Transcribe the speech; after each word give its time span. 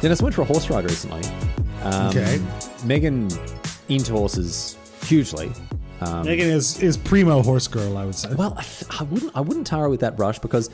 Dennis 0.00 0.22
went 0.22 0.34
for 0.34 0.42
a 0.42 0.44
horse 0.44 0.70
ride 0.70 0.84
recently. 0.84 1.22
Um, 1.82 2.08
Okay. 2.08 2.40
Megan 2.84 3.28
into 3.88 4.12
horses 4.12 4.76
hugely. 5.04 5.50
Um, 6.00 6.24
Megan 6.26 6.48
is 6.48 6.80
is 6.82 6.96
primo 6.96 7.42
horse 7.42 7.66
girl, 7.66 7.96
I 7.96 8.04
would 8.04 8.14
say. 8.14 8.32
Well, 8.34 8.54
I, 8.56 8.64
I 9.00 9.02
wouldn't. 9.04 9.32
I 9.36 9.40
wouldn't 9.40 9.66
tar 9.66 9.82
her 9.82 9.88
with 9.88 10.00
that 10.00 10.16
brush 10.16 10.38
because 10.38 10.70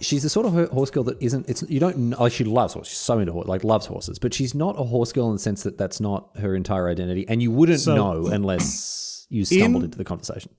she's 0.00 0.24
the 0.24 0.28
sort 0.28 0.46
of 0.46 0.52
ho- 0.52 0.66
horse 0.66 0.90
girl 0.90 1.04
that 1.04 1.22
isn't. 1.22 1.48
It's 1.48 1.62
you 1.68 1.78
don't. 1.78 1.96
know 1.96 2.16
Like 2.20 2.32
she 2.32 2.42
loves 2.44 2.74
horses. 2.74 2.90
She's 2.92 2.98
so 2.98 3.18
into 3.20 3.32
horse, 3.32 3.46
like 3.46 3.62
loves 3.62 3.86
horses, 3.86 4.18
but 4.18 4.34
she's 4.34 4.54
not 4.54 4.74
a 4.78 4.82
horse 4.82 5.12
girl 5.12 5.28
in 5.28 5.34
the 5.34 5.38
sense 5.38 5.62
that 5.62 5.78
that's 5.78 6.00
not 6.00 6.30
her 6.40 6.56
entire 6.56 6.88
identity, 6.88 7.24
and 7.28 7.40
you 7.40 7.52
wouldn't 7.52 7.80
So- 7.80 7.94
know 7.94 8.26
unless 8.26 9.26
you 9.30 9.44
stumbled 9.44 9.82
In- 9.82 9.86
into 9.86 9.98
the 9.98 10.04
conversation. 10.04 10.50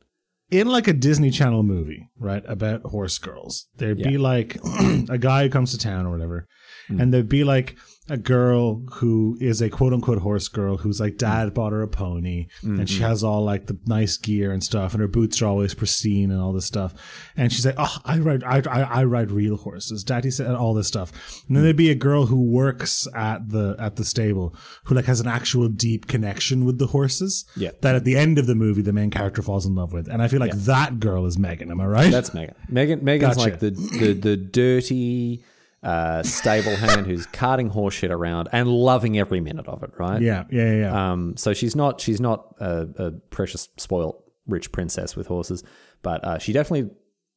In 0.51 0.67
like 0.67 0.87
a 0.87 0.93
Disney 0.93 1.31
Channel 1.31 1.63
movie, 1.63 2.09
right, 2.19 2.43
about 2.47 2.81
horse 2.83 3.17
girls, 3.17 3.67
there'd 3.77 3.97
be 4.03 4.17
like 4.17 4.57
a 5.09 5.17
guy 5.17 5.43
who 5.43 5.49
comes 5.49 5.71
to 5.71 5.77
town 5.77 6.05
or 6.05 6.11
whatever, 6.11 6.47
Hmm. 6.87 6.99
and 6.99 7.13
there'd 7.13 7.29
be 7.29 7.43
like 7.43 7.77
a 8.09 8.17
girl 8.17 8.81
who 8.93 9.37
is 9.39 9.61
a 9.61 9.69
quote 9.69 9.93
unquote 9.93 10.17
horse 10.19 10.47
girl 10.47 10.77
who's 10.77 10.99
like 10.99 11.13
mm. 11.13 11.19
dad 11.19 11.53
bought 11.53 11.71
her 11.71 11.83
a 11.83 11.87
pony 11.87 12.47
and 12.63 12.89
she 12.89 12.95
mm-hmm. 12.95 13.05
has 13.05 13.23
all 13.23 13.43
like 13.43 13.67
the 13.67 13.77
nice 13.85 14.17
gear 14.17 14.51
and 14.51 14.63
stuff 14.63 14.93
and 14.93 15.01
her 15.01 15.07
boots 15.07 15.41
are 15.41 15.45
always 15.45 15.75
pristine 15.75 16.31
and 16.31 16.41
all 16.41 16.51
this 16.51 16.65
stuff 16.65 16.95
and 17.37 17.53
she's 17.53 17.65
like 17.65 17.75
oh 17.77 17.97
I 18.03 18.17
ride 18.17 18.43
I, 18.43 18.61
I, 18.69 18.81
I 18.81 19.03
ride 19.03 19.29
real 19.29 19.55
horses 19.55 20.03
daddy 20.03 20.31
said 20.31 20.55
all 20.55 20.73
this 20.73 20.87
stuff 20.87 21.11
and 21.47 21.55
then 21.55 21.61
mm. 21.61 21.65
there'd 21.67 21.77
be 21.77 21.91
a 21.91 21.95
girl 21.95 22.25
who 22.25 22.41
works 22.41 23.07
at 23.15 23.49
the 23.49 23.75
at 23.77 23.97
the 23.97 24.03
stable 24.03 24.55
who 24.85 24.95
like 24.95 25.05
has 25.05 25.19
an 25.19 25.27
actual 25.27 25.69
deep 25.69 26.07
connection 26.07 26.65
with 26.65 26.79
the 26.79 26.87
horses 26.87 27.45
Yeah. 27.55 27.71
that 27.81 27.95
at 27.95 28.03
the 28.03 28.17
end 28.17 28.39
of 28.39 28.47
the 28.47 28.55
movie 28.55 28.81
the 28.81 28.93
main 28.93 29.11
character 29.11 29.43
falls 29.43 29.67
in 29.67 29.75
love 29.75 29.93
with 29.93 30.07
and 30.07 30.23
I 30.23 30.27
feel 30.27 30.39
like 30.39 30.53
that 30.53 30.99
girl 30.99 31.27
is 31.27 31.37
Megan 31.37 31.69
am 31.69 31.79
I 31.79 31.85
right 31.85 32.11
That's 32.11 32.33
Megan. 32.33 32.55
Megan. 32.67 33.03
Megan's 33.03 33.35
Gotcha. 33.35 33.49
like 33.49 33.59
the 33.59 33.71
the 33.71 34.13
the 34.13 34.37
dirty. 34.37 35.43
Uh, 35.83 36.21
stable 36.21 36.75
hand 36.75 37.07
who's 37.07 37.25
carting 37.25 37.71
horseshit 37.71 38.11
around 38.11 38.47
and 38.51 38.69
loving 38.69 39.17
every 39.17 39.41
minute 39.41 39.67
of 39.67 39.81
it, 39.81 39.89
right? 39.97 40.21
yeah 40.21 40.43
yeah 40.51 40.75
yeah. 40.75 41.11
Um, 41.11 41.35
so 41.37 41.53
she's 41.53 41.75
not 41.75 41.99
she's 41.99 42.21
not 42.21 42.53
a, 42.59 42.87
a 42.97 43.11
precious, 43.11 43.67
spoilt, 43.77 44.23
rich 44.45 44.71
princess 44.71 45.15
with 45.15 45.25
horses, 45.25 45.63
but 46.03 46.23
uh, 46.23 46.37
she 46.37 46.53
definitely 46.53 46.91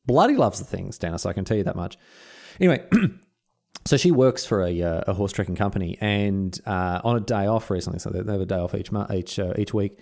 bloody 0.04 0.36
loves 0.36 0.58
the 0.58 0.66
things, 0.66 0.98
Dennis. 0.98 1.24
I 1.24 1.32
can 1.32 1.44
tell 1.46 1.56
you 1.56 1.64
that 1.64 1.76
much. 1.76 1.96
Anyway, 2.60 2.86
so 3.86 3.96
she 3.96 4.10
works 4.10 4.44
for 4.44 4.62
a, 4.62 4.82
uh, 4.82 5.02
a 5.06 5.14
horse 5.14 5.32
trekking 5.32 5.56
company, 5.56 5.96
and 6.00 6.58
uh, 6.66 7.00
on 7.02 7.16
a 7.16 7.20
day 7.20 7.46
off 7.46 7.70
recently, 7.70 7.98
so 7.98 8.10
they 8.10 8.20
they 8.20 8.32
have 8.32 8.40
a 8.40 8.46
day 8.46 8.56
off 8.56 8.74
each 8.74 8.92
month, 8.92 9.10
each 9.10 9.38
uh, 9.38 9.54
each 9.58 9.72
week. 9.72 9.98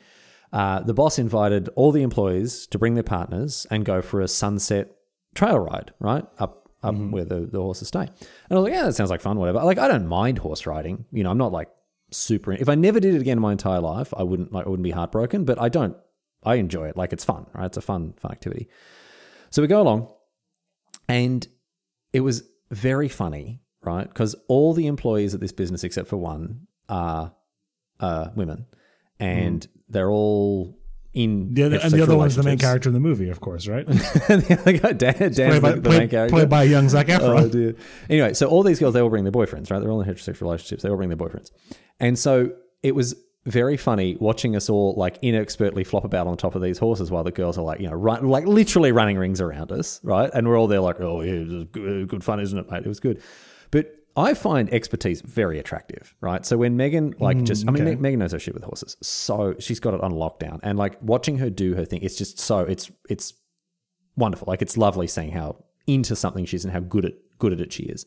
Uh, 0.53 0.81
the 0.81 0.93
boss 0.93 1.19
invited 1.19 1.69
all 1.77 1.93
the 1.93 2.03
employees 2.03 2.67
to 2.67 2.79
bring 2.79 2.95
their 2.95 3.03
partners 3.03 3.67
and 3.71 3.85
go 3.85 4.03
for 4.03 4.21
a 4.21 4.29
sunset 4.29 4.97
trail 5.35 5.59
ride, 5.59 5.93
right 5.99 6.25
up 6.39 6.62
up 6.83 6.95
where 6.95 7.25
the, 7.25 7.47
the 7.47 7.61
horses 7.61 7.89
stay. 7.89 8.01
And 8.01 8.11
I 8.51 8.55
was 8.55 8.65
like, 8.65 8.73
yeah, 8.73 8.85
that 8.85 8.95
sounds 8.95 9.11
like 9.11 9.21
fun, 9.21 9.39
whatever. 9.39 9.61
Like, 9.61 9.79
I 9.79 9.89
don't 9.89 10.07
mind 10.07 10.39
horse 10.39 10.67
riding. 10.67 11.05
You 11.13 11.25
know, 11.25 11.31
I'm 11.31 11.39
not 11.39 11.53
like 11.53 11.69
super. 12.11 12.53
If 12.53 12.69
I 12.69 12.75
never 12.75 13.01
did 13.01 13.15
it 13.15 13.21
again 13.21 13.39
in 13.39 13.43
my 13.43 13.53
entire 13.53 13.81
life, 13.81 14.13
I 14.17 14.23
wouldn't 14.23 14.53
like 14.53 14.67
I 14.67 14.69
wouldn't 14.69 14.85
be 14.85 14.91
heartbroken. 14.91 15.45
But 15.45 15.61
I 15.61 15.69
don't. 15.69 15.97
I 16.45 16.57
enjoy 16.57 16.89
it. 16.89 16.97
Like 16.97 17.13
it's 17.13 17.25
fun, 17.25 17.47
right? 17.55 17.67
It's 17.67 17.77
a 17.77 17.83
fun 17.83 18.15
fun 18.19 18.33
activity. 18.33 18.69
So 19.51 19.63
we 19.63 19.69
go 19.69 19.81
along, 19.81 20.09
and 21.09 21.47
it 22.13 22.21
was 22.21 22.43
very 22.71 23.09
funny, 23.09 23.61
right? 23.83 24.09
Because 24.09 24.35
all 24.49 24.75
the 24.75 24.87
employees 24.87 25.35
at 25.35 25.41
this 25.41 25.53
business, 25.53 25.85
except 25.85 26.09
for 26.09 26.17
one, 26.17 26.67
are 26.89 27.35
uh, 28.01 28.29
women, 28.35 28.67
mm. 29.21 29.27
and 29.27 29.67
they're 29.89 30.11
all 30.11 30.79
in 31.15 31.53
the 31.53 31.65
other, 31.65 31.79
and 31.83 31.93
the 31.93 32.03
other 32.03 32.17
one's 32.17 32.37
the 32.37 32.43
main 32.43 32.59
character 32.59 32.89
in 32.89 32.95
the 32.95 33.01
movie, 33.01 33.29
of 33.29 33.41
course, 33.41 33.67
right? 33.69 33.87
the 33.87 34.59
other 34.61 34.73
guy, 34.73 34.93
Dan, 34.93 35.15
Dan's 35.19 35.37
played, 35.37 35.63
by, 35.63 35.73
the, 35.73 35.91
main 35.91 36.09
character. 36.09 36.35
played 36.35 36.49
by 36.49 36.63
young 36.63 36.89
Zac 36.89 37.09
Oh 37.11 37.19
Efron. 37.19 37.51
dear. 37.51 37.75
Anyway, 38.09 38.33
so 38.33 38.49
all 38.49 38.63
these 38.63 38.79
girls, 38.79 38.95
they 38.95 39.01
all 39.01 39.11
bring 39.11 39.25
their 39.25 39.33
boyfriends, 39.33 39.71
right? 39.71 39.79
They're 39.81 39.91
all 39.91 40.01
in 40.01 40.09
heterosexual 40.09 40.43
relationships. 40.43 40.83
They 40.83 40.89
all 40.89 40.97
bring 40.97 41.11
their 41.11 41.19
boyfriends. 41.19 41.51
And 42.01 42.19
so 42.19 42.53
it 42.83 42.95
was 42.95 43.15
very 43.45 43.77
funny 43.77 44.17
watching 44.21 44.55
us 44.57 44.71
all 44.71 44.95
like 44.95 45.19
inexpertly 45.21 45.85
flop 45.85 46.05
about 46.05 46.27
on 46.27 46.37
top 46.37 46.55
of 46.55 46.63
these 46.63 46.79
horses 46.79 47.11
while 47.11 47.25
the 47.25 47.33
girls 47.33 47.59
are 47.59 47.65
like, 47.65 47.81
you 47.81 47.89
know, 47.89 47.95
run, 47.95 48.27
like 48.29 48.47
literally 48.47 48.93
running 48.93 49.19
rings 49.19 49.41
around 49.41 49.71
us, 49.73 50.01
right? 50.03 50.31
And 50.33 50.49
we're 50.49 50.59
all 50.59 50.69
there 50.69 50.81
like, 50.81 51.01
oh, 51.01 51.21
yeah, 51.21 51.65
good, 51.73 52.09
good 52.09 52.25
fun, 52.25 52.41
isn't 52.41 52.59
it, 52.59 52.71
mate? 52.71 52.85
It 52.85 52.89
was 52.89 53.01
good. 53.01 53.21
But 53.71 53.95
I 54.17 54.35
find 54.35 54.73
expertise 54.73 55.23
very 55.23 55.59
attractive, 55.59 56.15
right? 56.21 56.45
So 56.45 56.59
when 56.59 56.77
Megan, 56.77 57.15
like, 57.19 57.39
mm, 57.39 57.45
just, 57.45 57.67
I 57.67 57.71
mean, 57.71 57.83
okay. 57.83 57.95
Me- 57.95 58.01
Megan 58.01 58.21
knows 58.21 58.33
her 58.33 58.39
shit 58.39 58.55
with 58.55 58.65
horses. 58.65 58.97
So 59.03 59.55
she's 59.59 59.81
got 59.81 59.95
it 59.95 60.03
on 60.03 60.13
lockdown. 60.13 60.61
And 60.63 60.79
like 60.79 61.01
watching 61.01 61.39
her 61.39 61.49
do 61.49 61.75
her 61.75 61.85
thing, 61.85 62.03
it's 62.03 62.17
just 62.17 62.39
so, 62.39 62.61
it's, 62.61 62.91
it's, 63.09 63.35
wonderful. 64.17 64.47
Like 64.47 64.63
it's 64.63 64.77
lovely 64.77 65.07
seeing 65.07 65.33
how 65.33 65.65
into 65.87 66.17
something 66.17 66.45
she 66.45 66.57
is 66.57 66.65
and 66.65 66.73
how 66.73 66.81
good 66.81 67.05
at 67.05 67.15
good 67.39 67.53
at 67.53 67.61
it 67.61 67.73
she 67.73 67.85
is. 67.85 68.07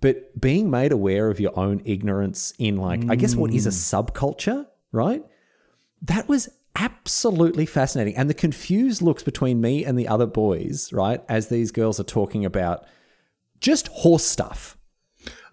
But 0.00 0.40
being 0.40 0.70
made 0.70 0.92
aware 0.92 1.28
of 1.28 1.40
your 1.40 1.58
own 1.58 1.82
ignorance 1.84 2.52
in 2.58 2.76
like 2.76 3.02
I 3.08 3.16
guess 3.16 3.34
what 3.34 3.52
is 3.52 3.66
a 3.66 3.70
mm. 3.70 3.72
subculture, 3.72 4.66
right? 4.92 5.24
That 6.02 6.28
was 6.28 6.48
absolutely 6.76 7.66
fascinating. 7.66 8.16
And 8.16 8.30
the 8.30 8.34
confused 8.34 9.02
looks 9.02 9.24
between 9.24 9.60
me 9.60 9.84
and 9.84 9.98
the 9.98 10.06
other 10.06 10.26
boys, 10.26 10.92
right, 10.92 11.22
as 11.28 11.48
these 11.48 11.72
girls 11.72 11.98
are 11.98 12.04
talking 12.04 12.44
about 12.44 12.86
just 13.60 13.88
horse 13.88 14.24
stuff. 14.24 14.77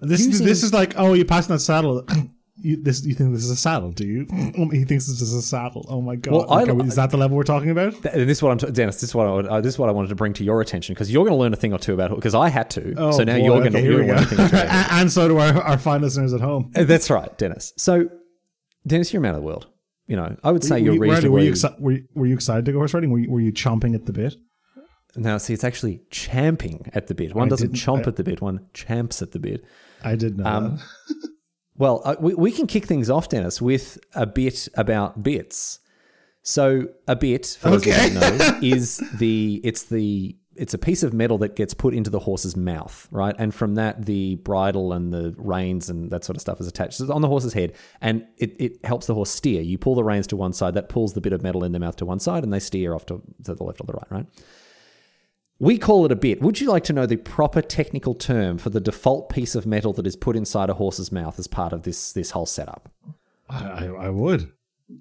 This 0.02 0.26
Using- 0.26 0.46
this 0.46 0.64
is 0.64 0.74
like, 0.74 0.94
oh, 0.98 1.14
you're 1.14 1.26
passing 1.26 1.53
that 1.56 1.59
saddle. 1.59 2.06
You, 2.58 2.81
this, 2.81 3.06
you 3.06 3.14
think 3.14 3.34
this 3.34 3.44
is 3.44 3.50
a 3.52 3.56
saddle, 3.58 3.92
do 3.92 4.08
you? 4.08 4.26
he 4.72 4.86
thinks 4.86 5.08
this 5.08 5.20
is 5.22 5.34
a 5.34 5.42
saddle. 5.42 5.86
Oh 5.90 6.00
my 6.00 6.16
god! 6.16 6.31
Well, 6.34 6.52
I- 6.53 6.64
Okay, 6.64 6.88
is 6.88 6.96
that 6.96 7.12
the 7.12 7.18
level 7.18 7.36
we're 7.36 7.44
talking 7.44 7.70
about? 7.70 7.92
Th- 8.02 8.16
This 8.16 8.38
is 8.38 8.42
what 8.42 8.52
I'm, 8.52 8.58
t- 8.58 8.72
Dennis. 8.72 8.96
This 8.96 9.09
is 9.09 9.14
what 9.14 9.28
I, 9.28 9.34
would- 9.34 9.46
uh, 9.46 9.59
this 9.59 9.74
is 9.74 9.78
what 9.80 9.90
I 9.90 9.92
wanted 9.92 10.08
to 10.08 10.16
bring 10.16 10.31
to 10.36 10.44
your 10.46 10.62
attention 10.62 10.94
because 10.96 11.12
you're 11.12 11.26
going 11.26 11.36
to 11.36 11.38
learn 11.38 11.52
a 11.52 11.58
thing 11.58 11.74
or 11.74 11.78
two 11.80 11.94
about 11.94 12.12
it 12.12 12.16
because 12.16 12.34
I 12.34 12.48
had 12.48 12.70
to. 12.72 12.94
Oh, 12.96 13.12
so 13.12 13.26
now 13.26 13.38
boy. 13.38 13.44
you're 13.44 13.59
going 13.59 13.74
to 13.74 13.78
Okay, 13.80 13.88
here 13.88 14.00
we 14.02 14.08
learn 14.08 14.20
a 14.20 14.26
thing 14.26 14.40
or 14.40 14.46
two. 14.48 14.52
go. 14.52 14.58
about 14.62 14.66
it. 14.68 14.72
and, 14.72 14.88
and 15.02 15.12
so 15.12 15.28
do 15.28 15.38
our, 15.38 15.62
our 15.62 15.78
fine 15.78 16.02
listeners 16.02 16.32
at 16.34 16.40
home. 16.40 16.72
Uh, 16.74 16.86
That's 16.86 17.09
right, 17.09 17.38
Dennis. 17.38 17.74
So, 17.76 18.09
Dennis, 18.88 19.12
you're 19.12 19.20
a 19.20 19.22
man 19.24 19.36
of 19.36 19.42
the 19.42 19.46
world. 19.46 19.68
You 20.08 20.16
know, 20.16 20.38
I 20.42 20.52
would 20.53 20.64
say 20.64 20.76
were, 20.82 20.94
you're 20.94 20.94
you, 20.94 21.32
were, 21.32 21.40
you, 21.42 21.52
exci- 21.52 21.78
were, 21.80 21.92
you, 21.92 22.08
were 22.16 22.26
you 22.26 22.36
excited 22.36 22.64
to 22.66 22.72
go 22.72 22.78
horse 22.78 22.94
riding? 22.94 23.12
Were 23.12 23.20
you, 23.20 23.30
were 23.30 23.42
you 23.42 23.52
chomping 23.52 23.96
at 23.96 24.06
the 24.06 24.14
bit? 24.14 24.36
Now, 25.16 25.38
see, 25.38 25.53
it's 25.53 25.64
actually 25.64 26.02
champing 26.09 26.90
at 26.94 27.08
the 27.08 27.16
bit. 27.16 27.34
One 27.36 27.48
I 27.48 27.50
doesn't 27.50 27.74
chomp 27.74 28.06
I- 28.06 28.09
at 28.09 28.16
the 28.16 28.24
bit. 28.24 28.42
One 28.42 28.68
champs 28.74 29.22
at 29.22 29.31
the 29.31 29.40
bit. 29.40 29.64
I 30.03 30.16
did 30.16 30.38
not. 30.38 30.48
Um. 30.48 30.80
Well, 31.78 32.02
uh, 32.06 32.16
we, 32.22 32.34
we 32.36 32.52
can 32.53 32.68
kick 32.68 32.86
things 32.86 33.09
off, 33.09 33.28
Dennis, 33.28 33.62
with 33.62 33.98
a 34.14 34.26
bit 34.26 34.70
about 34.76 35.24
bits. 35.24 35.80
So, 36.42 36.88
a 37.08 37.16
bit, 37.18 37.58
for 37.59 37.72
those 37.72 37.81
of 37.81 37.88
you 37.88 37.94
who 37.94 38.20
don't 38.20 38.38
know, 38.40 38.59
is 38.64 39.03
the 39.18 39.59
it's 39.64 39.84
the 39.84 40.38
it's 40.56 40.74
a 40.74 40.78
piece 40.78 41.03
of 41.03 41.12
metal 41.12 41.38
that 41.40 41.58
gets 41.58 41.74
put 41.74 41.94
into 41.94 42.09
the 42.09 42.20
horse's 42.20 42.56
mouth, 42.56 43.09
right? 43.12 43.36
And 43.38 43.53
from 43.53 43.76
that, 43.76 44.06
the 44.06 44.36
bridle 44.36 44.94
and 44.94 45.12
the 45.14 45.36
reins 45.38 45.90
and 45.90 46.09
that 46.12 46.24
sort 46.24 46.38
of 46.38 46.42
stuff 46.42 46.62
is 46.62 46.68
attached 46.68 46.94
so 46.94 47.03
it's 47.03 47.12
on 47.12 47.22
the 47.22 47.28
horse's 47.28 47.52
head, 47.52 47.74
and 48.00 48.26
it, 48.38 48.56
it 48.58 48.86
helps 48.86 49.08
the 49.08 49.14
horse 49.14 49.32
steer. 49.32 49.62
You 49.62 49.78
pull 49.78 49.96
the 49.96 50.03
reins 50.06 50.28
to 50.28 50.38
one 50.38 50.53
side, 50.53 50.76
that 50.76 50.88
pulls 50.88 51.12
the 51.12 51.20
bit 51.20 51.34
of 51.34 51.44
metal 51.44 51.66
in 51.66 51.74
the 51.74 51.80
mouth 51.80 51.97
to 51.97 52.06
one 52.06 52.20
side, 52.22 52.44
and 52.46 52.53
they 52.53 52.59
steer 52.62 52.94
off 52.96 53.06
to, 53.08 53.22
to 53.44 53.53
the 53.53 53.64
left 53.66 53.82
or 53.82 53.86
the 53.86 53.94
right, 53.94 54.08
right? 54.12 54.26
We 55.59 55.77
call 55.77 56.05
it 56.05 56.11
a 56.11 56.16
bit. 56.16 56.41
Would 56.41 56.59
you 56.59 56.69
like 56.69 56.83
to 56.85 56.93
know 56.93 57.05
the 57.05 57.16
proper 57.16 57.61
technical 57.61 58.13
term 58.13 58.57
for 58.57 58.69
the 58.69 58.81
default 58.81 59.29
piece 59.29 59.55
of 59.55 59.66
metal 59.66 59.93
that 59.93 60.05
is 60.05 60.16
put 60.16 60.35
inside 60.35 60.69
a 60.69 60.73
horse's 60.73 61.11
mouth 61.11 61.39
as 61.39 61.47
part 61.47 61.71
of 61.71 61.83
this 61.83 62.11
this 62.11 62.31
whole 62.31 62.45
setup? 62.45 62.89
I, 63.49 63.88
I, 63.88 64.09
would. 64.09 64.51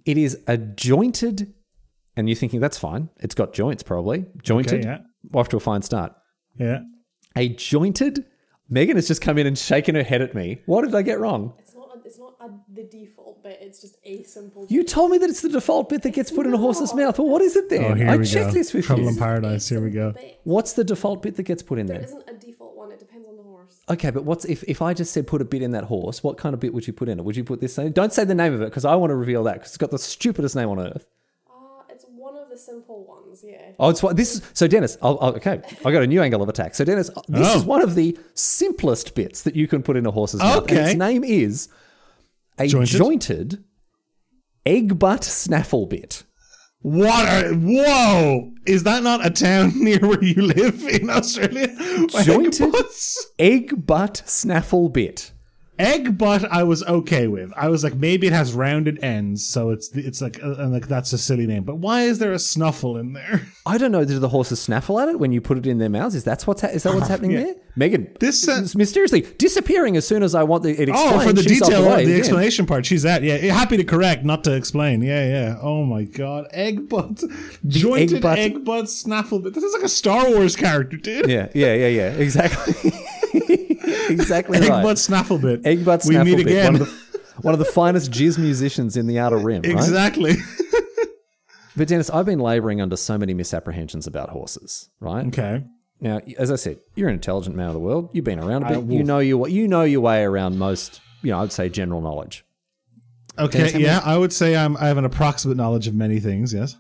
It 0.04 0.16
is 0.16 0.38
a 0.46 0.56
jointed, 0.56 1.54
and 2.16 2.28
you're 2.28 2.36
thinking 2.36 2.60
that's 2.60 2.78
fine. 2.78 3.08
It's 3.18 3.34
got 3.34 3.52
joints, 3.52 3.82
probably 3.82 4.26
jointed. 4.42 4.80
Okay, 4.80 4.88
yeah. 4.88 4.98
Off 5.34 5.48
to 5.48 5.56
a 5.56 5.60
fine 5.60 5.82
start. 5.82 6.14
Yeah. 6.56 6.80
A 7.36 7.48
jointed. 7.48 8.24
Megan 8.68 8.96
has 8.96 9.08
just 9.08 9.20
come 9.20 9.38
in 9.38 9.46
and 9.46 9.58
shaken 9.58 9.94
her 9.94 10.02
head 10.02 10.22
at 10.22 10.34
me. 10.34 10.60
What 10.66 10.84
did 10.84 10.94
I 10.94 11.02
get 11.02 11.18
wrong? 11.18 11.54
It's. 12.44 12.52
A, 12.52 12.56
it's 12.56 12.68
not 12.68 12.74
a, 12.74 12.74
the 12.74 12.82
default 12.98 13.42
bit. 13.42 13.58
It's 13.62 13.80
just 13.80 13.96
a 14.04 14.22
simple. 14.24 14.66
You 14.68 14.84
told 14.84 15.10
me 15.10 15.18
that 15.18 15.30
it's 15.30 15.40
the 15.42 15.48
default 15.48 15.88
bit 15.88 16.02
that 16.02 16.10
gets 16.10 16.30
put 16.30 16.46
in 16.46 16.54
a 16.54 16.58
horse's 16.58 16.94
mouth. 16.94 17.18
Well, 17.18 17.28
what 17.28 17.42
is 17.42 17.56
it 17.56 17.68
then? 17.70 17.84
Oh, 17.84 17.94
here 17.94 18.08
I 18.10 18.16
we 18.16 18.24
checked 18.26 18.48
go. 18.48 18.52
this 18.52 18.72
with 18.72 18.84
Trouble 18.86 19.04
you. 19.04 19.08
in 19.10 19.16
Paradise. 19.16 19.68
Here 19.68 19.80
we 19.82 19.90
go. 19.90 20.14
What's 20.44 20.72
the 20.74 20.84
default 20.84 21.22
bit 21.22 21.36
that 21.36 21.44
gets 21.44 21.62
put 21.62 21.78
in 21.78 21.86
There 21.86 21.98
there? 21.98 22.06
isn't 22.06 22.24
a 22.28 22.34
default 22.34 22.76
one. 22.76 22.92
It 22.92 22.98
depends 22.98 23.26
on 23.28 23.36
the 23.36 23.42
horse. 23.42 23.80
Okay, 23.88 24.10
but 24.10 24.24
what's 24.24 24.44
if, 24.44 24.62
if 24.64 24.82
I 24.82 24.94
just 24.94 25.12
said 25.12 25.26
put 25.26 25.40
a 25.40 25.44
bit 25.44 25.62
in 25.62 25.70
that 25.72 25.84
horse? 25.84 26.22
What 26.22 26.36
kind 26.38 26.54
of 26.54 26.60
bit 26.60 26.72
would 26.74 26.86
you 26.86 26.92
put 26.92 27.08
in 27.08 27.18
it? 27.18 27.24
Would 27.24 27.36
you 27.36 27.44
put 27.44 27.60
this 27.60 27.76
name? 27.78 27.92
Don't 27.92 28.12
say 28.12 28.24
the 28.24 28.34
name 28.34 28.52
of 28.54 28.62
it 28.62 28.66
because 28.66 28.84
I 28.84 28.94
want 28.96 29.10
to 29.10 29.16
reveal 29.16 29.44
that 29.44 29.54
because 29.54 29.68
it's 29.70 29.78
got 29.78 29.90
the 29.90 29.98
stupidest 29.98 30.54
name 30.56 30.68
on 30.68 30.78
earth. 30.80 31.06
Uh, 31.50 31.82
it's 31.90 32.04
one 32.08 32.36
of 32.36 32.48
the 32.50 32.56
simple 32.58 33.04
ones. 33.04 33.42
Yeah. 33.46 33.72
Oh, 33.78 33.88
it's 33.90 34.02
what 34.02 34.16
this 34.16 34.34
is. 34.36 34.42
So, 34.54 34.66
Dennis, 34.68 34.96
I'll, 35.02 35.18
I'll, 35.20 35.34
okay, 35.36 35.60
I 35.84 35.90
got 35.92 36.02
a 36.02 36.06
new 36.06 36.22
angle 36.22 36.40
of 36.42 36.48
attack. 36.48 36.74
So, 36.74 36.84
Dennis, 36.84 37.10
this 37.28 37.48
Oh. 37.54 37.56
is 37.58 37.64
one 37.64 37.82
of 37.82 37.94
the 37.94 38.16
simplest 38.34 39.14
bits 39.14 39.42
that 39.42 39.56
you 39.56 39.66
can 39.66 39.82
put 39.82 39.96
in 39.96 40.06
a 40.06 40.10
horse's 40.10 40.40
mouth. 40.40 40.62
And 40.68 40.72
Okay. 40.78 40.90
its 40.90 40.94
name 40.98 41.24
is 41.24 41.68
a 42.58 42.66
Jointed? 42.66 42.96
jointed, 42.98 43.64
egg 44.64 44.98
butt 44.98 45.24
snaffle 45.24 45.86
bit. 45.86 46.24
What? 46.80 47.26
Are, 47.26 47.54
whoa! 47.54 48.52
Is 48.66 48.82
that 48.82 49.02
not 49.02 49.24
a 49.24 49.30
town 49.30 49.72
near 49.82 50.00
where 50.00 50.22
you 50.22 50.42
live 50.42 50.82
in 50.84 51.08
Australia? 51.08 51.68
Jointed? 52.24 52.74
Egg 53.38 53.86
butt 53.86 54.22
snaffle 54.26 54.90
bit. 54.90 55.32
Egg 55.76 56.16
butt, 56.16 56.44
I 56.52 56.62
was 56.62 56.84
okay 56.84 57.26
with. 57.26 57.52
I 57.56 57.68
was 57.68 57.82
like, 57.82 57.94
maybe 57.96 58.28
it 58.28 58.32
has 58.32 58.52
rounded 58.52 59.02
ends, 59.02 59.44
so 59.44 59.70
it's 59.70 59.90
it's 59.90 60.20
like 60.22 60.40
uh, 60.40 60.54
and 60.54 60.72
like 60.72 60.86
that's 60.86 61.12
a 61.12 61.18
silly 61.18 61.48
name. 61.48 61.64
But 61.64 61.76
why 61.78 62.02
is 62.02 62.20
there 62.20 62.32
a 62.32 62.38
snuffle 62.38 62.96
in 62.96 63.12
there? 63.12 63.48
I 63.66 63.76
don't 63.76 63.90
know. 63.90 64.04
Do 64.04 64.20
the 64.20 64.28
horses 64.28 64.60
snaffle 64.62 65.00
at 65.00 65.08
it 65.08 65.18
when 65.18 65.32
you 65.32 65.40
put 65.40 65.58
it 65.58 65.66
in 65.66 65.78
their 65.78 65.88
mouths? 65.88 66.14
Is 66.14 66.22
that's 66.22 66.46
what's 66.46 66.60
ha- 66.60 66.68
is 66.68 66.84
that 66.84 66.94
what's 66.94 67.08
happening 67.08 67.32
Yeah. 67.32 67.40
there? 67.44 67.54
Megan, 67.76 68.16
This, 68.20 68.46
uh, 68.46 68.64
mysteriously 68.76 69.22
disappearing 69.36 69.96
as 69.96 70.06
soon 70.06 70.22
as 70.22 70.36
I 70.36 70.44
want 70.44 70.62
the, 70.62 70.80
it. 70.80 70.88
Oh, 70.92 71.18
for 71.18 71.32
the 71.32 71.42
detail, 71.42 71.84
away 71.86 72.04
the 72.04 72.10
again. 72.12 72.18
explanation 72.20 72.66
part, 72.66 72.86
she's 72.86 73.04
at. 73.04 73.24
Yeah, 73.24 73.34
happy 73.52 73.76
to 73.76 73.82
correct, 73.82 74.24
not 74.24 74.44
to 74.44 74.52
explain. 74.54 75.02
Yeah, 75.02 75.26
yeah. 75.26 75.58
Oh 75.60 75.84
my 75.84 76.04
god, 76.04 76.46
egg 76.52 76.88
butt, 76.88 77.20
jointed 77.66 78.22
butt- 78.22 78.38
egg 78.38 78.64
butt 78.64 78.88
snaffle. 78.88 79.40
This 79.40 79.64
is 79.64 79.72
like 79.74 79.82
a 79.82 79.88
Star 79.88 80.30
Wars 80.30 80.54
character, 80.54 80.96
dude. 80.98 81.28
Yeah, 81.28 81.48
yeah, 81.52 81.74
yeah, 81.74 81.88
yeah. 81.88 82.10
Exactly. 82.12 82.92
exactly 84.20 84.58
egg 84.58 84.68
right. 84.68 84.82
butt 84.82 84.98
snaffle 84.98 85.38
bit. 85.38 85.66
Egg 85.66 85.86
We 86.06 86.18
meet 86.18 86.40
again. 86.40 86.72
One 86.72 86.82
of, 86.82 86.88
the, 86.88 87.20
one 87.42 87.54
of 87.54 87.58
the 87.58 87.64
finest 87.66 88.10
jizz 88.10 88.38
musicians 88.38 88.96
in 88.96 89.06
the 89.06 89.18
Outer 89.18 89.38
Rim, 89.38 89.62
right? 89.62 89.72
exactly. 89.72 90.36
But 91.76 91.88
Dennis, 91.88 92.08
I've 92.10 92.26
been 92.26 92.38
labouring 92.38 92.80
under 92.80 92.96
so 92.96 93.18
many 93.18 93.34
misapprehensions 93.34 94.06
about 94.06 94.30
horses, 94.30 94.88
right? 95.00 95.26
okay. 95.26 95.64
Now, 96.00 96.20
as 96.38 96.50
I 96.50 96.56
said, 96.56 96.78
you're 96.94 97.08
an 97.08 97.14
intelligent 97.14 97.56
man 97.56 97.68
of 97.68 97.74
the 97.74 97.80
world. 97.80 98.10
You've 98.12 98.24
been 98.24 98.38
around 98.38 98.64
a 98.64 98.80
bit. 98.80 98.92
You 98.92 99.04
know 99.04 99.20
your 99.20 99.48
you 99.48 99.66
know 99.66 99.82
your 99.82 100.00
way 100.00 100.22
around 100.22 100.58
most. 100.58 101.00
You 101.22 101.30
know, 101.30 101.40
I'd 101.40 101.52
say 101.52 101.68
general 101.68 102.00
knowledge. 102.00 102.44
Okay. 103.38 103.70
tell 103.70 103.80
Yeah, 103.80 104.00
I 104.04 104.18
would 104.18 104.32
say 104.32 104.56
I'm. 104.56 104.76
I 104.76 104.86
have 104.86 104.98
an 104.98 105.04
approximate 105.04 105.56
knowledge 105.56 105.86
of 105.86 105.94
many 105.94 106.20
things. 106.20 106.52
Yes. 106.52 106.76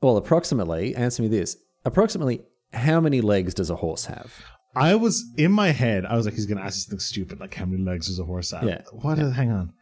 Well, 0.00 0.16
approximately, 0.16 0.94
answer 0.94 1.22
me 1.22 1.28
this: 1.28 1.56
approximately, 1.84 2.42
how 2.72 3.00
many 3.00 3.20
legs 3.20 3.54
does 3.54 3.70
a 3.70 3.76
horse 3.76 4.06
have? 4.06 4.32
I 4.74 4.94
was 4.94 5.24
in 5.36 5.52
my 5.52 5.68
head. 5.70 6.06
I 6.06 6.16
was 6.16 6.24
like, 6.24 6.34
he's 6.34 6.46
gonna 6.46 6.62
ask 6.62 6.84
something 6.84 6.98
stupid, 6.98 7.40
like 7.40 7.54
how 7.54 7.66
many 7.66 7.82
legs 7.82 8.06
does 8.06 8.18
a 8.18 8.24
horse 8.24 8.52
have? 8.52 8.64
Yeah. 8.64 8.82
What? 8.92 9.18
Hang 9.18 9.50
on. 9.50 9.72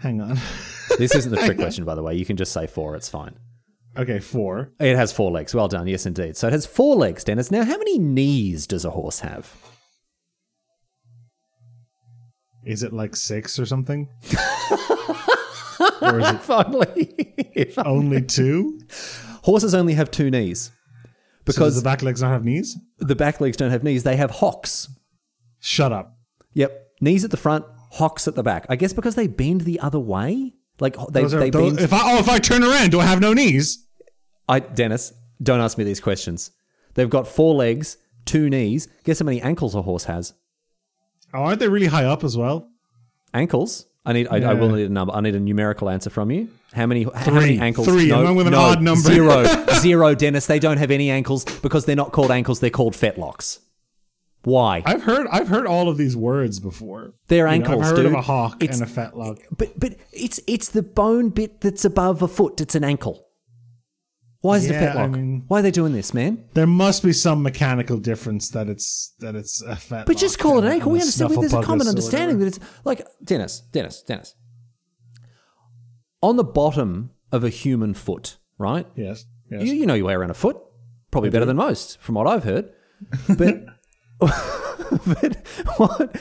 Hang 0.00 0.20
on. 0.20 0.38
This 0.98 1.12
isn't 1.16 1.32
the 1.32 1.38
trick 1.38 1.58
question, 1.58 1.84
by 1.84 1.96
the 1.96 2.04
way. 2.04 2.14
You 2.14 2.24
can 2.24 2.36
just 2.36 2.52
say 2.52 2.68
four. 2.68 2.94
It's 2.94 3.08
fine. 3.08 3.36
okay, 3.96 4.20
four. 4.20 4.70
It 4.78 4.94
has 4.94 5.12
four 5.12 5.32
legs. 5.32 5.52
Well 5.52 5.66
done. 5.66 5.88
Yes, 5.88 6.06
indeed. 6.06 6.36
So 6.36 6.46
it 6.46 6.52
has 6.52 6.66
four 6.66 6.94
legs, 6.94 7.24
Dennis. 7.24 7.50
Now, 7.50 7.64
how 7.64 7.76
many 7.78 7.98
knees 7.98 8.68
does 8.68 8.84
a 8.84 8.90
horse 8.90 9.18
have? 9.20 9.52
Is 12.64 12.84
it 12.84 12.92
like 12.92 13.16
six 13.16 13.58
or 13.58 13.66
something? 13.66 14.08
or 16.00 16.20
is 16.20 16.30
it 16.30 16.40
Finally, 16.42 17.72
only 17.78 18.22
two? 18.22 18.80
horses 19.42 19.74
only 19.74 19.94
have 19.94 20.10
two 20.12 20.30
knees 20.30 20.70
So 21.46 21.52
because 21.52 21.76
the 21.76 21.82
back 21.82 22.02
legs 22.02 22.20
don't 22.20 22.30
have 22.30 22.44
knees? 22.44 22.76
the 22.98 23.14
back 23.14 23.40
legs 23.40 23.56
don't 23.56 23.70
have 23.70 23.84
knees. 23.84 24.02
They 24.02 24.16
have 24.16 24.30
hocks. 24.30 24.88
Shut 25.60 25.92
up. 25.92 26.16
Yep, 26.54 26.86
knees 27.00 27.24
at 27.24 27.30
the 27.30 27.36
front, 27.36 27.64
hocks 27.92 28.26
at 28.28 28.34
the 28.34 28.42
back. 28.42 28.66
I 28.68 28.76
guess 28.76 28.92
because 28.92 29.14
they 29.14 29.26
bend 29.26 29.62
the 29.62 29.80
other 29.80 30.00
way. 30.00 30.54
Like 30.80 30.96
they, 31.10 31.22
Those 31.22 31.34
are, 31.34 31.40
they 31.40 31.50
those- 31.50 31.74
bend. 31.74 31.84
if 31.84 31.92
I 31.92 32.14
oh 32.14 32.18
if 32.18 32.28
I 32.28 32.38
turn 32.38 32.62
around, 32.64 32.90
do 32.90 33.00
I 33.00 33.04
have 33.04 33.20
no 33.20 33.32
knees? 33.32 33.86
I 34.48 34.60
Dennis, 34.60 35.12
don't 35.42 35.60
ask 35.60 35.76
me 35.78 35.84
these 35.84 36.00
questions. 36.00 36.50
They've 36.94 37.10
got 37.10 37.26
four 37.28 37.54
legs, 37.54 37.96
two 38.24 38.48
knees. 38.50 38.88
Guess 39.04 39.18
how 39.20 39.24
many 39.24 39.40
ankles 39.42 39.74
a 39.74 39.82
horse 39.82 40.04
has? 40.04 40.32
Oh, 41.32 41.40
aren't 41.44 41.58
they 41.60 41.68
really 41.68 41.86
high 41.86 42.04
up 42.04 42.22
as 42.24 42.36
well? 42.36 42.68
Ankles. 43.32 43.86
I 44.06 44.12
need. 44.12 44.28
I, 44.28 44.50
I 44.50 44.54
will 44.54 44.68
need 44.70 44.84
a 44.84 44.88
number. 44.90 45.14
I 45.14 45.20
need 45.20 45.34
a 45.34 45.40
numerical 45.40 45.88
answer 45.88 46.10
from 46.10 46.30
you. 46.30 46.48
How 46.72 46.86
many? 46.86 47.04
How 47.04 47.32
many 47.32 47.56
Three. 47.56 47.58
ankles? 47.60 47.86
Three. 47.86 48.12
I'm 48.12 48.22
going 48.24 48.36
with 48.36 48.46
an 48.46 48.54
odd 48.54 48.82
number. 48.82 49.00
Zero. 49.00 49.44
Zero. 49.78 50.14
Dennis. 50.14 50.46
They 50.46 50.58
don't 50.58 50.76
have 50.76 50.90
any 50.90 51.10
ankles 51.10 51.44
because 51.62 51.86
they're 51.86 51.96
not 51.96 52.12
called 52.12 52.30
ankles. 52.30 52.60
They're 52.60 52.68
called 52.70 52.94
fetlocks. 52.94 53.60
Why? 54.42 54.82
I've 54.84 55.02
heard 55.04 55.26
I've 55.32 55.48
heard 55.48 55.66
all 55.66 55.88
of 55.88 55.96
these 55.96 56.14
words 56.16 56.60
before. 56.60 57.14
They're 57.28 57.50
You 57.50 57.60
know, 57.60 57.64
ankles, 57.64 57.82
I've 57.82 57.88
heard 57.96 57.96
dude. 58.02 58.06
of 58.06 58.12
a 58.12 58.20
hawk 58.22 58.62
It's- 58.62 58.78
and 58.78 58.86
a 58.88 58.92
fetlock. 58.92 59.38
But 59.56 59.80
but 59.80 59.94
it's 60.12 60.38
it's 60.46 60.68
the 60.68 60.82
bone 60.82 61.30
bit 61.30 61.62
that's 61.62 61.84
above 61.86 62.20
a 62.20 62.28
foot. 62.28 62.60
It's 62.60 62.74
an 62.74 62.84
ankle. 62.84 63.26
Why 64.44 64.56
is 64.58 64.66
it 64.66 64.72
a 64.72 64.74
Yeah, 64.74 64.92
I 64.92 64.96
fetlock? 64.96 65.12
mean- 65.12 65.44
Why 65.48 65.60
are 65.60 65.62
they 65.62 65.70
doing 65.70 65.94
this, 65.94 66.12
man? 66.12 66.44
There 66.52 66.66
must 66.66 67.02
be 67.02 67.14
some 67.14 67.42
mechanical 67.42 67.96
difference 67.96 68.50
that 68.50 68.68
it's 68.68 69.14
that 69.20 69.34
it's 69.34 69.62
a 69.62 69.74
fetlock. 69.74 70.04
But 70.04 70.18
just 70.18 70.38
call 70.38 70.58
it 70.58 70.64
an 70.66 70.70
ankle. 70.72 70.92
We 70.92 71.00
understand. 71.00 71.30
There's 71.30 71.54
a 71.54 71.62
common 71.62 71.88
understanding 71.88 72.38
that 72.40 72.46
it's 72.48 72.60
like 72.84 73.06
Dennis, 73.24 73.62
Dennis, 73.72 74.02
Dennis. 74.02 74.34
On 76.20 76.36
the 76.36 76.44
bottom 76.44 77.10
of 77.32 77.42
a 77.42 77.48
human 77.48 77.94
foot, 77.94 78.36
right? 78.58 78.86
Yes. 78.96 79.24
Yes. 79.50 79.62
You, 79.64 79.72
you 79.72 79.86
know 79.86 79.94
you 79.94 80.04
wear 80.04 80.20
around 80.20 80.30
a 80.30 80.34
foot, 80.34 80.58
probably 81.10 81.30
better 81.30 81.46
than 81.46 81.56
most, 81.56 81.98
from 82.02 82.14
what 82.16 82.26
I've 82.26 82.44
heard. 82.44 82.70
But, 83.38 83.64
but 84.20 85.36
what? 85.78 86.16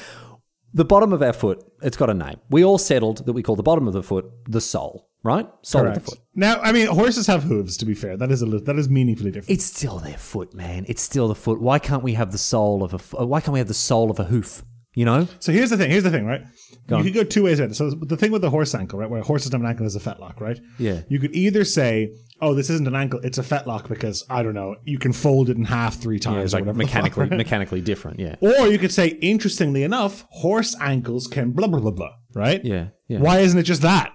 The 0.73 0.85
bottom 0.85 1.13
of 1.13 1.21
our 1.21 1.33
foot, 1.33 1.63
it's 1.81 1.97
got 1.97 2.09
a 2.09 2.13
name. 2.13 2.39
We 2.49 2.63
all 2.63 2.77
settled 2.77 3.25
that 3.25 3.33
we 3.33 3.43
call 3.43 3.55
the 3.55 3.63
bottom 3.63 3.87
of 3.87 3.93
the 3.93 4.01
foot 4.03 4.25
the 4.47 4.59
sole, 4.61 5.09
right? 5.23 5.47
Sole 5.61 5.87
of 5.87 5.93
the 5.93 5.99
Correct. 5.99 6.09
foot. 6.09 6.19
Now, 6.35 6.59
I 6.61 6.71
mean, 6.71 6.87
horses 6.87 7.27
have 7.27 7.43
hooves. 7.43 7.77
To 7.77 7.85
be 7.85 7.93
fair, 7.93 8.17
that 8.17 8.31
is 8.31 8.41
a 8.41 8.45
that 8.45 8.77
is 8.77 8.89
meaningfully 8.89 9.31
different. 9.31 9.51
It's 9.51 9.65
still 9.65 9.99
their 9.99 10.17
foot, 10.17 10.53
man. 10.53 10.85
It's 10.87 11.01
still 11.01 11.27
the 11.27 11.35
foot. 11.35 11.61
Why 11.61 11.79
can't 11.79 12.03
we 12.03 12.13
have 12.13 12.31
the 12.31 12.37
sole 12.37 12.83
of 12.83 12.93
a? 12.93 13.21
Uh, 13.21 13.25
why 13.25 13.39
can't 13.41 13.53
we 13.53 13.59
have 13.59 13.67
the 13.67 13.73
sole 13.73 14.11
of 14.11 14.19
a 14.19 14.25
hoof? 14.25 14.63
You 14.95 15.05
know? 15.05 15.27
So 15.39 15.51
here's 15.51 15.71
the 15.71 15.77
thing. 15.77 15.89
Here's 15.89 16.03
the 16.03 16.11
thing, 16.11 16.25
right? 16.25 16.43
you 16.89 16.95
on. 16.95 17.03
could 17.03 17.13
go 17.13 17.23
two 17.23 17.43
ways. 17.43 17.57
So 17.75 17.89
the 17.89 18.17
thing 18.17 18.31
with 18.31 18.41
the 18.43 18.51
horse 18.51 18.75
ankle, 18.75 18.99
right, 18.99 19.09
where 19.09 19.21
a 19.21 19.23
horse 19.23 19.43
doesn't 19.43 19.53
have 19.53 19.61
an 19.61 19.67
ankle 19.67 19.85
is 19.87 19.95
a 19.95 19.99
fetlock, 19.99 20.39
right? 20.39 20.59
Yeah. 20.77 21.01
You 21.09 21.19
could 21.19 21.35
either 21.35 21.63
say, 21.65 22.13
"Oh, 22.41 22.53
this 22.53 22.69
isn't 22.69 22.87
an 22.87 22.95
ankle; 22.95 23.19
it's 23.23 23.39
a 23.39 23.41
fetlock," 23.41 23.89
because 23.89 24.23
I 24.29 24.43
don't 24.43 24.53
know, 24.53 24.75
you 24.83 24.99
can 24.99 25.11
fold 25.13 25.49
it 25.49 25.57
in 25.57 25.65
half 25.65 25.95
three 25.95 26.19
times. 26.19 26.35
Yeah, 26.35 26.43
it's 26.43 26.53
like 26.53 26.61
whatever 26.61 26.77
the 26.79 26.85
fuck, 26.85 26.93
mechanically 27.05 27.37
mechanically 27.37 27.81
different. 27.81 28.19
Yeah. 28.19 28.35
Or 28.39 28.67
you 28.67 28.77
could 28.77 28.91
say, 28.91 29.07
interestingly 29.07 29.81
enough, 29.81 30.25
horse 30.29 30.75
ankles 30.79 31.27
can 31.27 31.51
blah 31.51 31.67
blah 31.67 31.79
blah 31.79 31.91
blah. 31.91 32.11
Right? 32.35 32.63
Yeah. 32.63 32.89
Yeah. 33.07 33.19
Why 33.19 33.39
isn't 33.39 33.57
it 33.57 33.63
just 33.63 33.81
that? 33.81 34.12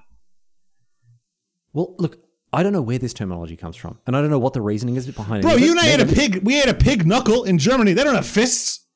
Well, 1.72 1.94
look, 1.98 2.18
I 2.52 2.62
don't 2.62 2.72
know 2.72 2.82
where 2.82 2.98
this 2.98 3.12
terminology 3.12 3.56
comes 3.56 3.76
from, 3.76 3.98
and 4.06 4.16
I 4.16 4.20
don't 4.20 4.30
know 4.30 4.38
what 4.38 4.54
the 4.54 4.60
reasoning 4.60 4.96
is 4.96 5.06
behind 5.06 5.42
Bro, 5.42 5.52
it. 5.52 5.54
Bro, 5.56 5.64
you 5.64 5.70
and 5.72 5.80
I 5.80 5.88
ate 5.88 6.00
a 6.00 6.06
pig. 6.06 6.42
We 6.44 6.60
ate 6.60 6.68
a 6.68 6.74
pig 6.74 7.06
knuckle 7.06 7.44
in 7.44 7.58
Germany. 7.58 7.92
They 7.92 8.04
don't 8.04 8.14
have 8.14 8.26
fists. 8.26 8.86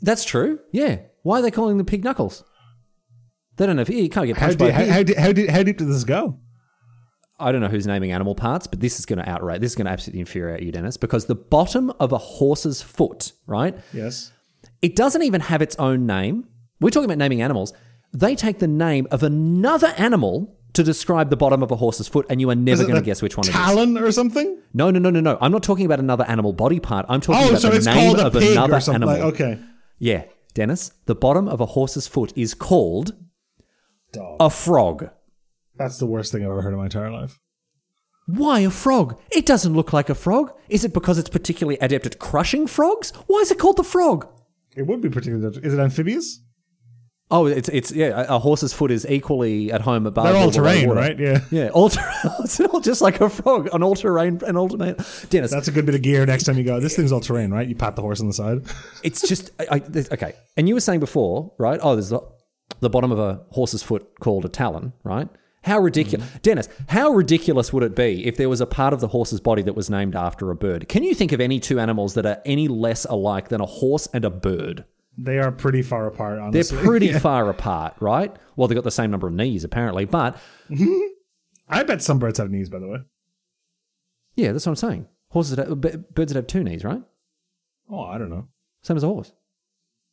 That's 0.00 0.24
true. 0.24 0.60
Yeah. 0.72 1.00
Why 1.22 1.38
are 1.38 1.42
they 1.42 1.50
calling 1.50 1.76
them 1.76 1.86
pig 1.86 2.04
knuckles? 2.04 2.44
They 3.56 3.66
don't. 3.66 3.78
If, 3.78 3.90
you 3.90 4.08
can't 4.08 4.26
get 4.26 4.36
How, 4.36 4.46
punched 4.46 4.58
did, 4.58 4.64
by 4.64 4.70
a 4.70 4.72
how, 4.72 4.92
how, 4.92 5.02
did, 5.02 5.16
how, 5.18 5.32
did, 5.32 5.50
how 5.50 5.62
deep 5.62 5.78
did 5.78 5.88
this 5.88 6.04
go? 6.04 6.38
I 7.38 7.50
don't 7.50 7.60
know 7.60 7.68
who's 7.68 7.86
naming 7.86 8.12
animal 8.12 8.34
parts, 8.34 8.66
but 8.66 8.80
this 8.80 8.98
is 8.98 9.06
going 9.06 9.18
to 9.18 9.28
outrage. 9.28 9.60
This 9.60 9.72
is 9.72 9.76
going 9.76 9.86
to 9.86 9.92
absolutely 9.92 10.20
infuriate 10.20 10.62
you, 10.62 10.70
Dennis, 10.70 10.96
because 10.96 11.26
the 11.26 11.34
bottom 11.34 11.92
of 11.98 12.12
a 12.12 12.18
horse's 12.18 12.80
foot, 12.80 13.32
right? 13.46 13.76
Yes. 13.92 14.32
It 14.80 14.94
doesn't 14.94 15.22
even 15.22 15.40
have 15.40 15.60
its 15.60 15.74
own 15.76 16.06
name. 16.06 16.46
We're 16.80 16.90
talking 16.90 17.06
about 17.06 17.18
naming 17.18 17.42
animals. 17.42 17.72
They 18.12 18.36
take 18.36 18.60
the 18.60 18.68
name 18.68 19.08
of 19.10 19.22
another 19.22 19.92
animal 19.96 20.56
to 20.74 20.82
describe 20.82 21.30
the 21.30 21.36
bottom 21.36 21.62
of 21.62 21.70
a 21.70 21.76
horse's 21.76 22.08
foot, 22.08 22.26
and 22.30 22.40
you 22.40 22.48
are 22.50 22.54
never 22.54 22.82
going 22.84 22.94
to 22.96 23.02
guess 23.02 23.20
which 23.22 23.36
one 23.36 23.46
it 23.46 23.50
is. 23.50 23.54
Talon 23.54 23.98
or 23.98 24.10
something? 24.12 24.58
No, 24.72 24.90
no, 24.90 24.98
no, 24.98 25.10
no, 25.10 25.20
no. 25.20 25.38
I'm 25.40 25.52
not 25.52 25.62
talking 25.62 25.84
about 25.86 26.00
another 26.00 26.24
animal 26.28 26.52
body 26.52 26.80
part. 26.80 27.06
I'm 27.08 27.20
talking 27.20 27.44
Oh, 27.44 27.48
about 27.50 27.60
so 27.60 27.70
the 27.70 27.76
it's 27.76 27.86
name 27.86 28.18
of 28.18 28.32
pig 28.32 28.52
another 28.52 28.80
animal. 28.92 29.14
Okay. 29.14 29.58
Yeah, 29.98 30.24
Dennis, 30.54 30.92
the 31.06 31.14
bottom 31.14 31.46
of 31.48 31.60
a 31.60 31.66
horse's 31.66 32.06
foot 32.08 32.32
is 32.36 32.54
called 32.54 33.12
Dog. 34.12 34.36
a 34.40 34.48
frog. 34.50 35.10
That's 35.76 35.98
the 35.98 36.06
worst 36.06 36.32
thing 36.32 36.42
I've 36.44 36.50
ever 36.50 36.62
heard 36.62 36.72
in 36.72 36.78
my 36.78 36.84
entire 36.84 37.10
life. 37.10 37.38
Why 38.26 38.60
a 38.60 38.70
frog? 38.70 39.18
It 39.30 39.44
doesn't 39.46 39.74
look 39.74 39.92
like 39.92 40.08
a 40.08 40.14
frog. 40.14 40.52
Is 40.68 40.84
it 40.84 40.94
because 40.94 41.18
it's 41.18 41.28
particularly 41.28 41.76
adept 41.80 42.06
at 42.06 42.18
crushing 42.18 42.66
frogs? 42.66 43.10
Why 43.26 43.40
is 43.40 43.50
it 43.50 43.58
called 43.58 43.76
the 43.76 43.82
frog? 43.84 44.28
It 44.76 44.86
would 44.86 45.00
be 45.00 45.10
particularly. 45.10 45.58
Is 45.62 45.74
it 45.74 45.80
amphibious? 45.80 46.40
Oh, 47.32 47.46
it's 47.46 47.70
it's 47.70 47.90
yeah. 47.90 48.26
A 48.28 48.38
horse's 48.38 48.74
foot 48.74 48.90
is 48.90 49.06
equally 49.08 49.72
at 49.72 49.80
home 49.80 50.06
above. 50.06 50.26
They're 50.26 50.36
all 50.36 50.50
terrain, 50.50 50.90
right? 50.90 51.18
Yeah. 51.18 51.40
Yeah, 51.50 51.68
all 51.70 51.88
ter- 51.88 52.12
it's 52.40 52.60
all 52.60 52.80
just 52.80 53.00
like 53.00 53.22
a 53.22 53.30
frog, 53.30 53.70
an 53.72 53.82
all 53.82 53.94
terrain, 53.94 54.42
an 54.46 54.58
all 54.58 54.68
terrain. 54.68 54.96
Dennis, 55.30 55.50
That's 55.50 55.66
a 55.66 55.72
good 55.72 55.86
bit 55.86 55.94
of 55.94 56.02
gear 56.02 56.26
next 56.26 56.44
time 56.44 56.58
you 56.58 56.64
go. 56.64 56.78
This 56.78 56.94
thing's 56.94 57.10
all 57.10 57.20
terrain, 57.20 57.50
right? 57.50 57.66
You 57.66 57.74
pat 57.74 57.96
the 57.96 58.02
horse 58.02 58.20
on 58.20 58.26
the 58.26 58.34
side. 58.34 58.62
it's 59.02 59.26
just 59.26 59.50
I, 59.58 59.76
I, 59.76 59.82
okay. 60.12 60.34
And 60.58 60.68
you 60.68 60.74
were 60.74 60.80
saying 60.80 61.00
before, 61.00 61.54
right? 61.58 61.80
Oh, 61.82 61.94
there's 61.94 62.10
the, 62.10 62.20
the 62.80 62.90
bottom 62.90 63.10
of 63.10 63.18
a 63.18 63.42
horse's 63.50 63.82
foot 63.82 64.20
called 64.20 64.44
a 64.44 64.50
talon, 64.50 64.92
right? 65.02 65.28
How 65.64 65.78
ridiculous, 65.78 66.28
mm-hmm. 66.28 66.38
Dennis? 66.42 66.68
How 66.88 67.10
ridiculous 67.10 67.72
would 67.72 67.82
it 67.82 67.96
be 67.96 68.26
if 68.26 68.36
there 68.36 68.50
was 68.50 68.60
a 68.60 68.66
part 68.66 68.92
of 68.92 69.00
the 69.00 69.08
horse's 69.08 69.40
body 69.40 69.62
that 69.62 69.74
was 69.74 69.88
named 69.88 70.14
after 70.14 70.50
a 70.50 70.56
bird? 70.56 70.86
Can 70.88 71.02
you 71.02 71.14
think 71.14 71.32
of 71.32 71.40
any 71.40 71.60
two 71.60 71.80
animals 71.80 72.12
that 72.14 72.26
are 72.26 72.42
any 72.44 72.68
less 72.68 73.06
alike 73.06 73.48
than 73.48 73.62
a 73.62 73.66
horse 73.66 74.06
and 74.12 74.24
a 74.24 74.30
bird? 74.30 74.84
They 75.18 75.38
are 75.38 75.52
pretty 75.52 75.82
far 75.82 76.06
apart, 76.06 76.36
They're 76.36 76.42
honestly. 76.44 76.78
pretty 76.78 77.12
far 77.18 77.48
apart, 77.50 77.94
right? 78.00 78.34
Well, 78.56 78.66
they've 78.68 78.76
got 78.76 78.84
the 78.84 78.90
same 78.90 79.10
number 79.10 79.26
of 79.28 79.34
knees 79.34 79.62
apparently, 79.64 80.04
but 80.06 80.36
I 81.68 81.82
bet 81.82 82.02
some 82.02 82.18
birds 82.18 82.38
have 82.38 82.50
knees, 82.50 82.68
by 82.70 82.78
the 82.78 82.88
way. 82.88 82.98
yeah, 84.36 84.52
that's 84.52 84.64
what 84.66 84.72
I'm 84.72 84.76
saying. 84.76 85.06
Horses, 85.28 85.56
that 85.56 85.68
have, 85.68 85.80
birds 85.80 86.32
that 86.32 86.38
have 86.38 86.46
two 86.46 86.62
knees, 86.64 86.84
right? 86.84 87.02
Oh, 87.90 88.00
I 88.04 88.16
don't 88.18 88.30
know. 88.30 88.48
Same 88.82 88.96
as 88.96 89.02
a 89.02 89.06
horse. 89.06 89.32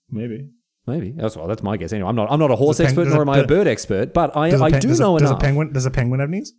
Maybe. 0.09 0.49
Maybe 0.87 1.11
that's 1.11 1.35
well, 1.37 1.47
that's 1.47 1.61
my 1.61 1.77
guess. 1.77 1.93
Anyway, 1.93 2.09
I'm 2.09 2.15
not 2.15 2.31
I'm 2.31 2.39
not 2.39 2.51
a 2.51 2.55
horse 2.55 2.77
peng- 2.77 2.87
expert 2.87 3.07
nor 3.09 3.21
am 3.21 3.29
I 3.29 3.39
a 3.39 3.47
bird 3.47 3.67
expert, 3.67 4.13
but 4.13 4.35
I 4.35 4.47
I 4.47 4.71
pen- 4.71 4.79
do 4.81 4.87
does 4.87 4.99
a- 4.99 5.03
know 5.03 5.19
does 5.19 5.29
enough. 5.29 5.39
A 5.39 5.43
penguin, 5.45 5.71
does 5.71 5.85
a 5.85 5.91
penguin 5.91 6.19
have 6.19 6.29
knees? 6.29 6.53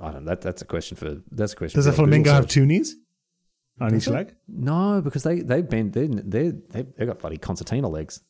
I 0.00 0.10
don't. 0.12 0.24
That 0.24 0.40
that's 0.40 0.62
a 0.62 0.64
question 0.64 0.96
for 0.96 1.18
that's 1.30 1.52
a 1.52 1.56
question. 1.56 1.78
Does 1.78 1.86
a 1.86 1.92
flamingo 1.92 2.32
have 2.32 2.48
two 2.48 2.66
knees? 2.66 2.96
On 3.78 3.94
each 3.94 4.08
leg. 4.08 4.34
No, 4.48 5.00
because 5.02 5.22
they 5.22 5.40
they 5.40 5.62
bend 5.62 5.92
they 5.92 6.06
they 6.06 6.50
they 6.70 6.82
they 6.96 7.06
got 7.06 7.18
bloody 7.18 7.36
concertina 7.36 7.88
legs. 7.88 8.20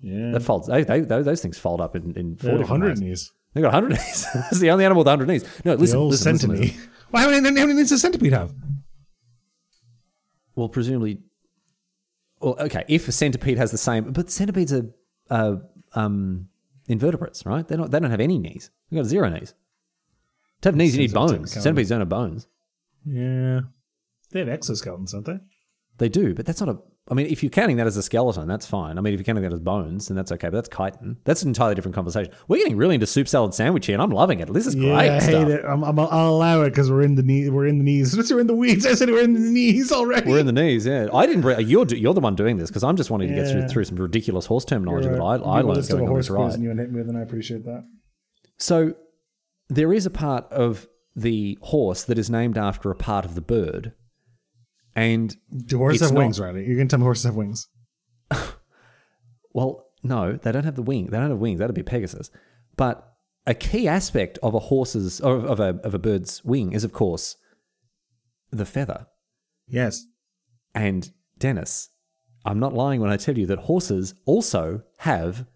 Yeah, 0.00 0.32
That 0.32 0.40
folds. 0.42 0.66
They, 0.68 0.82
they, 0.84 1.00
those 1.00 1.24
those 1.24 1.40
things 1.40 1.58
fold 1.58 1.80
up 1.80 1.96
in, 1.96 2.12
in 2.16 2.36
four 2.36 2.50
different 2.58 2.70
100 2.82 2.98
knees. 2.98 3.32
They 3.54 3.60
got 3.62 3.72
hundred 3.72 3.90
knees. 3.98 4.26
it's 4.50 4.58
the 4.60 4.70
only 4.70 4.84
animal 4.84 5.00
with 5.02 5.08
hundred 5.08 5.28
knees. 5.28 5.44
No, 5.64 5.76
The 5.76 5.80
listen, 5.80 5.98
old 5.98 6.10
listen, 6.10 6.32
listen, 6.32 6.50
centipede. 6.50 6.74
listen. 6.74 6.90
Well, 7.12 7.22
how 7.22 7.30
many, 7.30 7.60
how 7.60 7.66
many 7.66 7.74
knees 7.78 7.88
does 7.90 7.92
a 7.92 7.98
centipede 8.00 8.32
have? 8.32 8.52
Well, 10.56 10.68
presumably. 10.68 11.20
Well, 12.40 12.56
okay. 12.60 12.84
If 12.88 13.08
a 13.08 13.12
centipede 13.12 13.56
has 13.58 13.70
the 13.70 13.78
same, 13.78 14.12
but 14.12 14.30
centipedes 14.30 14.72
are 14.72 14.90
uh, 15.30 15.56
um, 15.94 16.48
invertebrates, 16.88 17.46
right? 17.46 17.66
They 17.66 17.76
don't. 17.76 17.90
They 17.90 18.00
don't 18.00 18.10
have 18.10 18.20
any 18.20 18.38
knees. 18.38 18.70
They 18.90 18.96
got 18.96 19.06
zero 19.06 19.28
knees. 19.30 19.54
To 20.62 20.68
have 20.68 20.76
knees, 20.76 20.94
you 20.96 21.02
need 21.02 21.12
bones. 21.14 21.52
Centipedes 21.52 21.88
don't 21.88 22.00
have 22.00 22.08
bones. 22.08 22.46
Yeah, 23.06 23.60
they 24.34 24.40
have 24.40 24.48
exoskeletons, 24.48 25.12
don't 25.12 25.24
they? 25.24 25.38
They 25.96 26.08
do, 26.08 26.34
but 26.34 26.44
that's 26.44 26.60
not 26.60 26.68
a. 26.68 26.78
I 27.08 27.12
mean, 27.14 27.26
if 27.26 27.42
you're 27.42 27.50
counting 27.50 27.76
that 27.76 27.86
as 27.86 27.96
a 27.98 28.02
skeleton, 28.02 28.48
that's 28.48 28.66
fine. 28.66 28.96
I 28.98 29.00
mean, 29.02 29.12
if 29.14 29.20
you're 29.20 29.24
counting 29.26 29.44
that 29.44 29.52
as 29.52 29.60
bones, 29.60 30.08
then 30.08 30.16
that's 30.16 30.32
okay. 30.32 30.48
But 30.48 30.64
that's 30.64 30.68
chitin. 30.70 31.18
That's 31.24 31.42
an 31.42 31.48
entirely 31.48 31.74
different 31.74 31.94
conversation. 31.94 32.32
We're 32.48 32.56
getting 32.56 32.76
really 32.78 32.94
into 32.94 33.06
soup 33.06 33.28
salad 33.28 33.52
sandwich 33.54 33.84
here, 33.86 33.94
and 33.94 34.02
I'm 34.02 34.10
loving 34.10 34.40
it. 34.40 34.50
This 34.52 34.66
is 34.66 34.74
Yeah, 34.74 34.88
great 34.94 35.10
I 35.10 35.18
stuff. 35.18 35.46
hate 35.46 35.48
it. 35.54 35.64
I'm, 35.66 35.84
I'm, 35.84 35.98
I'll 36.00 36.30
allow 36.30 36.62
it 36.62 36.70
because 36.70 36.90
we're 36.90 37.02
in 37.02 37.14
the 37.14 37.22
knee. 37.22 37.48
We're 37.50 37.66
in 37.66 37.76
the 37.78 37.84
knees. 37.84 38.16
We're 38.32 38.40
in 38.40 38.46
the 38.46 38.54
weeds. 38.56 38.86
I 38.86 38.94
said 38.94 39.10
we're 39.10 39.22
in 39.22 39.34
the 39.34 39.38
knees 39.40 39.92
already. 39.92 40.28
We're 40.28 40.38
in 40.40 40.46
the 40.46 40.52
knees, 40.52 40.86
yeah. 40.86 41.08
I 41.12 41.26
didn't. 41.26 41.42
Bring, 41.42 41.68
you're 41.68 41.86
you're 41.86 42.14
the 42.14 42.20
one 42.20 42.34
doing 42.34 42.56
this 42.56 42.70
because 42.70 42.82
I'm 42.82 42.96
just 42.96 43.10
wanting 43.10 43.28
to 43.28 43.34
get 43.34 43.48
through, 43.48 43.60
Yeah. 43.60 43.66
through 43.68 43.84
some 43.84 43.96
ridiculous 43.96 44.46
horse 44.46 44.64
terminology 44.64 45.08
that 45.10 45.20
I, 45.20 45.36
I 45.36 45.60
learned 45.60 45.86
going 45.88 46.08
on 46.08 46.16
this 46.16 46.30
ride. 46.30 46.54
and 46.54 46.62
you 46.62 46.70
and 46.70 46.80
hit 46.80 46.90
me 46.90 46.98
with, 47.00 47.08
and 47.08 47.18
I 47.18 47.20
appreciate 47.22 47.64
that. 47.66 47.84
So 48.58 48.94
there 49.68 49.92
is 49.92 50.06
a 50.06 50.10
part 50.10 50.50
of 50.50 50.88
the 51.14 51.58
horse 51.62 52.02
that 52.04 52.18
is 52.18 52.30
named 52.30 52.58
after 52.58 52.90
a 52.90 52.94
part 52.96 53.24
of 53.24 53.34
the 53.36 53.40
bird, 53.40 53.92
and 54.96 55.36
Do 55.66 55.78
horses 55.78 56.00
have 56.02 56.12
not- 56.12 56.18
wings, 56.18 56.40
Riley? 56.40 56.66
You're 56.66 56.76
gonna 56.76 56.88
tell 56.88 56.98
me 56.98 57.04
horses 57.04 57.24
have 57.24 57.34
wings? 57.36 57.68
well, 59.52 59.86
no, 60.02 60.32
they 60.34 60.52
don't 60.52 60.64
have 60.64 60.76
the 60.76 60.82
wing. 60.82 61.06
They 61.06 61.18
don't 61.18 61.30
have 61.30 61.38
wings. 61.38 61.58
That'd 61.60 61.74
be 61.74 61.82
Pegasus. 61.82 62.30
But 62.76 63.06
a 63.46 63.54
key 63.54 63.88
aspect 63.88 64.38
of 64.42 64.54
a 64.54 64.58
horse's 64.58 65.20
or 65.20 65.36
of 65.36 65.60
a 65.60 65.78
of 65.84 65.94
a 65.94 65.98
bird's 65.98 66.44
wing 66.44 66.72
is, 66.72 66.84
of 66.84 66.92
course, 66.92 67.36
the 68.50 68.64
feather. 68.66 69.06
Yes. 69.66 70.04
And 70.74 71.10
Dennis, 71.38 71.88
I'm 72.44 72.58
not 72.58 72.74
lying 72.74 73.00
when 73.00 73.10
I 73.10 73.16
tell 73.16 73.38
you 73.38 73.46
that 73.46 73.60
horses 73.60 74.14
also 74.24 74.82
have 74.98 75.46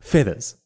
feathers. 0.00 0.56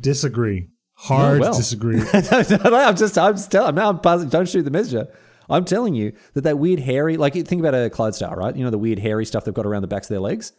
Disagree. 0.00 0.68
Hard 0.94 1.38
Oh, 1.38 1.40
well. 1.40 1.56
disagree. 1.56 2.00
I'm 2.12 2.96
just, 2.96 3.16
I'm 3.16 3.36
still, 3.38 3.64
I'm 3.64 3.74
now, 3.74 3.88
I'm 3.88 3.98
buzzing. 3.98 4.28
Don't 4.28 4.48
shoot 4.48 4.62
the 4.64 4.70
messenger. 4.70 5.08
I'm 5.50 5.64
telling 5.64 5.94
you 5.94 6.12
that 6.34 6.42
that 6.42 6.58
weird 6.58 6.80
hairy, 6.80 7.16
like 7.16 7.34
think 7.34 7.60
about 7.60 7.74
a 7.74 7.90
Clydesdale, 7.90 8.34
right? 8.34 8.54
You 8.56 8.64
know 8.64 8.70
the 8.70 8.78
weird 8.78 9.00
hairy 9.00 9.24
stuff 9.26 9.44
they've 9.44 9.54
got 9.54 9.66
around 9.66 9.82
the 9.82 9.88
backs 9.88 10.06
of 10.06 10.14
their 10.14 10.20
legs. 10.20 10.52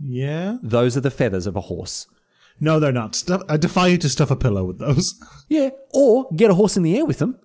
yeah. 0.00 0.58
Those 0.62 0.96
are 0.96 1.00
the 1.00 1.10
feathers 1.10 1.46
of 1.46 1.56
a 1.56 1.62
horse. 1.62 2.06
No, 2.60 2.80
they're 2.80 2.92
not. 2.92 3.14
Stuff, 3.14 3.42
I 3.48 3.56
defy 3.56 3.86
you 3.86 3.98
to 3.98 4.08
stuff 4.08 4.30
a 4.32 4.36
pillow 4.36 4.64
with 4.64 4.78
those. 4.78 5.14
Yeah, 5.48 5.70
or 5.94 6.28
get 6.36 6.50
a 6.50 6.54
horse 6.54 6.76
in 6.76 6.82
the 6.82 6.96
air 6.98 7.06
with 7.06 7.18
them. 7.18 7.38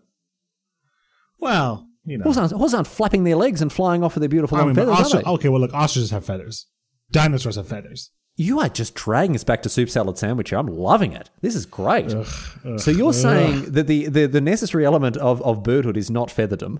Well, 1.39 1.87
you 2.05 2.17
know. 2.17 2.23
Horses 2.23 2.39
aren't, 2.39 2.51
horses 2.53 2.73
aren't 2.73 2.87
flapping 2.87 3.23
their 3.23 3.35
legs 3.35 3.61
and 3.61 3.71
flying 3.71 4.03
off 4.03 4.15
with 4.15 4.21
their 4.21 4.29
beautiful 4.29 4.57
I 4.57 4.61
long 4.61 4.67
mean, 4.69 4.75
feathers, 4.75 5.13
are 5.13 5.21
they? 5.21 5.29
okay, 5.29 5.49
well, 5.49 5.61
look, 5.61 5.73
ostriches 5.73 6.11
have 6.11 6.25
feathers. 6.25 6.67
Dinosaurs 7.11 7.55
have 7.55 7.67
feathers. 7.67 8.09
You 8.35 8.59
are 8.59 8.69
just 8.69 8.95
dragging 8.95 9.35
us 9.35 9.43
back 9.43 9.61
to 9.63 9.69
soup 9.69 9.89
salad 9.89 10.17
sandwich. 10.17 10.51
I'm 10.53 10.67
loving 10.67 11.13
it. 11.13 11.29
This 11.41 11.55
is 11.55 11.65
great. 11.67 12.09
so 12.77 12.89
you're 12.89 13.13
saying 13.13 13.71
that 13.73 13.85
the, 13.87 14.07
the, 14.07 14.25
the 14.25 14.41
necessary 14.41 14.85
element 14.85 15.17
of, 15.17 15.41
of 15.43 15.61
birdhood 15.61 15.97
is 15.97 16.09
not 16.09 16.29
featherdom? 16.29 16.79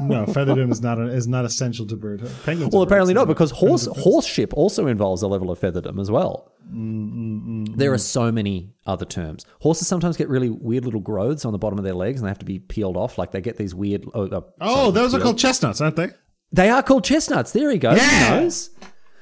No, 0.00 0.26
featherdom 0.26 0.70
is 0.70 0.80
not 0.80 0.98
a, 0.98 1.04
is 1.08 1.26
not 1.26 1.44
essential 1.44 1.86
to 1.86 1.96
birdhood. 1.96 2.30
Penguins. 2.44 2.72
Well, 2.72 2.82
are 2.82 2.86
apparently 2.86 3.14
not, 3.14 3.26
because 3.26 3.50
horse 3.50 3.86
horseship 3.88 4.52
also 4.52 4.86
involves 4.86 5.22
a 5.22 5.26
level 5.26 5.50
of 5.50 5.58
featherdom 5.58 5.98
as 6.00 6.10
well. 6.10 6.52
Mm, 6.70 7.12
mm, 7.12 7.46
mm, 7.68 7.76
there 7.76 7.92
are 7.92 7.98
so 7.98 8.30
many 8.30 8.70
other 8.86 9.06
terms. 9.06 9.44
Horses 9.60 9.88
sometimes 9.88 10.16
get 10.16 10.28
really 10.28 10.50
weird 10.50 10.84
little 10.84 11.00
growths 11.00 11.44
on 11.44 11.52
the 11.52 11.58
bottom 11.58 11.78
of 11.78 11.84
their 11.84 11.94
legs, 11.94 12.20
and 12.20 12.26
they 12.26 12.30
have 12.30 12.38
to 12.38 12.44
be 12.44 12.58
peeled 12.60 12.96
off. 12.96 13.18
Like 13.18 13.32
they 13.32 13.40
get 13.40 13.56
these 13.56 13.74
weird. 13.74 14.04
Oh, 14.14 14.26
uh, 14.28 14.40
Oh, 14.60 14.74
sorry, 14.76 14.92
those 14.92 15.14
are 15.14 15.16
peeled. 15.16 15.22
called 15.24 15.38
chestnuts, 15.38 15.80
aren't 15.80 15.96
they? 15.96 16.10
They 16.52 16.68
are 16.68 16.82
called 16.82 17.02
chestnuts. 17.04 17.50
There 17.52 17.70
he 17.70 17.78
goes. 17.78 17.96
Yeah! 17.96 18.34
He 18.34 18.40
knows. 18.42 18.70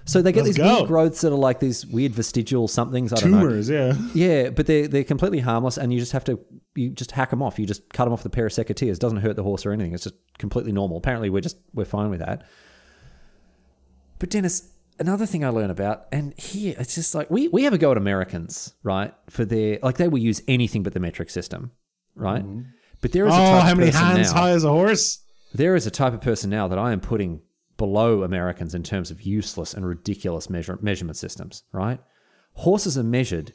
So 0.09 0.23
they 0.23 0.31
get 0.31 0.45
Let's 0.45 0.57
these 0.57 0.65
go. 0.65 0.77
weird 0.77 0.87
growths 0.89 1.21
that 1.23 1.33
are 1.33 1.37
like 1.37 1.59
these 1.59 1.85
weird 1.85 2.13
vestigial 2.15 2.69
somethings. 2.69 3.13
I 3.13 3.17
don't 3.17 3.33
know. 3.33 3.41
Tumors, 3.41 3.69
yeah. 3.69 3.95
Yeah, 4.15 4.51
but 4.51 4.67
they're 4.67 4.87
they're 4.87 5.03
completely 5.05 5.41
harmless, 5.41 5.77
and 5.79 5.93
you 5.93 5.99
just 5.99 6.13
have 6.13 6.23
to 6.25 6.39
you 6.77 6.91
just 6.91 7.11
hack 7.11 7.31
them 7.31 7.43
off. 7.43 7.59
You 7.59 7.67
just 7.67 7.93
cut 7.93 8.05
them 8.05 8.13
off 8.13 8.21
with 8.23 8.33
a 8.33 8.37
pair 8.37 8.47
of 8.47 8.53
secateurs. 8.53 8.93
It 8.95 9.01
doesn't 9.01 9.19
hurt 9.19 9.35
the 9.37 9.43
horse 9.43 9.67
or 9.67 9.73
anything. 9.73 9.95
It's 9.95 10.05
just 10.05 10.15
completely 10.39 10.71
normal. 10.73 10.97
Apparently, 10.97 11.29
we're 11.29 11.41
just 11.41 11.57
we're 11.75 11.85
fine 11.85 12.09
with 12.11 12.21
that. 12.21 12.47
But 14.19 14.31
Dennis, 14.31 14.71
another 14.99 15.27
thing 15.27 15.45
I 15.45 15.49
learn 15.51 15.71
about, 15.71 16.07
and 16.13 16.39
here 16.39 16.75
it's 16.79 16.95
just 16.95 17.15
like 17.15 17.31
we 17.31 17.49
we 17.49 17.65
have 17.65 17.73
a 17.73 17.79
go 17.79 17.91
at 17.91 17.97
Americans, 17.97 18.75
right? 18.83 19.13
For 19.29 19.45
their 19.45 19.79
like 19.83 19.97
they 19.97 20.09
will 20.09 20.19
use 20.19 20.41
anything 20.49 20.83
but 20.83 20.95
the 20.95 21.01
metric 21.01 21.31
system, 21.31 21.73
right? 22.15 22.43
Mm-hmm. 22.45 22.63
But 23.01 23.13
there 23.13 23.27
is 23.27 23.35
a 23.35 23.37
Oh, 23.37 23.41
type 23.41 23.63
how 23.65 23.75
many 23.75 23.91
hands 23.91 24.33
now. 24.33 24.41
high 24.41 24.53
is 24.53 24.65
a 24.65 24.69
horse? 24.71 25.19
There 25.55 25.75
is 25.75 25.87
a 25.87 25.91
type 25.91 26.13
of 26.15 26.21
person 26.21 26.49
now 26.51 26.69
that 26.69 26.79
I 26.79 26.93
am 26.93 27.01
putting 27.01 27.41
below 27.76 28.23
Americans 28.23 28.75
in 28.75 28.83
terms 28.83 29.11
of 29.11 29.23
useless 29.23 29.75
and 29.75 29.87
ridiculous 29.87 30.49
measure, 30.49 30.78
measurement 30.80 31.16
systems, 31.16 31.62
right? 31.73 32.00
Horses 32.54 32.97
are 32.97 33.02
measured 33.02 33.52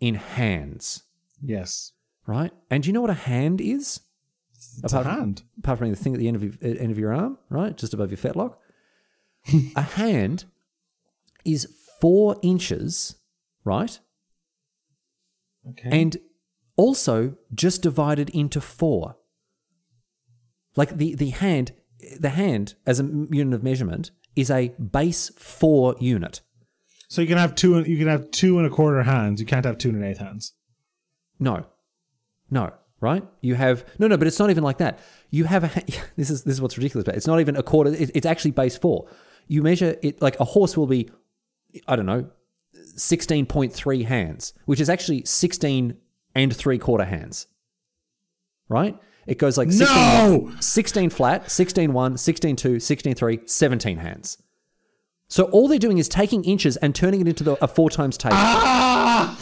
in 0.00 0.14
hands, 0.14 1.02
Yes. 1.42 1.92
right? 2.26 2.52
And 2.70 2.82
do 2.82 2.88
you 2.88 2.92
know 2.92 3.00
what 3.00 3.10
a 3.10 3.14
hand 3.14 3.60
is? 3.60 4.00
It's 4.52 4.82
a 4.84 4.86
Apart 4.98 5.04
from- 5.06 5.16
hand. 5.20 5.42
Apart 5.58 5.78
from 5.78 5.90
the 5.90 5.96
thing 5.96 6.14
at 6.14 6.18
the 6.20 6.28
end 6.28 6.36
of 6.36 6.42
your, 6.44 6.52
uh, 6.62 6.76
end 6.78 6.90
of 6.92 6.98
your 6.98 7.12
arm, 7.12 7.38
right? 7.50 7.76
Just 7.76 7.92
above 7.94 8.10
your 8.10 8.18
fetlock. 8.18 8.56
a 9.76 9.82
hand 9.82 10.44
is 11.44 11.66
four 12.00 12.36
inches, 12.42 13.16
right? 13.64 13.98
Okay. 15.70 15.88
and 15.90 16.16
also 16.76 17.34
just 17.52 17.82
divided 17.82 18.30
into 18.30 18.60
four. 18.60 19.16
Like 20.76 20.96
the, 20.96 21.14
the 21.16 21.30
hand, 21.30 21.72
the 22.20 22.30
hand 22.30 22.74
as 22.86 23.00
a 23.00 23.04
unit 23.04 23.54
of 23.54 23.62
measurement 23.62 24.10
is 24.34 24.50
a 24.50 24.68
base 24.68 25.30
four 25.36 25.94
unit. 26.00 26.40
so 27.08 27.20
you 27.22 27.26
can 27.28 27.38
have 27.38 27.54
two. 27.54 27.80
You 27.82 27.96
can 27.98 28.08
have 28.08 28.30
two 28.30 28.58
and 28.58 28.66
a 28.66 28.70
quarter 28.70 29.02
hands. 29.02 29.40
You 29.40 29.46
can't 29.46 29.64
have 29.64 29.78
two 29.78 29.88
and 29.90 29.98
an 29.98 30.04
eighth 30.04 30.18
hands. 30.18 30.52
No, 31.38 31.66
no, 32.50 32.72
right? 33.00 33.22
You 33.40 33.54
have 33.54 33.84
no, 33.98 34.06
no, 34.08 34.16
but 34.16 34.26
it's 34.26 34.38
not 34.38 34.50
even 34.50 34.64
like 34.64 34.78
that. 34.78 34.98
You 35.30 35.44
have 35.44 35.64
a. 35.64 35.70
This 36.16 36.30
is 36.30 36.44
this 36.44 36.54
is 36.54 36.60
what's 36.62 36.76
ridiculous 36.78 37.04
about 37.04 37.14
it. 37.14 37.18
It's 37.18 37.26
not 37.26 37.40
even 37.40 37.56
a 37.56 37.62
quarter. 37.62 37.90
it- 37.94 38.10
It's 38.14 38.26
actually 38.26 38.52
base 38.52 38.76
four. 38.76 39.08
You 39.48 39.62
measure 39.62 39.96
it 40.02 40.20
like 40.20 40.38
a 40.40 40.44
horse 40.44 40.76
will 40.76 40.86
be, 40.86 41.08
I 41.86 41.94
don't 41.96 42.06
know, 42.06 42.30
sixteen 42.96 43.46
point 43.46 43.72
three 43.72 44.02
hands, 44.02 44.52
which 44.66 44.80
is 44.80 44.90
actually 44.90 45.24
sixteen 45.24 45.96
and 46.34 46.54
three 46.54 46.78
quarter 46.78 47.04
hands. 47.04 47.46
Right? 48.68 48.98
It 49.26 49.38
goes 49.38 49.58
like 49.58 49.72
16, 49.72 49.96
No! 49.96 50.52
16 50.60 51.10
flat, 51.10 51.50
16 51.50 51.92
1, 51.92 52.16
16 52.16 52.56
2, 52.56 52.80
16 52.80 53.14
3, 53.14 53.40
17 53.44 53.96
hands. 53.98 54.42
So 55.28 55.44
all 55.44 55.66
they're 55.66 55.78
doing 55.78 55.98
is 55.98 56.08
taking 56.08 56.44
inches 56.44 56.76
and 56.76 56.94
turning 56.94 57.20
it 57.20 57.28
into 57.28 57.42
the, 57.42 57.62
a 57.62 57.66
four 57.66 57.90
times 57.90 58.16
table. 58.16 58.36
Ah! 58.36 59.36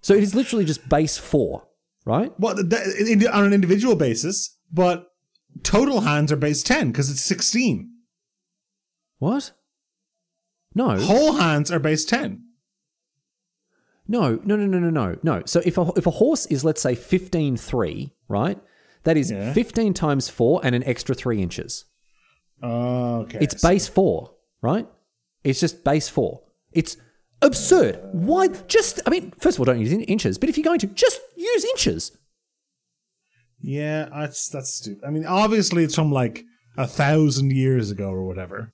So 0.00 0.14
it 0.14 0.22
is 0.22 0.34
literally 0.34 0.64
just 0.64 0.88
base 0.88 1.18
four, 1.18 1.68
right? 2.06 2.32
Well, 2.38 2.54
that, 2.54 3.30
on 3.32 3.44
an 3.44 3.52
individual 3.52 3.94
basis, 3.94 4.56
but 4.72 5.08
total 5.62 6.00
hands 6.00 6.32
are 6.32 6.36
base 6.36 6.62
ten 6.62 6.90
because 6.92 7.10
it's 7.10 7.20
sixteen. 7.20 7.92
What? 9.18 9.52
No, 10.74 10.96
Whole 10.98 11.34
hands 11.34 11.70
are 11.70 11.78
base 11.78 12.04
ten. 12.06 12.44
No, 14.08 14.40
no, 14.44 14.56
no, 14.56 14.66
no, 14.66 14.78
no, 14.78 14.90
no, 14.90 15.18
no. 15.22 15.42
So 15.44 15.60
if 15.64 15.76
a, 15.78 15.90
if 15.96 16.06
a 16.06 16.10
horse 16.10 16.46
is, 16.46 16.64
let's 16.64 16.80
say, 16.82 16.94
15 16.94 17.56
3, 17.56 18.10
right? 18.28 18.58
That 19.04 19.16
is 19.16 19.30
Yeah. 19.30 19.52
15 19.52 19.94
times 19.94 20.28
4 20.28 20.60
and 20.64 20.74
an 20.74 20.82
extra 20.84 21.14
3 21.14 21.40
inches. 21.42 21.84
Oh, 22.62 23.20
okay. 23.20 23.38
It's 23.40 23.62
base 23.62 23.86
4, 23.86 24.30
right? 24.62 24.88
It's 25.44 25.60
just 25.60 25.84
base 25.84 26.08
4. 26.08 26.40
It's 26.72 26.96
absurd. 27.42 28.00
Why? 28.12 28.48
Just, 28.66 29.00
I 29.06 29.10
mean, 29.10 29.32
first 29.38 29.56
of 29.56 29.60
all, 29.60 29.64
don't 29.66 29.78
use 29.80 29.92
in- 29.92 30.02
inches, 30.02 30.38
but 30.38 30.48
if 30.48 30.56
you're 30.56 30.64
going 30.64 30.80
to, 30.80 30.86
just 30.88 31.20
use 31.36 31.64
inches. 31.64 32.18
Yeah, 33.60 34.08
that's 34.12 34.48
that's 34.48 34.74
stupid. 34.74 35.04
I 35.04 35.10
mean, 35.10 35.26
obviously 35.26 35.82
it's 35.84 35.94
from 35.94 36.12
like 36.12 36.44
a 36.76 36.86
thousand 36.86 37.52
years 37.52 37.90
ago 37.90 38.08
or 38.08 38.24
whatever. 38.24 38.72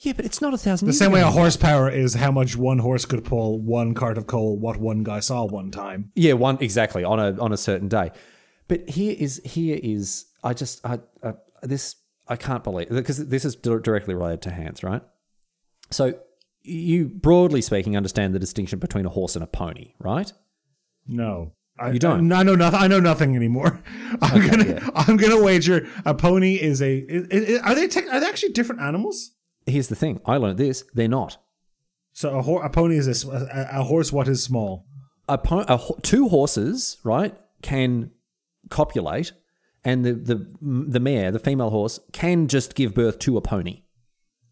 Yeah, 0.00 0.12
but 0.14 0.24
it's 0.24 0.40
not 0.40 0.54
a 0.54 0.58
thousand 0.58 0.86
The 0.86 0.92
years 0.92 0.98
same 0.98 1.10
way 1.12 1.20
a 1.22 1.26
horsepower 1.30 1.90
is 1.90 2.14
how 2.14 2.30
much 2.30 2.56
one 2.56 2.78
horse 2.78 3.04
could 3.04 3.24
pull 3.24 3.58
one 3.60 3.94
cart 3.94 4.16
of 4.16 4.26
coal, 4.28 4.56
what 4.56 4.76
one 4.76 5.02
guy 5.02 5.18
saw 5.20 5.44
one 5.44 5.70
time. 5.72 6.12
Yeah, 6.14 6.34
one 6.34 6.58
exactly 6.60 7.02
on 7.04 7.18
a 7.18 7.36
on 7.40 7.52
a 7.52 7.56
certain 7.56 7.88
day. 7.88 8.12
But 8.68 8.88
here 8.88 9.16
is 9.18 9.40
here 9.44 9.78
is 9.82 10.26
I 10.44 10.54
just 10.54 10.84
I, 10.86 11.00
I 11.24 11.34
this 11.62 11.96
I 12.28 12.36
can't 12.36 12.62
believe 12.62 12.90
because 12.90 13.26
this 13.28 13.44
is 13.44 13.56
directly 13.56 14.14
related 14.14 14.42
to 14.42 14.50
hands, 14.52 14.84
right? 14.84 15.02
So 15.90 16.14
you 16.62 17.06
broadly 17.08 17.60
speaking 17.62 17.96
understand 17.96 18.34
the 18.34 18.38
distinction 18.38 18.78
between 18.78 19.06
a 19.06 19.08
horse 19.08 19.34
and 19.34 19.42
a 19.42 19.46
pony, 19.48 19.94
right? 19.98 20.32
No. 21.06 21.52
I, 21.80 21.90
You 21.92 21.98
don't? 21.98 22.30
I, 22.32 22.40
I 22.40 22.42
know 22.42 22.54
nothing. 22.56 22.80
I 22.80 22.86
know 22.88 23.00
nothing 23.00 23.34
anymore. 23.36 23.80
I'm 24.22 24.48
gonna. 24.48 24.64
yeah. 24.68 24.88
I'm 24.94 25.16
gonna 25.16 25.40
wager 25.42 25.88
a 26.04 26.14
pony 26.14 26.54
is 26.54 26.82
a. 26.82 27.04
i- 27.08 27.36
i- 27.36 27.60
are 27.70 27.74
they? 27.74 27.88
Tech, 27.88 28.06
are 28.12 28.20
they 28.20 28.26
actually 28.28 28.52
different 28.52 28.80
animals? 28.82 29.32
Here's 29.68 29.88
the 29.88 29.96
thing. 29.96 30.20
I 30.26 30.36
learned 30.36 30.58
this. 30.58 30.84
They're 30.94 31.08
not. 31.08 31.36
So 32.12 32.38
a, 32.38 32.42
ho- 32.42 32.58
a 32.58 32.70
pony 32.70 32.96
is 32.96 33.24
a 33.26 33.82
horse. 33.84 34.12
What 34.12 34.28
is 34.28 34.42
small? 34.42 34.86
a, 35.28 35.38
po- 35.38 35.64
a 35.68 35.76
ho- 35.76 35.98
two 36.02 36.28
horses, 36.28 36.96
right, 37.04 37.34
can 37.62 38.10
copulate, 38.70 39.32
and 39.84 40.04
the 40.04 40.14
the 40.14 40.46
the 40.88 41.00
mare, 41.00 41.30
the 41.30 41.38
female 41.38 41.70
horse, 41.70 42.00
can 42.12 42.48
just 42.48 42.74
give 42.74 42.94
birth 42.94 43.18
to 43.20 43.36
a 43.36 43.40
pony, 43.42 43.82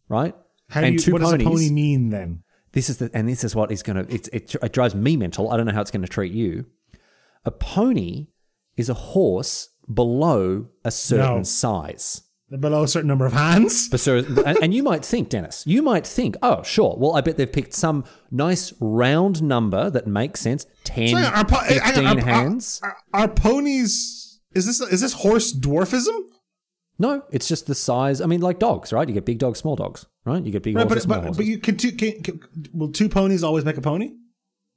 right? 0.09 0.35
How 0.69 0.81
and 0.83 0.89
do 0.89 0.93
you, 0.95 0.99
two 0.99 1.13
what 1.13 1.23
ponies. 1.23 1.39
does 1.39 1.47
a 1.47 1.51
pony 1.51 1.71
mean 1.71 2.11
then? 2.11 2.43
This 2.73 2.91
is 2.91 2.99
the 2.99 3.11
and 3.15 3.29
this 3.29 3.43
is 3.43 3.55
what 3.57 3.73
is 3.73 3.83
going 3.83 4.05
to 4.07 4.15
it, 4.15 4.29
it 4.33 4.55
it 4.63 4.73
drives 4.73 4.95
me 4.95 5.17
mental. 5.17 5.51
I 5.51 5.57
don't 5.57 5.67
know 5.67 5.73
how 5.73 5.81
it's 5.81 5.91
going 5.91 6.03
to 6.03 6.09
treat 6.09 6.33
you. 6.33 6.67
A 7.45 7.51
pony 7.51 8.27
is 8.77 8.89
a 8.91 8.95
horse 8.95 9.71
below 9.93 10.67
a 10.85 10.91
certain 10.91 11.37
No. 11.39 11.43
size. 11.43 12.23
Below 12.49 12.85
a 12.85 12.89
certain 12.89 13.09
number 13.09 13.27
of 13.27 13.33
hands. 13.33 13.89
But 13.89 13.99
so, 13.99 14.19
and, 14.19 14.57
and 14.63 14.73
you 14.73 14.85
might 14.85 15.05
think, 15.05 15.31
Dennis, 15.31 15.65
you 15.67 15.83
might 15.83 16.07
think, 16.07 16.37
oh, 16.43 16.63
sure. 16.63 16.95
Well, 16.97 17.17
I 17.17 17.21
bet 17.21 17.37
they've 17.37 17.53
picked 17.53 17.75
some 17.75 18.05
nice 18.31 18.73
round 18.79 19.43
number 19.43 19.91
that 19.91 20.07
makes 20.07 20.41
sense 20.41 20.65
10, 20.85 21.09
Hang 21.09 21.25
on, 21.25 21.35
are 21.35 21.45
po- 21.45 21.57
hang 21.57 21.81
on, 21.81 21.87
15 21.87 22.07
are- 22.07 22.19
are- 22.19 22.25
hands. 22.25 22.81
Are, 22.85 22.97
are 23.15 23.29
ponies? 23.29 24.41
Is 24.55 24.65
this 24.65 24.81
is 24.81 25.01
this 25.01 25.13
horse 25.13 25.53
dwarfism? 25.53 26.17
No, 26.99 27.23
it's 27.33 27.49
just 27.49 27.67
the 27.67 27.75
size. 27.75 28.21
I 28.21 28.27
mean, 28.27 28.41
like 28.41 28.59
dogs, 28.61 28.93
right? 28.93 29.07
You 29.07 29.13
get 29.13 29.27
big 29.27 29.39
dogs, 29.39 29.59
small 29.59 29.75
dogs, 29.77 30.07
right? 30.25 30.43
You 30.43 30.53
get 30.53 30.63
big 30.63 30.77
Right, 30.77 30.87
horses, 30.87 31.05
but 31.05 31.15
small 31.15 31.19
but, 31.19 31.25
horses. 31.25 31.37
but 31.39 31.47
you 31.47 31.59
can 31.59 31.77
two 31.77 31.93
can, 31.93 32.23
can, 32.23 32.41
will 32.73 32.93
two 32.93 33.09
ponies 33.09 33.43
always 33.43 33.65
make 33.65 33.77
a 33.77 33.83
pony? 33.83 34.13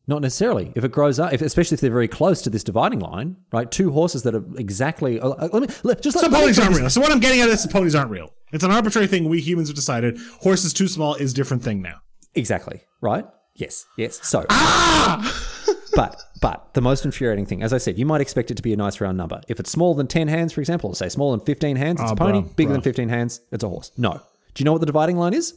Not 0.09 0.23
necessarily. 0.23 0.73
If 0.75 0.83
it 0.83 0.91
grows 0.91 1.19
up, 1.19 1.33
if, 1.33 1.41
especially 1.43 1.75
if 1.75 1.81
they're 1.81 1.91
very 1.91 2.07
close 2.07 2.41
to 2.41 2.49
this 2.49 2.63
dividing 2.63 2.97
line, 2.99 3.37
right? 3.53 3.69
Two 3.69 3.91
horses 3.91 4.23
that 4.23 4.33
are 4.33 4.43
exactly. 4.57 5.19
uh, 5.19 5.29
uh, 5.29 5.49
let 5.53 5.61
me 5.69 5.75
let, 5.83 6.01
just 6.01 6.17
So 6.17 6.23
let, 6.23 6.31
me 6.31 6.39
ponies 6.39 6.57
aren't 6.57 6.75
real. 6.75 6.89
So 6.89 6.99
what 6.99 7.11
I'm 7.11 7.19
getting 7.19 7.41
at 7.41 7.47
is 7.49 7.67
ponies 7.67 7.93
aren't 7.93 8.09
real. 8.09 8.33
It's 8.51 8.63
an 8.63 8.71
arbitrary 8.71 9.05
thing 9.05 9.29
we 9.29 9.39
humans 9.39 9.67
have 9.69 9.75
decided. 9.75 10.17
Horse 10.41 10.65
is 10.65 10.73
too 10.73 10.87
small 10.87 11.13
is 11.13 11.31
different 11.31 11.61
thing 11.63 11.83
now. 11.83 12.01
Exactly. 12.33 12.81
Right. 13.01 13.23
Yes. 13.53 13.85
Yes. 13.97 14.19
So, 14.27 14.47
Ah! 14.49 15.31
but 15.95 16.19
but 16.41 16.73
the 16.73 16.81
most 16.81 17.05
infuriating 17.05 17.45
thing, 17.45 17.61
as 17.61 17.71
I 17.71 17.77
said, 17.77 17.99
you 17.99 18.07
might 18.07 18.21
expect 18.21 18.49
it 18.49 18.55
to 18.55 18.63
be 18.63 18.73
a 18.73 18.77
nice 18.77 18.99
round 18.99 19.15
number. 19.15 19.41
If 19.47 19.59
it's 19.59 19.69
smaller 19.71 19.95
than 19.95 20.07
ten 20.07 20.27
hands, 20.27 20.53
for 20.53 20.61
example, 20.61 20.95
say 20.95 21.09
smaller 21.09 21.37
than 21.37 21.45
fifteen 21.45 21.75
hands, 21.75 22.01
it's 22.01 22.09
Ah, 22.09 22.13
a 22.13 22.15
pony. 22.15 22.39
bruh, 22.41 22.55
Bigger 22.55 22.69
bruh. 22.71 22.73
than 22.73 22.81
fifteen 22.81 23.09
hands, 23.09 23.41
it's 23.51 23.63
a 23.63 23.69
horse. 23.69 23.91
No. 23.95 24.13
Do 24.55 24.61
you 24.61 24.65
know 24.65 24.71
what 24.71 24.79
the 24.81 24.87
dividing 24.87 25.17
line 25.17 25.35
is? 25.35 25.53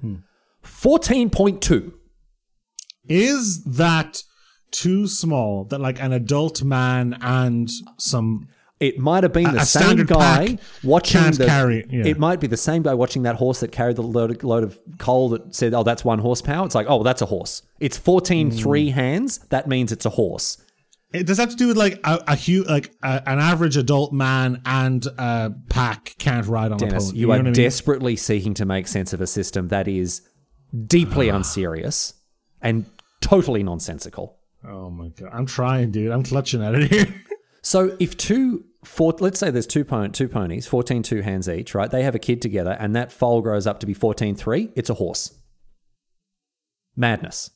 Hmm. 0.00 0.16
Fourteen 0.62 1.30
point 1.30 1.60
two. 1.62 1.94
Is 3.08 3.62
that 3.64 4.22
too 4.70 5.06
small 5.06 5.64
that 5.64 5.80
like 5.80 6.00
an 6.02 6.12
adult 6.12 6.62
man 6.62 7.18
and 7.20 7.68
some 7.98 8.48
It 8.80 8.98
might 8.98 9.22
have 9.22 9.32
been 9.32 9.46
A- 9.46 9.52
the 9.52 9.58
a 9.58 9.64
same 9.66 10.04
guy 10.06 10.58
watching 10.82 11.30
the, 11.32 11.46
carry 11.46 11.80
it, 11.80 11.86
yeah. 11.92 12.06
It 12.06 12.18
might 12.18 12.40
be 12.40 12.46
the 12.46 12.56
same 12.56 12.82
guy 12.82 12.94
watching 12.94 13.22
that 13.24 13.36
horse 13.36 13.60
that 13.60 13.70
carried 13.70 13.96
the 13.96 14.02
load, 14.02 14.42
load 14.42 14.64
of 14.64 14.78
coal 14.98 15.28
that 15.30 15.54
said, 15.54 15.74
"Oh, 15.74 15.82
that's 15.82 16.04
one 16.04 16.18
horsepower." 16.20 16.64
It's 16.66 16.74
like, 16.74 16.86
"Oh, 16.88 16.96
well, 16.96 17.04
that's 17.04 17.22
a 17.22 17.26
horse." 17.26 17.62
It's 17.80 17.96
fourteen 17.98 18.50
Hmm. 18.50 18.56
three 18.56 18.90
hands. 18.90 19.38
That 19.50 19.68
means 19.68 19.92
it's 19.92 20.06
a 20.06 20.10
horse. 20.10 20.56
it 21.12 21.26
does 21.26 21.36
that 21.36 21.42
have 21.42 21.50
to 21.50 21.56
do 21.56 21.68
with 21.68 21.76
like 21.76 22.00
a, 22.04 22.24
a 22.26 22.34
hu 22.36 22.62
like 22.64 22.90
a, 23.02 23.22
an 23.28 23.38
average 23.38 23.76
adult 23.76 24.14
man 24.14 24.62
and 24.64 25.04
a 25.18 25.52
pack 25.68 26.14
can't 26.18 26.46
ride 26.46 26.72
on 26.72 26.76
a 26.76 26.78
Dennis, 26.78 27.08
pony. 27.08 27.18
you 27.18 27.26
know 27.26 27.32
are 27.34 27.38
I 27.38 27.42
mean? 27.42 27.52
desperately 27.52 28.16
seeking 28.16 28.54
to 28.54 28.64
make 28.64 28.88
sense 28.88 29.12
of 29.12 29.20
a 29.20 29.26
system 29.26 29.68
that 29.68 29.86
is 29.86 30.22
deeply 30.86 31.28
unserious 31.38 32.14
and 32.62 32.86
totally 33.20 33.62
nonsensical. 33.62 34.38
Oh 34.66 34.90
my 34.90 35.08
god, 35.08 35.30
I'm 35.32 35.46
trying, 35.46 35.90
dude. 35.90 36.12
I'm 36.12 36.22
clutching 36.22 36.62
at 36.62 36.74
it 36.74 36.90
here. 36.90 37.06
So 37.64 37.96
if 38.00 38.16
two, 38.16 38.64
four, 38.84 39.14
let's 39.20 39.38
say 39.38 39.52
there's 39.52 39.68
two, 39.68 39.84
pon- 39.84 40.10
two 40.10 40.26
ponies, 40.28 40.66
14 40.66 41.04
two 41.04 41.20
hands 41.20 41.48
each, 41.48 41.76
right? 41.76 41.88
They 41.88 42.02
have 42.02 42.16
a 42.16 42.18
kid 42.18 42.42
together 42.42 42.76
and 42.80 42.96
that 42.96 43.12
foal 43.12 43.40
grows 43.40 43.68
up 43.68 43.78
to 43.80 43.86
be 43.86 43.94
14 43.94 44.34
3. 44.34 44.70
It's 44.74 44.90
a 44.90 44.94
horse. 44.94 45.32
Madness. 46.96 47.50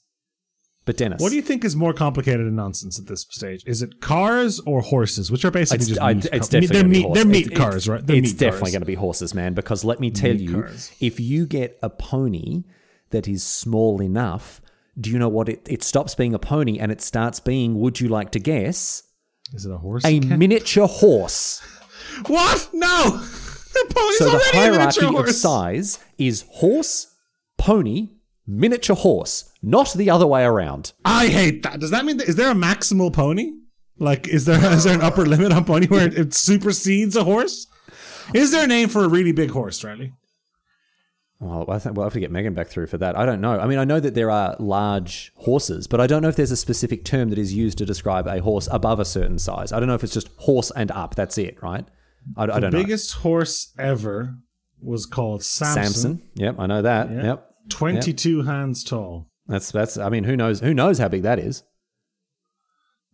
But 0.85 0.97
Dennis. 0.97 1.21
what 1.21 1.31
do 1.31 1.35
you 1.35 1.43
think 1.43 1.65
is 1.65 1.75
more 1.75 1.93
complicated 1.93 2.47
and 2.47 2.55
nonsense 2.55 3.01
at 3.01 3.07
this 3.09 3.27
stage? 3.31 3.65
Is 3.67 3.83
it 3.83 4.01
cars 4.01 4.61
or 4.61 4.81
horses, 4.83 5.33
which 5.33 5.45
are 5.45 5.51
basically 5.51 5.79
it's, 5.83 5.89
just 5.89 6.01
I- 6.01 6.15
meat 6.15 6.27
it's 6.33 6.49
definitely 6.49 6.67
they're 6.79 6.89
meat, 6.89 7.03
horse. 7.05 7.17
they're 7.19 7.27
meat 7.27 7.47
It's- 7.47 7.59
cars, 7.59 7.89
right? 7.89 8.07
They're 8.07 8.17
it's 8.19 8.33
definitely 8.33 8.71
going 8.71 8.83
to 8.83 8.87
be 8.87 8.95
horses, 8.95 9.35
man. 9.35 9.55
Because 9.55 9.85
let 9.85 9.99
me 9.99 10.13
tell 10.13 10.31
Meat 10.35 10.41
you, 10.43 10.63
cars. 10.63 10.93
if 11.01 11.19
you 11.19 11.47
get 11.47 11.77
a 11.83 11.91
pony 11.91 12.63
that 13.11 13.27
is 13.27 13.43
small 13.43 14.01
enough, 14.01 14.61
do 14.99 15.11
you 15.11 15.19
know 15.19 15.29
what 15.29 15.49
it? 15.49 15.67
It 15.69 15.83
stops 15.83 16.15
being 16.15 16.35
a 16.35 16.39
pony 16.39 16.79
and 16.79 16.91
it 16.91 17.01
starts 17.01 17.41
being. 17.41 17.79
Would 17.81 18.01
you 18.01 18.09
like 18.09 18.31
to 18.33 18.39
guess? 18.39 19.03
Is 19.53 19.67
it 19.67 19.73
a 19.73 19.79
horse? 19.79 20.05
A 20.05 20.21
miniature 20.21 20.89
horse. 20.89 21.61
what? 22.27 22.69
No. 22.73 23.21
The 23.73 23.95
pony's 23.95 24.19
So 24.19 24.25
the 24.25 24.31
already 24.31 24.49
a 24.49 24.61
hierarchy 24.61 25.01
miniature 25.03 25.29
of 25.29 25.35
size 25.35 25.99
is 26.19 26.45
horse, 26.51 27.15
pony, 27.59 28.11
miniature 28.47 28.97
horse, 28.97 29.53
not 29.63 29.93
the 29.93 30.09
other 30.09 30.27
way 30.27 30.45
around. 30.45 30.93
I 31.05 31.27
hate 31.29 31.63
that. 31.65 31.81
Does 31.81 31.91
that 31.91 32.05
mean 32.05 32.17
that, 32.17 32.29
is 32.29 32.37
there 32.37 32.51
a 32.51 32.55
maximal 32.55 33.13
pony? 33.13 33.53
Like, 33.99 34.29
is 34.29 34.45
there 34.47 34.73
is 34.73 34.85
there 34.85 34.95
an 34.95 35.03
upper 35.03 35.27
limit 35.27 35.53
on 35.53 35.65
pony 35.65 35.87
where 35.87 36.07
it, 36.07 36.19
it 36.19 36.35
supersedes 36.35 37.17
a 37.17 37.25
horse? 37.25 37.67
Is 38.35 38.51
there 38.51 38.65
a 38.65 38.67
name 38.67 38.89
for 38.89 39.05
a 39.05 39.09
really 39.09 39.33
big 39.33 39.51
horse, 39.51 39.83
Riley? 39.85 40.13
Well, 41.39 41.67
I 41.69 41.79
think 41.79 41.97
we'll 41.97 42.05
have 42.05 42.15
to 42.15 42.21
get 42.21 42.31
Megan 42.31 42.55
back 42.55 42.69
through 42.69 42.87
for 42.87 42.97
that. 42.99 43.17
I 43.17 43.27
don't 43.27 43.43
know. 43.43 43.59
I 43.61 43.67
mean, 43.67 43.79
I 43.79 43.85
know 43.85 44.01
that 44.01 44.15
there 44.15 44.31
are 44.31 44.57
large 44.59 45.33
horses, 45.37 45.87
but 45.87 46.01
I 46.01 46.07
don't 46.07 46.23
know 46.23 46.29
if 46.29 46.37
there's 46.37 46.51
a 46.51 46.57
specific 46.57 47.05
term 47.05 47.29
that 47.29 47.39
is 47.39 47.53
used 47.53 47.77
to 47.79 47.85
describe 47.85 48.27
a 48.27 48.41
horse 48.41 48.69
above 48.73 49.01
a 49.01 49.05
certain 49.05 49.39
size. 49.39 49.71
I 49.71 49.79
don't 49.79 49.87
know 49.87 49.95
if 49.95 50.03
it's 50.03 50.15
just 50.15 50.29
horse 50.39 50.71
and 50.75 50.91
up. 50.93 51.15
That's 51.15 51.37
it, 51.37 51.63
right? 51.63 51.85
I, 52.37 52.45
I 52.45 52.47
don't 52.47 52.61
know. 52.63 52.71
The 52.71 52.79
biggest 52.79 53.17
horse 53.17 53.73
ever 53.79 54.35
was 54.81 55.05
called 55.05 55.45
Samson. 55.45 55.85
Samson. 55.85 56.23
Yep, 56.37 56.57
I 56.59 56.67
know 56.67 56.83
that. 56.83 57.11
Yep. 57.11 57.51
22 57.69 58.43
hands 58.43 58.83
tall. 58.83 59.29
That's 59.47 59.71
that's. 59.71 59.99
I 59.99 60.09
mean, 60.09 60.25
who 60.25 60.37
knows? 60.37 60.61
Who 60.61 60.73
knows 60.73 60.99
how 60.99 61.09
big 61.09 61.23
that 61.23 61.39
is? 61.39 61.63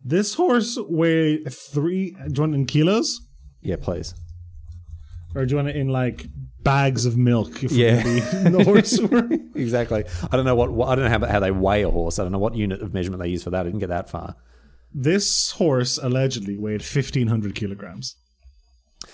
This 0.03 0.33
horse 0.35 0.77
weighed 0.79 1.51
three. 1.51 2.11
Do 2.11 2.33
you 2.35 2.41
want 2.41 2.53
it 2.53 2.57
in 2.57 2.65
kilos? 2.65 3.19
Yeah, 3.61 3.77
please. 3.79 4.13
Or 5.35 5.45
do 5.45 5.51
you 5.51 5.55
want 5.57 5.69
it 5.69 5.75
in 5.75 5.89
like 5.89 6.25
bags 6.63 7.05
of 7.05 7.17
milk? 7.17 7.63
If 7.63 7.71
Yeah. 7.71 8.01
gonna 8.01 8.03
be 8.03 8.37
in 8.47 8.51
the 8.57 8.63
horse? 8.63 8.99
Exactly. 9.55 10.03
I 10.31 10.35
don't 10.35 10.45
know 10.45 10.55
what. 10.55 10.69
I 10.89 10.95
don't 10.95 11.05
know 11.05 11.19
how, 11.19 11.31
how 11.31 11.39
they 11.39 11.51
weigh 11.51 11.83
a 11.83 11.89
horse. 11.89 12.17
I 12.19 12.23
don't 12.23 12.31
know 12.31 12.39
what 12.39 12.55
unit 12.55 12.81
of 12.81 12.93
measurement 12.93 13.21
they 13.21 13.29
use 13.29 13.43
for 13.43 13.51
that. 13.51 13.61
I 13.61 13.63
didn't 13.63 13.79
get 13.79 13.89
that 13.89 14.09
far. 14.09 14.35
This 14.93 15.51
horse 15.51 15.97
allegedly 16.01 16.57
weighed 16.57 16.81
1,500 16.81 17.53
kilograms. 17.55 18.15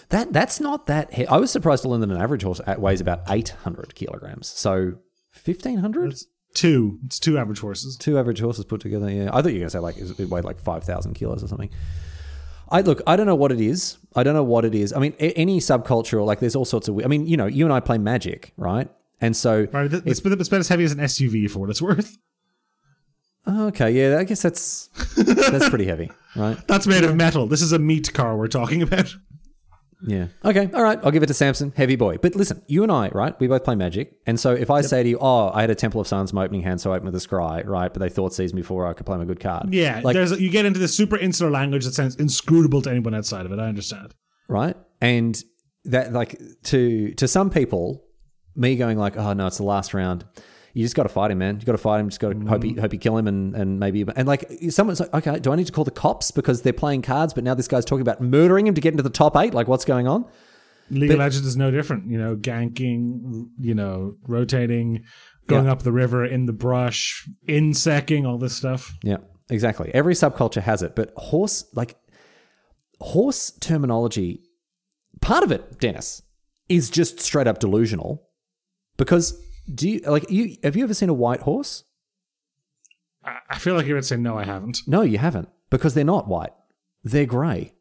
That 0.09 0.31
that's 0.33 0.59
not 0.59 0.85
that. 0.87 1.13
He- 1.13 1.27
I 1.27 1.37
was 1.37 1.51
surprised 1.51 1.83
to 1.83 1.89
learn 1.89 2.01
that 2.01 2.09
an 2.09 2.17
average 2.17 2.43
horse 2.43 2.61
uh, 2.65 2.75
weighs 2.77 3.01
about 3.01 3.21
eight 3.29 3.49
hundred 3.49 3.95
kilograms. 3.95 4.47
So 4.47 4.93
fifteen 5.31 5.79
hundred. 5.79 6.15
Two. 6.55 6.99
It's 7.05 7.19
two 7.19 7.37
average 7.37 7.59
horses. 7.59 7.95
Two 7.97 8.17
average 8.17 8.39
horses 8.39 8.65
put 8.65 8.81
together. 8.81 9.09
Yeah, 9.09 9.29
I 9.31 9.41
thought 9.41 9.49
you 9.49 9.55
were 9.59 9.69
gonna 9.69 9.69
say 9.69 9.79
like 9.79 9.97
it 9.97 10.29
weighed 10.29 10.45
like 10.45 10.59
five 10.59 10.83
thousand 10.83 11.13
kilos 11.13 11.43
or 11.43 11.47
something. 11.47 11.69
I 12.71 12.81
look. 12.81 13.01
I 13.07 13.15
don't 13.15 13.25
know 13.25 13.35
what 13.35 13.51
it 13.51 13.59
is. 13.61 13.97
I 14.15 14.23
don't 14.23 14.33
know 14.33 14.43
what 14.43 14.65
it 14.65 14.75
is. 14.75 14.93
I 14.93 14.99
mean, 14.99 15.13
a- 15.19 15.33
any 15.33 15.59
subcultural 15.59 16.25
like 16.25 16.39
there's 16.39 16.55
all 16.55 16.65
sorts 16.65 16.87
of. 16.87 16.99
I 17.03 17.07
mean, 17.07 17.25
you 17.27 17.37
know, 17.37 17.45
you 17.47 17.65
and 17.65 17.73
I 17.73 17.79
play 17.79 17.97
Magic, 17.97 18.53
right? 18.57 18.89
And 19.21 19.35
so 19.35 19.67
Right, 19.73 19.89
th- 19.89 20.03
it's, 20.05 20.21
it's 20.25 20.47
about 20.47 20.59
as 20.59 20.67
heavy 20.69 20.83
as 20.85 20.91
an 20.93 20.99
SUV 20.99 21.49
for 21.51 21.59
what 21.59 21.69
it's 21.69 21.81
worth. 21.81 22.17
Oh, 23.47 23.67
okay, 23.67 23.89
yeah, 23.91 24.19
I 24.19 24.23
guess 24.25 24.41
that's 24.41 24.89
that's 25.15 25.69
pretty 25.69 25.85
heavy, 25.85 26.11
right? 26.35 26.57
That's 26.67 26.85
made 26.85 27.03
of 27.03 27.15
metal. 27.15 27.47
This 27.47 27.61
is 27.61 27.71
a 27.71 27.79
meat 27.79 28.13
car 28.13 28.37
we're 28.37 28.47
talking 28.47 28.81
about. 28.81 29.15
Yeah. 30.05 30.27
Okay. 30.45 30.69
All 30.73 30.81
right. 30.81 30.97
I'll 31.03 31.11
give 31.11 31.23
it 31.23 31.27
to 31.27 31.33
Samson. 31.33 31.73
Heavy 31.75 31.95
boy. 31.97 32.17
But 32.17 32.33
listen, 32.35 32.61
you 32.67 32.83
and 32.83 32.91
I, 32.91 33.09
right? 33.09 33.37
We 33.39 33.47
both 33.47 33.63
play 33.65 33.75
Magic, 33.75 34.13
and 34.25 34.39
so 34.39 34.53
if 34.53 34.69
I 34.69 34.79
say 34.81 35.03
to 35.03 35.09
you, 35.09 35.17
"Oh, 35.19 35.51
I 35.53 35.61
had 35.61 35.69
a 35.69 35.75
Temple 35.75 35.99
of 35.99 36.07
Suns, 36.07 36.31
my 36.31 36.45
opening 36.45 36.61
hand, 36.61 36.79
so 36.79 36.93
I 36.93 36.95
opened 36.95 37.11
with 37.11 37.21
a 37.21 37.27
scry," 37.27 37.65
right? 37.67 37.93
But 37.93 37.99
they 37.99 38.09
Thoughtseized 38.09 38.53
me 38.53 38.61
before 38.61 38.87
I 38.87 38.93
could 38.93 39.05
play 39.05 39.17
my 39.17 39.25
good 39.25 39.39
card. 39.41 39.73
Yeah, 39.73 39.99
Like 40.03 40.13
there's 40.13 40.39
you 40.39 40.49
get 40.49 40.65
into 40.65 40.79
this 40.79 40.95
super 40.95 41.17
insular 41.17 41.51
language 41.51 41.83
that 41.85 41.93
sounds 41.93 42.15
inscrutable 42.15 42.81
to 42.83 42.89
anyone 42.89 43.13
outside 43.13 43.45
of 43.45 43.51
it. 43.51 43.59
I 43.59 43.67
understand. 43.67 44.13
right? 44.47 44.77
And 45.01 45.41
that 45.85 46.13
like 46.13 46.39
to 46.63 47.13
to 47.15 47.27
some 47.27 47.49
people, 47.49 48.03
me 48.55 48.75
going 48.77 48.97
like, 48.97 49.17
oh 49.17 49.33
no, 49.33 49.47
it's 49.47 49.57
the 49.57 49.63
last 49.63 49.93
round. 49.93 50.23
You 50.73 50.83
just 50.83 50.95
got 50.95 51.03
to 51.03 51.09
fight 51.09 51.31
him, 51.31 51.39
man. 51.39 51.59
You 51.59 51.65
got 51.65 51.71
to 51.73 51.77
fight 51.77 51.99
him. 51.99 52.09
Just 52.09 52.19
got 52.19 52.29
to 52.29 52.47
hope 52.47 52.63
he 52.63 52.73
mm. 52.73 52.79
hope 52.79 52.93
you 52.93 52.99
kill 52.99 53.17
him, 53.17 53.27
and 53.27 53.55
and 53.55 53.79
maybe 53.79 54.05
and 54.15 54.27
like 54.27 54.49
someone's 54.69 54.99
like, 54.99 55.13
okay, 55.13 55.39
do 55.39 55.51
I 55.51 55.55
need 55.55 55.67
to 55.67 55.73
call 55.73 55.83
the 55.83 55.91
cops 55.91 56.31
because 56.31 56.61
they're 56.61 56.73
playing 56.73 57.01
cards? 57.01 57.33
But 57.33 57.43
now 57.43 57.55
this 57.55 57.67
guy's 57.67 57.85
talking 57.85 58.01
about 58.01 58.21
murdering 58.21 58.67
him 58.67 58.75
to 58.75 58.81
get 58.81 58.93
into 58.93 59.03
the 59.03 59.09
top 59.09 59.35
eight. 59.35 59.53
Like, 59.53 59.67
what's 59.67 59.85
going 59.85 60.07
on? 60.07 60.25
League 60.91 61.11
of 61.11 61.19
Legends 61.19 61.47
is 61.47 61.57
no 61.57 61.71
different. 61.71 62.09
You 62.09 62.17
know, 62.17 62.35
ganking, 62.35 63.49
you 63.59 63.75
know, 63.75 64.15
rotating, 64.27 65.03
going 65.47 65.65
Yeah. 65.65 65.71
up 65.71 65.83
the 65.83 65.91
river 65.91 66.25
in 66.25 66.45
the 66.45 66.53
brush, 66.53 67.27
insecting, 67.47 68.25
all 68.25 68.37
this 68.37 68.55
stuff. 68.55 68.95
Yeah, 69.03 69.17
exactly. 69.49 69.91
Every 69.93 70.13
subculture 70.13 70.61
has 70.61 70.81
it, 70.83 70.95
but 70.95 71.11
horse 71.15 71.65
like 71.73 71.95
horse 72.99 73.51
terminology, 73.59 74.41
part 75.21 75.43
of 75.43 75.51
it, 75.51 75.79
Dennis, 75.79 76.21
is 76.67 76.89
just 76.89 77.19
straight 77.19 77.47
up 77.47 77.59
delusional. 77.59 78.25
Because 78.97 79.41
do 79.73 79.89
you 79.89 79.99
like 80.01 80.29
you 80.29 80.57
have 80.63 80.75
you 80.75 80.83
ever 80.83 80.93
seen 80.93 81.09
a 81.09 81.13
white 81.13 81.41
horse? 81.41 81.83
I- 83.23 83.57
feel 83.59 83.75
like 83.75 83.85
you 83.85 83.93
would 83.95 84.05
say 84.05 84.17
no, 84.17 84.37
I 84.37 84.45
haven't. 84.45 84.79
No, 84.87 85.01
you 85.01 85.17
haven't. 85.17 85.49
because 85.69 85.93
they're 85.93 86.03
not 86.03 86.27
white. 86.27 86.51
They're 87.03 87.25
grey. 87.27 87.73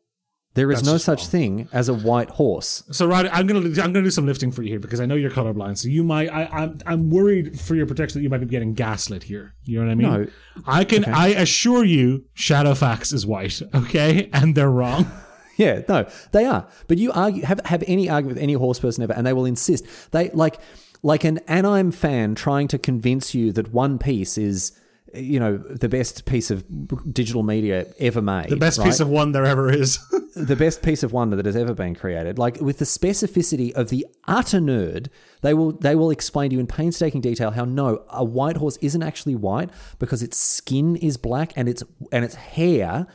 There 0.54 0.70
is 0.72 0.78
That's 0.80 0.86
no 0.88 0.94
just 0.94 1.04
such 1.04 1.20
wrong. 1.22 1.30
thing 1.30 1.68
as 1.72 1.88
a 1.88 1.94
white 1.94 2.30
horse. 2.30 2.82
So, 2.90 3.06
Riley, 3.06 3.28
I'm 3.30 3.46
gonna 3.46 3.60
I'm 3.60 3.74
gonna 3.92 4.02
do 4.02 4.10
some 4.10 4.26
lifting 4.26 4.50
for 4.50 4.62
you 4.62 4.70
here 4.70 4.80
because 4.80 5.00
I 5.00 5.06
know 5.06 5.14
you're 5.14 5.30
colorblind. 5.30 5.78
So 5.78 5.88
you 5.88 6.02
might 6.02 6.28
I, 6.32 6.46
I'm 6.46 6.80
I'm 6.84 7.10
worried 7.10 7.60
for 7.60 7.76
your 7.76 7.86
protection 7.86 8.18
that 8.18 8.22
you 8.24 8.28
might 8.28 8.38
be 8.40 8.46
getting 8.46 8.74
gaslit 8.74 9.22
here. 9.22 9.54
You 9.64 9.78
know 9.78 9.86
what 9.86 9.92
I 9.92 9.94
mean? 9.94 10.10
No. 10.10 10.26
I 10.66 10.84
can 10.84 11.04
I 11.04 11.28
assure 11.28 11.84
you, 11.84 12.24
Shadowfax 12.36 13.12
is 13.14 13.24
white. 13.24 13.60
Okay, 13.74 14.28
and 14.32 14.54
they're 14.54 14.70
wrong. 14.70 15.10
Yeah, 15.58 15.82
no, 15.88 16.08
they 16.30 16.44
are. 16.44 16.68
But 16.86 16.98
you 16.98 17.10
argue 17.10 17.42
have 17.42 17.60
have 17.64 17.82
any 17.88 18.08
argument 18.08 18.36
with 18.36 18.42
any 18.44 18.52
horse 18.52 18.78
person 18.78 19.02
ever, 19.02 19.12
and 19.12 19.26
they 19.26 19.32
will 19.32 19.44
insist 19.44 19.84
they 20.12 20.30
like 20.30 20.60
like 21.02 21.24
an 21.24 21.38
Anime 21.46 21.92
fan 21.92 22.34
trying 22.34 22.68
to 22.68 22.78
convince 22.78 23.34
you 23.34 23.52
that 23.52 23.72
One 23.72 23.98
Piece 23.98 24.38
is 24.38 24.78
you 25.14 25.40
know 25.40 25.56
the 25.56 25.88
best 25.88 26.26
piece 26.26 26.50
of 26.50 26.64
digital 27.12 27.42
media 27.42 27.86
ever 27.98 28.20
made. 28.20 28.50
The 28.50 28.56
best 28.56 28.82
piece 28.82 29.00
of 29.00 29.08
one 29.08 29.32
there 29.32 29.44
ever 29.44 29.70
is. 29.70 29.98
the 30.36 30.56
best 30.56 30.82
piece 30.82 31.02
of 31.02 31.12
wonder 31.12 31.36
that 31.36 31.46
has 31.46 31.56
ever 31.56 31.74
been 31.74 31.94
created. 31.94 32.38
Like 32.38 32.60
with 32.60 32.78
the 32.78 32.84
specificity 32.84 33.72
of 33.72 33.88
the 33.88 34.06
utter 34.26 34.58
nerd, 34.58 35.08
they 35.42 35.54
will 35.54 35.72
they 35.72 35.94
will 35.94 36.10
explain 36.10 36.50
to 36.50 36.54
you 36.54 36.60
in 36.60 36.66
painstaking 36.66 37.20
detail 37.20 37.50
how 37.50 37.64
no, 37.64 38.04
a 38.10 38.24
white 38.24 38.56
horse 38.56 38.76
isn't 38.80 39.02
actually 39.02 39.34
white 39.34 39.70
because 39.98 40.22
its 40.22 40.36
skin 40.36 40.96
is 40.96 41.16
black 41.16 41.52
and 41.56 41.68
its 41.68 41.82
and 42.12 42.24
its 42.24 42.34
hair 42.34 43.06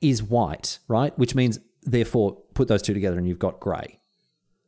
is 0.00 0.22
white, 0.22 0.78
right? 0.88 1.16
Which 1.18 1.34
means 1.34 1.58
therefore 1.82 2.38
put 2.54 2.68
those 2.68 2.82
two 2.82 2.94
together 2.94 3.18
and 3.18 3.26
you've 3.26 3.38
got 3.38 3.60
grey. 3.60 3.98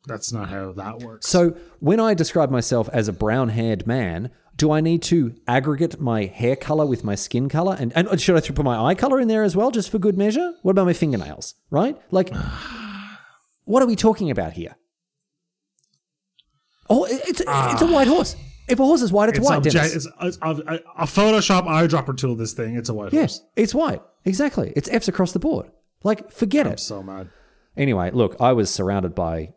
That's 0.06 0.32
not 0.32 0.50
how 0.50 0.72
that 0.72 0.98
works. 1.00 1.28
So 1.28 1.56
when 1.80 1.98
I 2.00 2.14
describe 2.14 2.50
myself 2.50 2.88
as 2.92 3.08
a 3.08 3.12
brown-haired 3.12 3.86
man, 3.86 4.30
do 4.56 4.70
I 4.70 4.80
need 4.80 5.02
to 5.04 5.34
aggregate 5.48 6.00
my 6.00 6.26
hair 6.26 6.56
color 6.56 6.86
with 6.86 7.04
my 7.04 7.14
skin 7.14 7.48
color? 7.48 7.76
And, 7.78 7.92
and 7.96 8.20
should 8.20 8.36
I 8.36 8.40
put 8.40 8.64
my 8.64 8.78
eye 8.78 8.94
color 8.94 9.18
in 9.18 9.28
there 9.28 9.42
as 9.42 9.56
well, 9.56 9.70
just 9.70 9.90
for 9.90 9.98
good 9.98 10.18
measure? 10.18 10.54
What 10.62 10.72
about 10.72 10.86
my 10.86 10.92
fingernails? 10.92 11.54
Right? 11.70 11.96
Like, 12.10 12.30
what 13.64 13.82
are 13.82 13.86
we 13.86 13.96
talking 13.96 14.30
about 14.30 14.52
here? 14.52 14.76
Oh, 16.90 17.04
it- 17.04 17.22
it's 17.26 17.40
it's 17.40 17.82
a 17.82 17.86
white 17.86 18.08
ah. 18.08 18.14
horse. 18.14 18.36
If 18.68 18.80
a 18.80 18.84
horse 18.84 19.02
is 19.02 19.12
white, 19.12 19.28
it's, 19.28 19.38
It's, 19.38 19.46
white. 19.46 19.62
obje- 19.62 19.94
it's, 19.94 20.06
it's 20.06 20.38
a, 20.40 20.80
a, 20.96 21.04
Photoshop 21.04 21.64
eyedropper 21.66 22.16
tool. 22.16 22.34
This 22.34 22.54
thing, 22.54 22.76
it's 22.76 22.88
a 22.88 22.94
white 22.94 23.12
Yes, 23.12 23.38
horse. 23.38 23.50
it's 23.56 23.74
white. 23.74 24.00
Exactly. 24.24 24.72
It's 24.74 24.88
F's 24.88 25.06
across 25.08 25.32
the 25.32 25.38
board. 25.38 25.70
Like, 26.02 26.30
forget 26.30 26.66
it. 26.66 26.80
So 26.80 27.02
mad. 27.02 27.28
Anyway, 27.76 28.10
look, 28.12 28.36
I 28.40 28.52
was 28.52 28.70
surrounded 28.70 29.14
by 29.14 29.52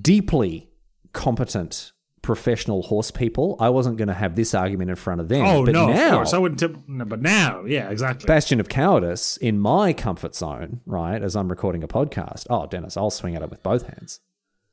deeply 0.00 0.70
competent 1.12 1.92
professional 2.22 2.82
horse 2.82 3.10
people. 3.10 3.56
I 3.58 3.70
wasn't 3.70 3.96
going 3.96 4.08
to 4.08 4.14
have 4.14 4.36
this 4.36 4.54
argument 4.54 4.90
in 4.90 4.96
front 4.96 5.20
of 5.20 5.28
them. 5.28 5.44
Oh 5.44 5.64
but 5.64 5.72
no, 5.72 5.88
now, 5.88 6.08
of 6.08 6.14
course 6.14 6.34
I 6.34 6.38
wouldn't 6.38 6.60
tip. 6.60 6.76
No, 6.86 7.04
but 7.04 7.22
now, 7.22 7.64
yeah, 7.64 7.90
exactly. 7.90 8.26
bastion 8.26 8.60
of 8.60 8.68
cowardice 8.68 9.36
in 9.38 9.58
my 9.58 9.92
comfort 9.92 10.34
zone, 10.34 10.80
right? 10.86 11.22
As 11.22 11.34
I'm 11.34 11.48
recording 11.48 11.82
a 11.82 11.88
podcast. 11.88 12.46
Oh, 12.50 12.66
Dennis, 12.66 12.96
I'll 12.96 13.10
swing 13.10 13.36
at 13.36 13.42
it 13.42 13.50
with 13.50 13.62
both 13.62 13.86
hands. 13.86 14.20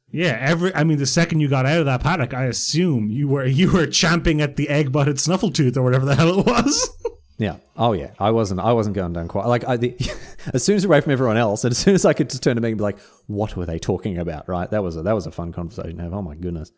Yeah, 0.10 0.38
every. 0.40 0.74
I 0.74 0.84
mean, 0.84 0.98
the 0.98 1.06
second 1.06 1.42
you 1.42 1.50
got 1.50 1.66
out 1.66 1.80
of 1.80 1.86
that 1.86 2.02
paddock, 2.02 2.34
I 2.34 2.46
assume 2.46 3.10
you 3.10 3.28
were 3.28 3.46
you 3.46 3.72
were 3.72 3.88
champing 3.88 4.42
at 4.42 4.56
the 4.56 4.70
egg-butted 4.70 5.18
snuffletooth 5.18 5.78
or 5.78 5.84
whatever 5.84 6.06
the 6.06 6.16
hell 6.16 6.40
it 6.40 6.46
was. 6.46 6.98
Yeah. 7.38 7.58
Oh 7.76 7.94
yeah. 7.94 8.12
I 8.20 8.32
wasn't. 8.32 8.60
I 8.60 8.74
wasn't 8.74 8.96
going 8.96 9.14
down 9.14 9.28
quite. 9.28 9.46
Like 9.46 9.68
I, 9.68 9.78
the, 9.78 9.96
as 10.54 10.64
soon 10.64 10.76
as 10.76 10.86
away 10.86 11.02
from 11.02 11.12
everyone 11.12 11.38
else, 11.38 11.64
and 11.64 11.72
as 11.72 11.78
soon 11.78 11.96
as 11.96 12.06
I 12.06 12.14
could 12.14 12.30
just 12.30 12.42
turn 12.42 12.56
to 12.56 12.62
me 12.62 12.70
and 12.70 12.78
be 12.78 12.84
like, 12.84 13.00
"What 13.28 13.56
were 13.56 13.66
they 13.66 13.80
talking 13.80 14.18
about?" 14.18 14.50
Right. 14.50 14.70
That 14.70 14.84
was 14.84 14.98
a 14.98 15.04
that 15.04 15.14
was 15.14 15.28
a 15.28 15.32
fun 15.32 15.52
conversation 15.52 15.98
to 15.98 16.04
have. 16.04 16.14
Oh 16.14 16.22
my 16.22 16.36
goodness. 16.36 16.72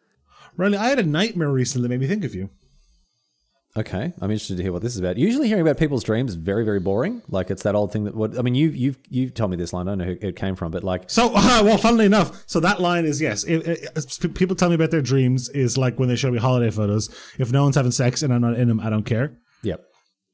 Riley, 0.57 0.77
I 0.77 0.89
had 0.89 0.99
a 0.99 1.03
nightmare 1.03 1.49
recently 1.49 1.87
that 1.87 1.89
made 1.89 2.01
me 2.01 2.07
think 2.07 2.25
of 2.25 2.35
you. 2.35 2.49
Okay, 3.77 4.11
I'm 4.19 4.31
interested 4.31 4.57
to 4.57 4.63
hear 4.63 4.73
what 4.73 4.81
this 4.81 4.93
is 4.93 4.99
about. 4.99 5.17
Usually, 5.17 5.47
hearing 5.47 5.61
about 5.61 5.77
people's 5.77 6.03
dreams 6.03 6.31
is 6.31 6.35
very, 6.35 6.65
very 6.65 6.79
boring. 6.79 7.21
Like 7.29 7.51
it's 7.51 7.63
that 7.63 7.75
old 7.75 7.93
thing 7.93 8.05
that. 8.05 8.15
What 8.15 8.37
I 8.37 8.41
mean, 8.41 8.55
you 8.55 8.69
you've 8.69 8.97
you've 9.09 9.35
told 9.35 9.51
me 9.51 9.57
this 9.57 9.71
line. 9.71 9.87
I 9.87 9.91
don't 9.91 9.99
know 9.99 10.05
who 10.05 10.17
it 10.19 10.35
came 10.35 10.55
from, 10.55 10.71
but 10.71 10.83
like, 10.83 11.09
So, 11.09 11.31
well, 11.33 11.77
funnily 11.77 12.05
enough, 12.05 12.43
so 12.47 12.59
that 12.61 12.81
line 12.81 13.05
is 13.05 13.21
yes. 13.21 13.43
If, 13.43 13.67
if, 13.95 14.33
people 14.33 14.55
tell 14.55 14.69
me 14.69 14.75
about 14.75 14.89
their 14.89 15.03
dreams 15.03 15.49
is 15.49 15.77
like 15.77 15.99
when 15.99 16.09
they 16.09 16.15
show 16.15 16.31
me 16.31 16.39
holiday 16.39 16.71
photos. 16.71 17.09
If 17.37 17.51
no 17.51 17.63
one's 17.63 17.75
having 17.75 17.91
sex 17.91 18.23
and 18.23 18.33
I'm 18.33 18.41
not 18.41 18.55
in 18.55 18.67
them, 18.67 18.79
I 18.79 18.89
don't 18.89 19.05
care. 19.05 19.37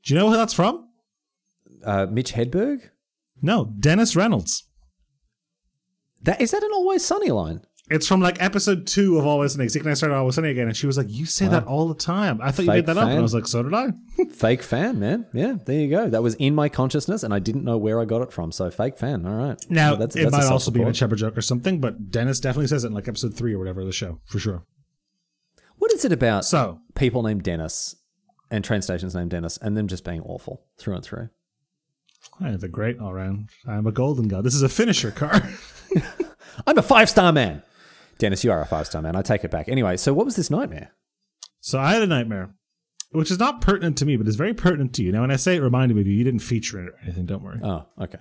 Do 0.05 0.13
you 0.13 0.19
know 0.19 0.29
who 0.29 0.37
that's 0.37 0.53
from? 0.53 0.87
Uh, 1.83 2.05
Mitch 2.09 2.33
Hedberg. 2.33 2.89
No, 3.41 3.73
Dennis 3.79 4.15
Reynolds. 4.15 4.63
That 6.21 6.41
is 6.41 6.51
that 6.51 6.63
an 6.63 6.71
Always 6.73 7.03
Sunny 7.05 7.31
line? 7.31 7.61
It's 7.91 8.07
from 8.07 8.19
like 8.19 8.41
episode 8.41 8.87
two 8.87 9.19
of 9.19 9.27
Always 9.27 9.51
Sunny. 9.53 9.67
Zeke 9.67 9.83
and 9.83 9.91
I 9.91 9.93
started 9.93 10.15
Always 10.15 10.33
Sunny 10.35 10.49
again, 10.49 10.67
and 10.67 10.75
she 10.75 10.87
was 10.87 10.97
like, 10.97 11.05
"You 11.09 11.25
say 11.27 11.47
that 11.47 11.65
all 11.65 11.87
the 11.87 11.93
time." 11.93 12.39
I 12.41 12.49
thought 12.51 12.63
you 12.63 12.71
Fake 12.71 12.77
made 12.77 12.85
that 12.87 12.97
up, 12.97 13.09
and. 13.09 13.19
I 13.19 13.21
was 13.21 13.33
like, 13.35 13.45
"So 13.45 13.61
did 13.61 13.73
I." 13.75 13.89
Fake 14.31 14.63
fan, 14.63 14.99
man. 14.99 15.27
Yeah, 15.33 15.57
there 15.65 15.79
you 15.79 15.89
go. 15.91 16.09
That 16.09 16.23
was 16.23 16.33
in 16.35 16.55
my 16.55 16.67
consciousness, 16.67 17.21
and 17.21 17.31
I 17.31 17.37
didn't 17.37 17.63
know 17.63 17.77
where 17.77 17.99
I 17.99 18.05
got 18.05 18.23
it 18.23 18.31
from. 18.33 18.51
So 18.51 18.71
fake 18.71 18.97
fan. 18.97 19.25
All 19.27 19.35
right. 19.35 19.63
Now 19.69 19.91
Well, 19.91 19.99
that's- 19.99 20.15
it 20.15 20.31
that's 20.31 20.45
might 20.47 20.51
also 20.51 20.71
be 20.71 20.81
a. 20.81 20.93
Shepard 20.95 21.19
joke 21.19 21.37
or 21.37 21.41
something, 21.43 21.79
but 21.79 22.09
Dennis 22.09 22.39
definitely 22.39 22.67
says 22.67 22.83
it 22.83 22.87
in 22.87 22.93
like 22.93 23.07
episode 23.07 23.35
three 23.35 23.53
or 23.53 23.59
whatever 23.59 23.81
of 23.81 23.87
the 23.87 23.93
show 23.93 24.19
for 24.25 24.39
sure. 24.39 24.63
What 25.77 25.91
is 25.93 26.05
it 26.05 26.11
about 26.11 26.45
So 26.45 26.79
people 26.95 27.21
named 27.21 27.43
Dennis 27.43 27.95
and 28.51 28.63
train 28.63 28.81
stations 28.81 29.15
named 29.15 29.31
Dennis 29.31 29.57
and 29.57 29.75
them 29.75 29.87
just 29.87 30.03
being 30.03 30.21
awful 30.21 30.63
through 30.77 30.95
and 30.95 31.03
through? 31.03 31.29
eh, 32.43 32.57
they're 32.57 32.69
great 32.69 32.99
all 32.99 33.13
round. 33.13 33.49
I'm 33.67 33.87
a 33.87 33.91
golden 33.91 34.27
god. 34.27 34.43
This 34.43 34.55
is 34.55 34.63
a 34.63 34.69
finisher 34.69 35.11
car. 35.11 35.49
I'm 36.67 36.77
a 36.77 36.81
five 36.81 37.09
star 37.09 37.31
man. 37.31 37.63
Dennis, 38.17 38.43
you 38.43 38.51
are 38.51 38.61
a 38.61 38.65
five 38.65 38.87
star 38.87 39.01
man. 39.01 39.15
I 39.15 39.21
take 39.21 39.43
it 39.43 39.51
back. 39.51 39.67
Anyway, 39.69 39.97
so 39.97 40.13
what 40.13 40.25
was 40.25 40.35
this 40.35 40.49
nightmare? 40.49 40.91
so 41.59 41.79
I 41.79 41.93
had 41.93 42.03
a 42.03 42.07
nightmare, 42.07 42.53
which 43.11 43.31
is 43.31 43.39
not 43.39 43.59
pertinent 43.61 43.97
to 43.97 44.05
me, 44.05 44.17
but 44.17 44.27
it's 44.27 44.35
very 44.35 44.53
pertinent 44.53 44.93
to 44.93 45.03
you. 45.03 45.11
Now, 45.11 45.21
when 45.21 45.31
I 45.31 45.35
say 45.35 45.55
it 45.55 45.61
reminded 45.61 45.95
me 45.95 46.01
of 46.01 46.07
you, 46.07 46.13
you 46.13 46.23
didn't 46.23 46.41
feature 46.41 46.79
it 46.79 46.89
or 46.89 46.99
anything. 47.03 47.25
Don't 47.25 47.43
worry. 47.43 47.59
Oh, 47.63 47.85
okay. 47.99 48.19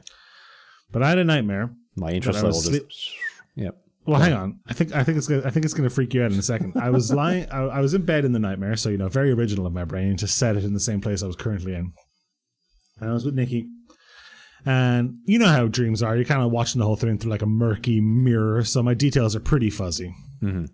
But 0.91 1.03
I 1.03 1.11
had 1.11 1.19
a 1.19 1.25
nightmare. 1.25 1.71
My 1.97 2.11
interest 2.13 2.37
level 2.37 2.51
was 2.51 2.69
just. 2.69 3.15
Yep. 3.57 3.77
Well, 4.07 4.21
hang 4.21 4.35
on. 4.35 4.61
I 4.67 4.75
think 4.75 4.95
I 4.95 5.03
think 5.03 5.17
it's 5.17 5.27
gonna 5.27 5.43
I 5.47 5.51
think 5.51 5.65
it's 5.65 5.75
gonna 5.75 5.91
freak 5.91 6.13
you 6.13 6.23
out 6.23 6.33
in 6.33 6.39
a 6.39 6.43
second. 6.43 6.75
I 6.77 6.91
was 6.91 7.13
lying. 7.15 7.49
I, 7.51 7.63
I 7.63 7.81
was 7.81 7.95
in 7.95 8.05
bed 8.05 8.25
in 8.25 8.33
the 8.33 8.39
nightmare, 8.39 8.77
so 8.77 8.91
you 8.91 8.99
know, 8.99 9.09
very 9.09 9.31
original 9.31 9.67
of 9.67 9.73
my 9.73 9.85
brain 9.85 10.17
to 10.19 10.27
set 10.27 10.57
it 10.57 10.65
in 10.65 10.75
the 10.75 10.81
same 10.81 11.01
place 11.01 11.23
I 11.23 11.27
was 11.27 11.37
currently 11.37 11.75
in. 11.75 11.93
And 13.01 13.11
I 13.11 13.13
was 13.13 13.25
with 13.25 13.35
Nikki, 13.35 13.69
and 14.67 15.19
you 15.25 15.39
know 15.39 15.49
how 15.49 15.67
dreams 15.69 16.03
are. 16.03 16.17
You're 16.17 16.25
kind 16.25 16.43
of 16.43 16.51
watching 16.51 16.81
the 16.81 16.87
whole 16.87 16.97
thing 16.97 17.19
through 17.19 17.31
like 17.31 17.43
a 17.43 17.47
murky 17.47 18.01
mirror, 18.01 18.63
so 18.65 18.83
my 18.83 18.95
details 18.95 19.35
are 19.35 19.41
pretty 19.41 19.71
fuzzy. 19.71 20.15
Mm-hmm. 20.43 20.67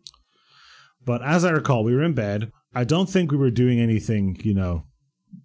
But 1.04 1.22
as 1.24 1.44
I 1.44 1.50
recall, 1.50 1.84
we 1.84 1.94
were 1.94 2.02
in 2.02 2.14
bed. 2.14 2.52
I 2.74 2.84
don't 2.84 3.08
think 3.08 3.30
we 3.30 3.38
were 3.38 3.50
doing 3.50 3.80
anything, 3.80 4.38
you 4.42 4.54
know, 4.54 4.84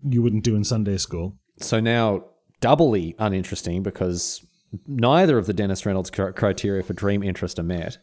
you 0.03 0.21
wouldn't 0.21 0.43
do 0.43 0.55
in 0.55 0.63
Sunday 0.63 0.97
school. 0.97 1.37
So 1.59 1.79
now 1.79 2.25
doubly 2.61 3.15
uninteresting 3.17 3.83
because 3.83 4.45
neither 4.87 5.37
of 5.37 5.45
the 5.45 5.53
Dennis 5.53 5.85
Reynolds 5.85 6.09
cr- 6.09 6.31
criteria 6.31 6.83
for 6.83 6.93
dream 6.93 7.23
interest 7.23 7.59
are 7.59 7.63
met. 7.63 7.97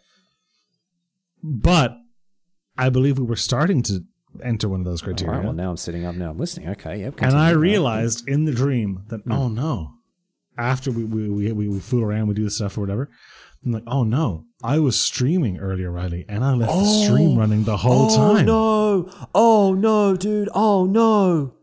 But 1.42 1.96
I 2.78 2.88
believe 2.90 3.18
we 3.18 3.24
were 3.24 3.36
starting 3.36 3.82
to 3.84 4.04
enter 4.42 4.68
one 4.68 4.80
of 4.80 4.86
those 4.86 5.02
criteria. 5.02 5.36
right, 5.36 5.44
well, 5.44 5.52
now 5.52 5.70
I'm 5.70 5.76
sitting 5.76 6.04
up. 6.06 6.14
Now 6.14 6.30
I'm 6.30 6.38
listening. 6.38 6.68
Okay, 6.70 7.00
yep. 7.00 7.20
and. 7.20 7.36
I 7.36 7.50
realized 7.50 8.26
in 8.28 8.44
the 8.44 8.52
dream 8.52 9.04
that 9.08 9.20
Hmm. 9.22 9.32
oh 9.32 9.48
no, 9.48 9.90
after 10.56 10.90
we 10.90 11.04
we, 11.04 11.52
we 11.52 11.68
we 11.68 11.80
fool 11.80 12.02
around, 12.02 12.28
we 12.28 12.34
do 12.34 12.44
this 12.44 12.56
stuff 12.56 12.78
or 12.78 12.82
whatever. 12.82 13.10
I'm 13.64 13.72
like, 13.72 13.84
oh 13.86 14.02
no, 14.04 14.46
I 14.62 14.78
was 14.80 14.98
streaming 14.98 15.58
earlier, 15.58 15.90
Riley, 15.90 16.24
and 16.28 16.42
I 16.44 16.52
left 16.54 16.72
the 16.72 17.04
stream 17.04 17.38
running 17.38 17.62
the 17.64 17.76
whole 17.76 18.08
time. 18.08 18.48
Oh, 18.48 19.02
no! 19.12 19.28
Oh 19.34 19.74
no, 19.74 20.16
dude! 20.16 20.48
Oh 20.54 20.84
no! 20.86 21.54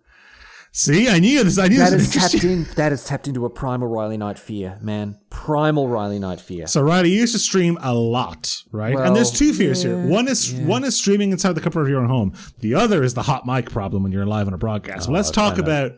See, 0.72 1.10
I 1.10 1.20
knew 1.20 1.44
this. 1.44 1.58
I 1.58 1.68
knew 1.68 1.78
That 1.80 1.92
this. 1.92 2.16
is 2.16 2.32
tapped 2.32 2.44
in. 2.44 2.64
That 2.76 2.92
is 2.92 3.04
tapped 3.04 3.28
into 3.28 3.46
a 3.46 3.50
primal 3.50 3.88
Riley 3.88 4.18
Knight 4.18 4.38
fear, 4.38 4.78
man. 4.82 5.18
Primal 5.32 5.88
Riley 5.88 6.20
Knight 6.20 6.40
fear. 6.40 6.68
So 6.68 6.82
Riley 6.82 7.10
you 7.12 7.22
used 7.22 7.34
to 7.34 7.40
stream 7.40 7.78
a 7.82 7.94
lot, 7.94 8.56
right? 8.72 8.96
and 8.96 9.16
there's 9.16 9.32
two 9.32 9.54
fears 9.54 9.82
here. 9.82 10.06
One 10.06 10.28
is 10.28 10.54
one 10.54 10.84
is 10.84 10.96
streaming 10.96 11.32
inside 11.32 11.54
the 11.54 11.62
comfort 11.62 11.82
of 11.82 11.90
your 11.90 12.00
own 12.02 12.08
home. 12.10 12.34
The 12.60 12.76
other 12.76 13.04
is 13.04 13.16
the 13.16 13.24
hot 13.24 13.46
mic 13.48 13.72
problem 13.72 14.04
when 14.04 14.12
you're 14.12 14.26
live 14.28 14.48
on 14.48 14.54
a 14.54 14.58
broadcast. 14.60 15.08
Well, 15.08 15.16
let's 15.16 15.30
oh, 15.30 15.34
talk 15.34 15.58
about 15.58 15.94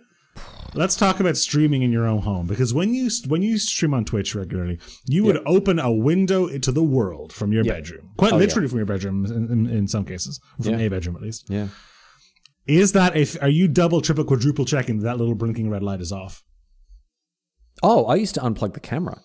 let's 0.73 0.95
talk 0.95 1.19
about 1.19 1.35
streaming 1.35 1.81
in 1.81 1.91
your 1.91 2.07
own 2.07 2.21
home 2.21 2.47
because 2.47 2.73
when 2.73 2.93
you 2.93 3.09
when 3.27 3.41
you 3.41 3.57
stream 3.57 3.93
on 3.93 4.05
Twitch 4.05 4.33
regularly, 4.35 4.79
you 5.05 5.25
would 5.25 5.41
open 5.45 5.79
a 5.79 5.91
window 5.91 6.47
into 6.47 6.71
the 6.71 6.83
world 6.83 7.33
from 7.33 7.51
your 7.51 7.65
bedroom, 7.65 8.11
quite 8.17 8.31
Oh, 8.31 8.35
yeah. 8.37 8.39
literally 8.45 8.69
from 8.69 8.77
your 8.77 8.85
bedroom 8.85 9.25
in, 9.25 9.51
in, 9.51 9.67
in 9.69 9.87
some 9.89 10.05
cases, 10.05 10.39
from 10.63 10.79
Yeah. 10.79 10.85
a 10.85 10.89
bedroom 10.89 11.17
at 11.17 11.21
least. 11.21 11.49
Yeah. 11.49 11.67
Is 12.67 12.93
that 12.93 13.15
a? 13.15 13.41
Are 13.41 13.49
you 13.49 13.67
double, 13.67 14.01
triple, 14.01 14.23
quadruple 14.23 14.65
checking 14.65 14.99
that 14.99 15.03
that 15.03 15.17
little 15.17 15.35
blinking 15.35 15.69
red 15.69 15.83
light 15.83 16.01
is 16.01 16.11
off? 16.11 16.43
Oh, 17.83 18.05
I 18.05 18.15
used 18.15 18.35
to 18.35 18.41
unplug 18.41 18.73
the 18.73 18.79
camera. 18.79 19.21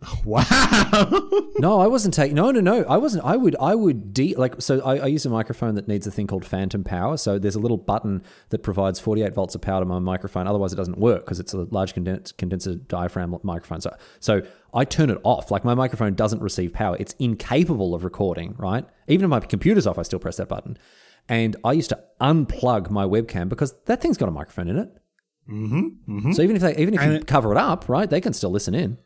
Wow. 0.24 0.44
No, 1.60 1.80
I 1.80 1.88
wasn't 1.88 2.14
taking. 2.14 2.36
No, 2.36 2.52
no, 2.52 2.60
no. 2.60 2.84
I 2.84 2.98
wasn't. 2.98 3.24
I 3.24 3.36
would. 3.36 3.56
I 3.60 3.74
would 3.74 4.14
de 4.14 4.32
like. 4.36 4.62
So 4.62 4.80
I, 4.82 4.98
I 4.98 5.06
use 5.06 5.26
a 5.26 5.30
microphone 5.30 5.74
that 5.74 5.88
needs 5.88 6.06
a 6.06 6.10
thing 6.12 6.28
called 6.28 6.44
phantom 6.44 6.84
power. 6.84 7.16
So 7.16 7.36
there's 7.36 7.56
a 7.56 7.58
little 7.58 7.76
button 7.76 8.22
that 8.50 8.62
provides 8.62 9.00
48 9.00 9.34
volts 9.34 9.56
of 9.56 9.60
power 9.60 9.80
to 9.80 9.84
my 9.84 9.98
microphone. 9.98 10.46
Otherwise, 10.46 10.72
it 10.72 10.76
doesn't 10.76 10.98
work 10.98 11.24
because 11.24 11.40
it's 11.40 11.52
a 11.54 11.66
large 11.72 11.96
condens- 11.96 12.36
condenser 12.36 12.76
diaphragm 12.76 13.36
microphone. 13.42 13.80
So 13.80 13.96
so 14.20 14.42
I 14.72 14.84
turn 14.84 15.10
it 15.10 15.18
off. 15.24 15.50
Like 15.50 15.64
my 15.64 15.74
microphone 15.74 16.14
doesn't 16.14 16.40
receive 16.40 16.72
power. 16.72 16.96
It's 17.00 17.16
incapable 17.18 17.92
of 17.92 18.04
recording. 18.04 18.54
Right. 18.56 18.86
Even 19.08 19.24
if 19.24 19.30
my 19.30 19.40
computer's 19.40 19.88
off, 19.88 19.98
I 19.98 20.02
still 20.02 20.20
press 20.20 20.36
that 20.36 20.48
button. 20.48 20.78
And 21.28 21.56
I 21.64 21.72
used 21.72 21.90
to 21.90 22.02
unplug 22.20 22.90
my 22.90 23.04
webcam 23.04 23.48
because 23.48 23.74
that 23.86 24.00
thing's 24.00 24.16
got 24.16 24.28
a 24.28 24.32
microphone 24.32 24.68
in 24.68 24.78
it. 24.78 24.88
Mm-hmm, 25.50 26.32
So 26.32 26.42
even 26.42 26.56
if 26.56 26.62
they, 26.62 26.76
even 26.76 26.94
if 26.94 27.00
And 27.00 27.12
you 27.12 27.18
it- 27.18 27.26
cover 27.26 27.52
it 27.52 27.58
up, 27.58 27.88
right, 27.88 28.08
they 28.08 28.20
can 28.20 28.32
still 28.32 28.50
listen 28.50 28.74
in. 28.74 28.98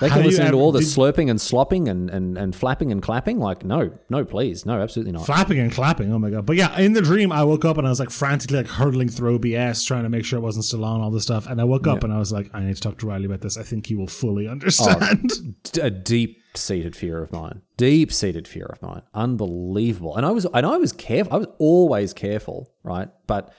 They 0.00 0.08
can 0.08 0.18
do 0.18 0.24
you 0.24 0.30
listen 0.30 0.46
to 0.52 0.56
all 0.58 0.70
the 0.70 0.78
did- 0.80 0.88
slurping 0.88 1.28
and 1.30 1.40
slopping 1.40 1.88
and, 1.88 2.08
and, 2.10 2.38
and 2.38 2.54
flapping 2.54 2.92
and 2.92 3.02
clapping. 3.02 3.40
Like, 3.40 3.64
no, 3.64 3.90
no, 4.10 4.24
please, 4.24 4.64
no, 4.64 4.80
absolutely 4.80 5.12
not. 5.12 5.26
flapping 5.26 5.58
and 5.58 5.72
clapping. 5.72 6.12
Oh 6.12 6.18
my 6.20 6.30
god! 6.30 6.46
But 6.46 6.54
yeah, 6.56 6.78
in 6.78 6.92
the 6.92 7.02
dream, 7.02 7.32
I 7.32 7.42
woke 7.42 7.64
up 7.64 7.78
and 7.78 7.86
I 7.86 7.90
was 7.90 7.98
like 7.98 8.10
frantically 8.10 8.58
like 8.58 8.68
hurtling 8.68 9.08
through 9.08 9.36
OBS, 9.36 9.82
trying 9.84 10.04
to 10.04 10.08
make 10.08 10.24
sure 10.24 10.38
it 10.38 10.42
wasn't 10.42 10.66
still 10.66 10.84
on 10.84 11.00
all 11.00 11.10
this 11.10 11.24
stuff. 11.24 11.48
And 11.48 11.60
I 11.60 11.64
woke 11.64 11.86
up 11.88 12.04
and 12.04 12.12
I 12.12 12.18
was 12.18 12.30
like, 12.32 12.48
I 12.54 12.60
need 12.62 12.76
to 12.76 12.80
talk 12.80 12.98
to 12.98 13.06
Riley 13.06 13.24
about 13.24 13.40
this. 13.40 13.56
I 13.56 13.64
think 13.64 13.86
he 13.86 13.96
will 13.96 14.06
fully 14.06 14.46
understand. 14.46 15.32
D- 15.72 15.80
a 15.80 15.90
deep 15.90 16.41
seated 16.56 16.94
fear 16.96 17.22
of 17.22 17.32
mine. 17.32 17.62
Deep 17.76 18.12
seated 18.12 18.46
fear 18.46 18.66
of 18.66 18.82
mine. 18.82 19.02
Unbelievable. 19.14 20.16
And 20.16 20.26
I 20.26 20.30
was 20.30 20.46
and 20.46 20.66
I 20.66 20.76
was 20.76 20.92
careful. 20.92 21.32
I 21.32 21.36
was 21.38 21.48
always 21.58 22.12
careful, 22.12 22.72
right? 22.82 23.08
But 23.26 23.52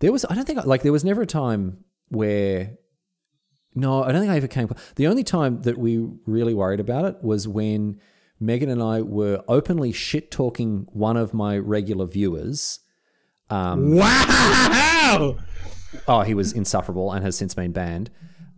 there 0.00 0.12
was 0.12 0.24
I 0.24 0.34
don't 0.34 0.46
think 0.46 0.64
like 0.64 0.82
there 0.82 0.92
was 0.92 1.04
never 1.04 1.22
a 1.22 1.26
time 1.26 1.84
where 2.08 2.76
no, 3.74 4.04
I 4.04 4.12
don't 4.12 4.20
think 4.20 4.32
I 4.32 4.36
ever 4.36 4.48
came. 4.48 4.68
The 4.96 5.06
only 5.06 5.24
time 5.24 5.62
that 5.62 5.78
we 5.78 6.06
really 6.26 6.54
worried 6.54 6.80
about 6.80 7.06
it 7.06 7.16
was 7.22 7.48
when 7.48 7.98
Megan 8.38 8.68
and 8.68 8.82
I 8.82 9.00
were 9.02 9.42
openly 9.48 9.92
shit 9.92 10.30
talking 10.30 10.86
one 10.92 11.16
of 11.16 11.32
my 11.32 11.56
regular 11.56 12.06
viewers. 12.06 12.80
Um, 13.48 13.94
wow! 13.96 15.38
oh, 16.08 16.22
he 16.22 16.34
was 16.34 16.52
insufferable 16.52 17.12
and 17.12 17.24
has 17.24 17.36
since 17.36 17.54
been 17.54 17.72
banned. 17.72 18.10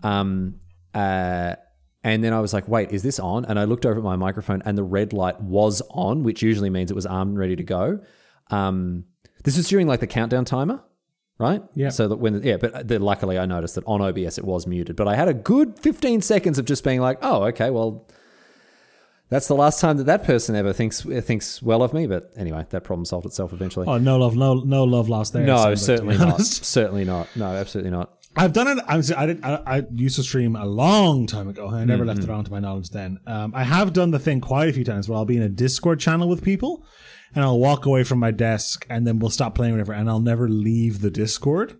Um, 0.03 0.61
uh, 0.95 1.57
and 2.05 2.23
then 2.23 2.35
I 2.35 2.41
was 2.41 2.53
like, 2.53 2.69
wait, 2.69 2.93
is 2.93 3.03
this 3.03 3.19
on? 3.19 3.47
And 3.47 3.59
I 3.59 3.65
looked 3.65 3.87
over 3.87 3.99
at 3.99 4.05
my 4.05 4.17
microphone 4.17 4.63
and 4.67 4.77
the 4.77 4.85
red 4.85 5.15
light 5.15 5.41
was 5.41 5.81
on, 5.89 6.23
which 6.23 6.43
usually 6.43 6.69
means 6.69 6.91
it 6.91 6.95
was 6.95 7.07
armed 7.07 7.31
and 7.31 7.39
ready 7.39 7.57
to 7.57 7.65
go. 7.65 8.01
Um, 8.51 9.07
this 9.43 9.57
was 9.57 9.67
during 9.69 9.87
like 9.87 10.01
the 10.01 10.07
countdown 10.07 10.45
timer, 10.45 10.85
right? 11.39 11.63
Yeah. 11.75 11.89
So 11.89 12.07
that 12.09 12.17
when, 12.17 12.43
yeah, 12.43 12.59
but 12.59 12.87
the, 12.87 12.99
luckily 12.99 13.39
I 13.39 13.47
noticed 13.47 13.77
that 13.77 13.85
on 13.87 14.03
OBS 14.03 14.37
it 14.37 14.45
was 14.45 14.67
muted. 14.67 14.97
But 14.97 15.09
I 15.09 15.17
had 15.17 15.29
a 15.29 15.35
good 15.35 15.79
15 15.79 16.21
seconds 16.21 16.59
of 16.59 16.67
just 16.67 16.85
being 16.85 17.01
like, 17.01 17.19
oh, 17.23 17.45
okay, 17.45 17.71
well, 17.71 18.07
that's 19.31 19.49
the 19.49 19.55
last 19.55 19.81
time 19.81 19.97
that 19.97 20.05
that 20.05 20.25
person 20.25 20.55
ever 20.55 20.75
thinks 20.75 21.01
thinks 21.01 21.63
well 21.63 21.83
of 21.83 21.95
me. 21.95 22.07
But 22.07 22.31
anyway, 22.37 22.67
that 22.69 22.85
problem 22.85 23.07
solved 23.07 23.25
itself 23.25 23.55
eventually. 23.55 23.87
Oh 23.89 23.97
no 23.97 24.19
love, 24.19 24.37
no 24.37 24.57
no 24.57 24.85
love 24.85 25.09
lost 25.09 25.33
there. 25.33 25.45
no, 25.45 25.57
sounds 25.57 25.67
like, 25.67 25.73
to 25.73 25.79
certainly 25.79 26.19
not. 26.19 26.41
Certainly 26.43 27.05
not. 27.07 27.35
No, 27.35 27.47
absolutely 27.47 27.91
not. 27.91 28.13
I've 28.37 28.53
done 28.53 28.67
it. 28.79 28.85
I, 28.87 28.97
was, 28.97 29.13
I 29.13 29.27
did. 29.27 29.45
I, 29.45 29.63
I 29.67 29.83
used 29.93 30.17
to 30.17 30.23
stream 30.23 30.57
a 30.57 30.67
long 30.67 31.27
time 31.27 31.49
ago. 31.49 31.69
I 31.69 31.85
never 31.85 32.05
left 32.05 32.23
it 32.23 32.31
on 32.31 32.45
to 32.45 32.51
my 32.51 32.61
knowledge. 32.61 32.91
Then 32.91 33.21
um, 33.27 33.53
I 33.55 33.65
have 33.65 33.93
done 33.93 34.11
the 34.11 34.19
thing 34.19 34.41
quite 34.41 34.69
a 34.69 34.73
few 34.73 34.85
times 34.85 35.09
where 35.09 35.17
I'll 35.17 35.25
be 35.25 35.37
in 35.37 35.43
a 35.43 35.49
Discord 35.49 36.01
channel 36.01 36.29
with 36.29 36.43
people, 36.43 36.85
and 37.35 37.45
I'll 37.45 37.59
walk 37.59 37.87
away 37.87 38.05
from 38.05 38.19
my 38.19 38.31
desk, 38.31 38.87
and 38.91 39.07
then 39.07 39.19
we'll 39.19 39.31
stop 39.31 39.55
playing 39.55 39.73
whatever, 39.73 39.93
and 39.93 40.09
I'll 40.09 40.21
never 40.21 40.49
leave 40.49 41.01
the 41.01 41.11
Discord, 41.11 41.79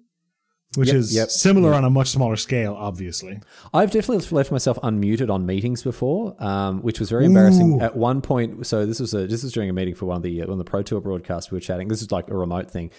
which 0.77 0.89
Yep, 0.89 0.97
is 0.97 1.15
yep, 1.15 1.31
similar 1.31 1.75
on 1.75 1.85
a 1.85 1.91
much 1.91 2.09
smaller 2.11 2.37
scale, 2.37 2.75
obviously. 2.79 3.41
I've 3.73 3.91
definitely 3.91 4.25
left 4.37 4.53
myself 4.53 4.79
unmuted 4.83 5.31
on 5.31 5.47
meetings 5.47 5.83
before, 5.83 6.41
um, 6.43 6.83
which 6.83 7.01
was 7.01 7.11
very 7.11 7.25
embarrassing. 7.27 7.81
At 7.81 7.97
one 7.97 8.21
point, 8.21 8.67
so 8.67 8.87
this 8.87 9.01
was 9.01 9.13
a 9.13 9.27
this 9.27 9.43
was 9.43 9.53
during 9.53 9.71
a 9.71 9.73
meeting 9.73 9.95
for 9.95 10.07
one 10.07 10.19
of 10.19 10.23
the 10.23 10.41
one 10.41 10.51
of 10.51 10.59
the 10.59 10.65
Pro 10.65 10.83
Tour 10.83 11.01
broadcasts. 11.01 11.51
We 11.51 11.57
were 11.57 11.61
chatting. 11.61 11.89
This 11.89 12.01
is 12.01 12.13
like 12.13 12.29
a 12.29 12.37
remote 12.37 12.71
thing, 12.71 12.91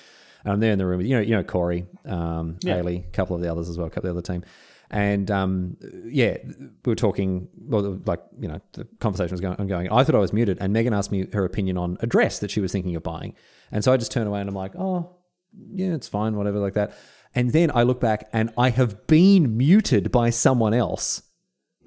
and 0.46 0.54
I'm 0.54 0.60
there 0.62 0.72
in 0.72 0.78
the 0.80 0.86
room. 0.86 1.00
with, 1.00 1.08
You 1.08 1.16
know, 1.16 1.22
you 1.22 1.36
know 1.36 1.44
Corey, 1.44 1.86
um, 2.06 2.58
Haley, 2.64 3.04
a 3.08 3.12
couple 3.12 3.36
of 3.36 3.42
the 3.42 3.52
others 3.52 3.68
as 3.68 3.78
well, 3.78 3.88
a 3.88 3.90
couple 3.90 4.10
of 4.10 4.16
the 4.16 4.20
other 4.22 4.34
team, 4.34 4.44
and 4.90 5.30
um, 5.32 5.76
yeah, 6.06 6.38
we 6.46 6.92
were 6.92 6.96
talking. 6.96 7.50
Well, 7.58 8.00
like 8.06 8.22
you 8.40 8.48
know, 8.48 8.62
the 8.74 8.86
conversation 9.00 9.32
was 9.32 9.42
going 9.42 9.56
ongoing. 9.58 9.92
I 9.92 10.04
thought 10.06 10.16
I 10.16 10.20
was 10.20 10.32
muted, 10.32 10.58
and 10.62 10.72
Megan 10.72 10.94
asked 10.94 11.12
me 11.12 11.28
her 11.34 11.44
opinion 11.44 11.78
on 11.78 11.98
a 12.00 12.08
dress 12.08 12.40
that 12.40 12.52
she 12.52 12.62
was 12.62 12.72
thinking 12.72 12.96
of 12.96 13.04
buying, 13.04 13.34
and 13.72 13.84
so 13.84 13.92
I 13.92 13.98
just 13.98 14.12
turned 14.12 14.28
away 14.28 14.40
and 14.40 14.48
I'm 14.48 14.56
like, 14.56 14.76
oh, 14.78 15.16
yeah, 15.74 15.94
it's 15.96 16.08
fine, 16.08 16.36
whatever, 16.38 16.60
like 16.60 16.76
that. 16.76 16.94
And 17.34 17.52
then 17.52 17.70
I 17.76 17.84
look 17.84 18.00
back 18.00 18.30
and 18.32 18.54
I 18.58 18.70
have 18.70 19.08
been 19.08 19.58
muted 19.58 20.10
by 20.12 20.30
someone 20.30 20.74
else. 20.74 21.22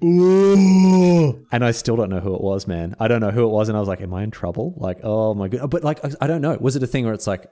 Ooh. 0.03 1.45
And 1.51 1.63
I 1.65 1.71
still 1.71 1.95
don't 1.95 2.09
know 2.09 2.19
who 2.19 2.35
it 2.35 2.41
was, 2.41 2.67
man. 2.67 2.95
I 2.99 3.07
don't 3.07 3.21
know 3.21 3.31
who 3.31 3.43
it 3.43 3.49
was. 3.49 3.69
And 3.69 3.75
I 3.75 3.79
was 3.79 3.87
like, 3.89 4.01
am 4.01 4.13
I 4.13 4.23
in 4.23 4.31
trouble? 4.31 4.73
Like, 4.77 4.99
oh 5.03 5.33
my 5.33 5.47
god. 5.47 5.69
But 5.69 5.83
like, 5.83 6.03
I- 6.05 6.11
I 6.21 6.27
don't 6.27 6.41
know. 6.41 6.57
Was 6.59 6.75
it 6.75 6.83
a 6.83 6.87
thing 6.87 7.05
where 7.05 7.13
it's 7.13 7.27
like, 7.27 7.47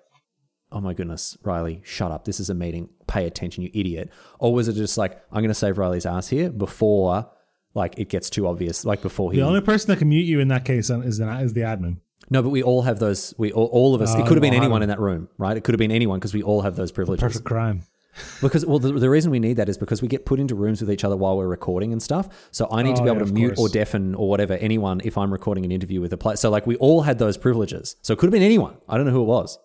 oh 0.78 0.82
my 0.82 0.94
goodness, 0.94 1.38
Riley, 1.44 1.82
shut 1.84 2.12
up. 2.12 2.26
This 2.26 2.40
is 2.40 2.50
a 2.50 2.54
meeting. 2.54 2.90
Pay 3.08 3.26
attention, 3.26 3.64
you 3.64 3.72
idiot. 3.74 4.12
Or 4.40 4.54
was 4.54 4.68
it 4.68 4.74
just 4.74 4.98
like, 4.98 5.20
I'm 5.32 5.40
going 5.42 5.48
to 5.50 5.54
save 5.56 5.78
Riley's 5.78 6.06
ass 6.06 6.28
here 6.28 6.50
before 6.52 7.30
like 7.74 7.98
it 7.98 8.10
gets 8.10 8.30
too 8.30 8.48
obvious, 8.48 8.86
like 8.86 9.02
before 9.02 9.32
he. 9.32 9.40
The 9.40 9.46
only 9.46 9.62
person 9.62 9.88
that 9.90 9.98
can 9.98 10.10
mute 10.10 10.26
you 10.26 10.40
in 10.40 10.48
that 10.50 10.66
case 10.66 10.90
is 10.90 11.18
the, 11.18 11.30
is 11.40 11.54
the 11.54 11.62
admin. 11.62 11.98
no, 12.30 12.42
but 12.44 12.50
we 12.50 12.62
all 12.64 12.84
have 12.84 13.00
those. 13.00 13.34
We 13.38 13.52
all, 13.52 13.66
all 13.68 13.96
of 13.96 14.02
us. 14.02 14.14
it 14.14 14.20
Oh, 14.20 14.24
could 14.28 14.36
have 14.38 14.42
been 14.42 14.54
anyone 14.54 14.82
in 14.84 14.90
that 14.90 15.00
room, 15.00 15.30
right? 15.38 15.58
It 15.58 15.64
could 15.64 15.74
have 15.74 15.80
been 15.80 15.92
anyone 15.92 16.20
because 16.20 16.34
we 16.34 16.44
all 16.44 16.62
have 16.62 16.76
those 16.76 16.92
privileges. 16.92 17.22
Perfect 17.24 17.46
crime. 17.46 17.82
Because 18.42 18.66
well, 18.66 18.80
the, 18.80 18.94
the 18.94 19.12
reason 19.12 19.30
we 19.30 19.38
need 19.40 19.58
that 19.58 19.70
is 19.70 19.78
because 19.78 20.02
we 20.02 20.08
get 20.08 20.26
put 20.26 20.40
into 20.40 20.56
rooms 20.56 20.82
with 20.82 20.90
each 20.90 21.04
other 21.04 21.16
while 21.16 21.38
we're 21.38 21.48
recording 21.48 21.92
and 21.94 22.02
stuff. 22.02 22.48
So 22.50 22.68
I 22.72 22.82
need 22.82 22.96
to 22.96 23.02
Oh, 23.04 23.06
be 23.06 23.12
yeah, 23.12 23.16
able 23.18 23.28
to 23.28 23.32
mute 23.32 23.56
course. 23.56 23.70
or 23.70 23.72
deafen 23.72 24.16
or 24.16 24.28
whatever 24.28 24.54
anyone 24.56 25.02
if 25.04 25.20
I'm 25.20 25.32
recording 25.32 25.66
an 25.66 25.72
interview 25.72 26.02
with 26.02 26.12
a 26.14 26.18
player. 26.18 26.36
So 26.36 26.50
like 26.50 26.66
we 26.66 26.78
all 26.78 27.04
had 27.04 27.20
those 27.20 27.38
privileges. 27.38 27.96
So 28.02 28.14
it 28.14 28.18
could 28.18 28.26
have 28.26 28.32
been 28.34 28.42
anyone. 28.42 28.76
I 28.90 28.98
don't 28.98 29.06
know 29.06 29.12
who 29.12 29.22
it 29.22 29.26
was. 29.26 29.60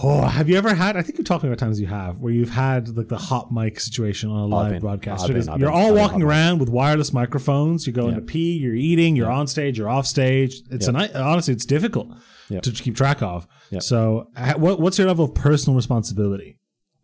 Oh, 0.00 0.22
have 0.26 0.48
you 0.48 0.56
ever 0.56 0.74
had? 0.74 0.96
I 0.96 1.02
think 1.02 1.18
you're 1.18 1.24
talking 1.24 1.48
about 1.48 1.58
times 1.58 1.80
you 1.80 1.86
have 1.88 2.20
where 2.20 2.32
you've 2.32 2.50
had 2.50 2.96
like 2.96 3.08
the 3.08 3.18
hot 3.18 3.50
mic 3.52 3.80
situation 3.80 4.30
on 4.30 4.38
a 4.42 4.46
live 4.46 4.72
been- 4.72 4.80
broadcast. 4.80 5.24
I've 5.24 5.30
It 5.30 5.36
is- 5.36 5.46
been- 5.48 5.58
you're 5.58 5.70
been- 5.70 5.78
all 5.80 5.94
walking 5.94 6.22
around 6.22 6.58
with 6.60 6.68
wireless 6.68 7.12
microphones. 7.12 7.86
You're 7.86 7.94
going 7.94 8.14
to 8.14 8.20
pee. 8.20 8.56
You're 8.58 8.74
eating. 8.74 9.16
You're 9.16 9.30
on 9.30 9.46
stage. 9.46 9.78
You're 9.78 9.88
off 9.88 10.06
stage. 10.06 10.62
It's 10.70 10.86
a. 10.88 11.20
Honestly, 11.20 11.52
it's 11.54 11.66
difficult 11.66 12.08
to 12.48 12.70
keep 12.72 12.96
track 12.96 13.22
of. 13.22 13.46
So, 13.80 14.28
what, 14.56 14.80
what's 14.80 14.98
your 14.98 15.08
level 15.08 15.24
of 15.24 15.34
personal 15.34 15.76
responsibility? 15.76 16.58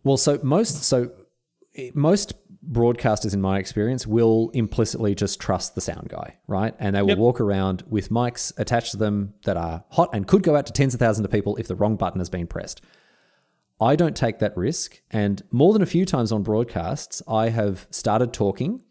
Well, 0.04 0.16
so 0.16 0.38
most 0.42 0.84
so 0.84 1.10
most 1.94 2.34
broadcasters, 2.70 3.34
in 3.34 3.40
my 3.40 3.58
experience, 3.58 4.06
will 4.06 4.50
implicitly 4.54 5.14
just 5.14 5.40
trust 5.40 5.74
the 5.74 5.80
sound 5.80 6.08
guy, 6.08 6.38
right? 6.46 6.74
And 6.78 6.96
they 6.96 7.02
will 7.02 7.08
Yep. 7.10 7.18
walk 7.18 7.40
around 7.40 7.82
with 7.88 8.08
mics 8.10 8.52
attached 8.58 8.92
to 8.92 8.96
them 8.96 9.34
that 9.44 9.56
are 9.56 9.84
hot 9.90 10.10
and 10.12 10.26
could 10.26 10.42
go 10.42 10.56
out 10.56 10.66
to 10.66 10.72
tens 10.72 10.94
of 10.94 11.00
thousands 11.00 11.24
of 11.24 11.30
people 11.30 11.56
if 11.56 11.68
the 11.68 11.74
wrong 11.76 11.96
button 11.96 12.20
has 12.20 12.30
been 12.30 12.46
pressed. 12.46 12.80
I 13.80 13.96
don't 13.96 14.16
take 14.16 14.38
that 14.38 14.56
risk, 14.56 15.00
and 15.10 15.42
more 15.50 15.72
than 15.72 15.82
a 15.82 15.86
few 15.86 16.04
times 16.06 16.30
on 16.32 16.42
broadcasts, 16.42 17.22
I 17.28 17.48
have 17.48 17.86
started 17.90 18.32
talking. 18.32 18.82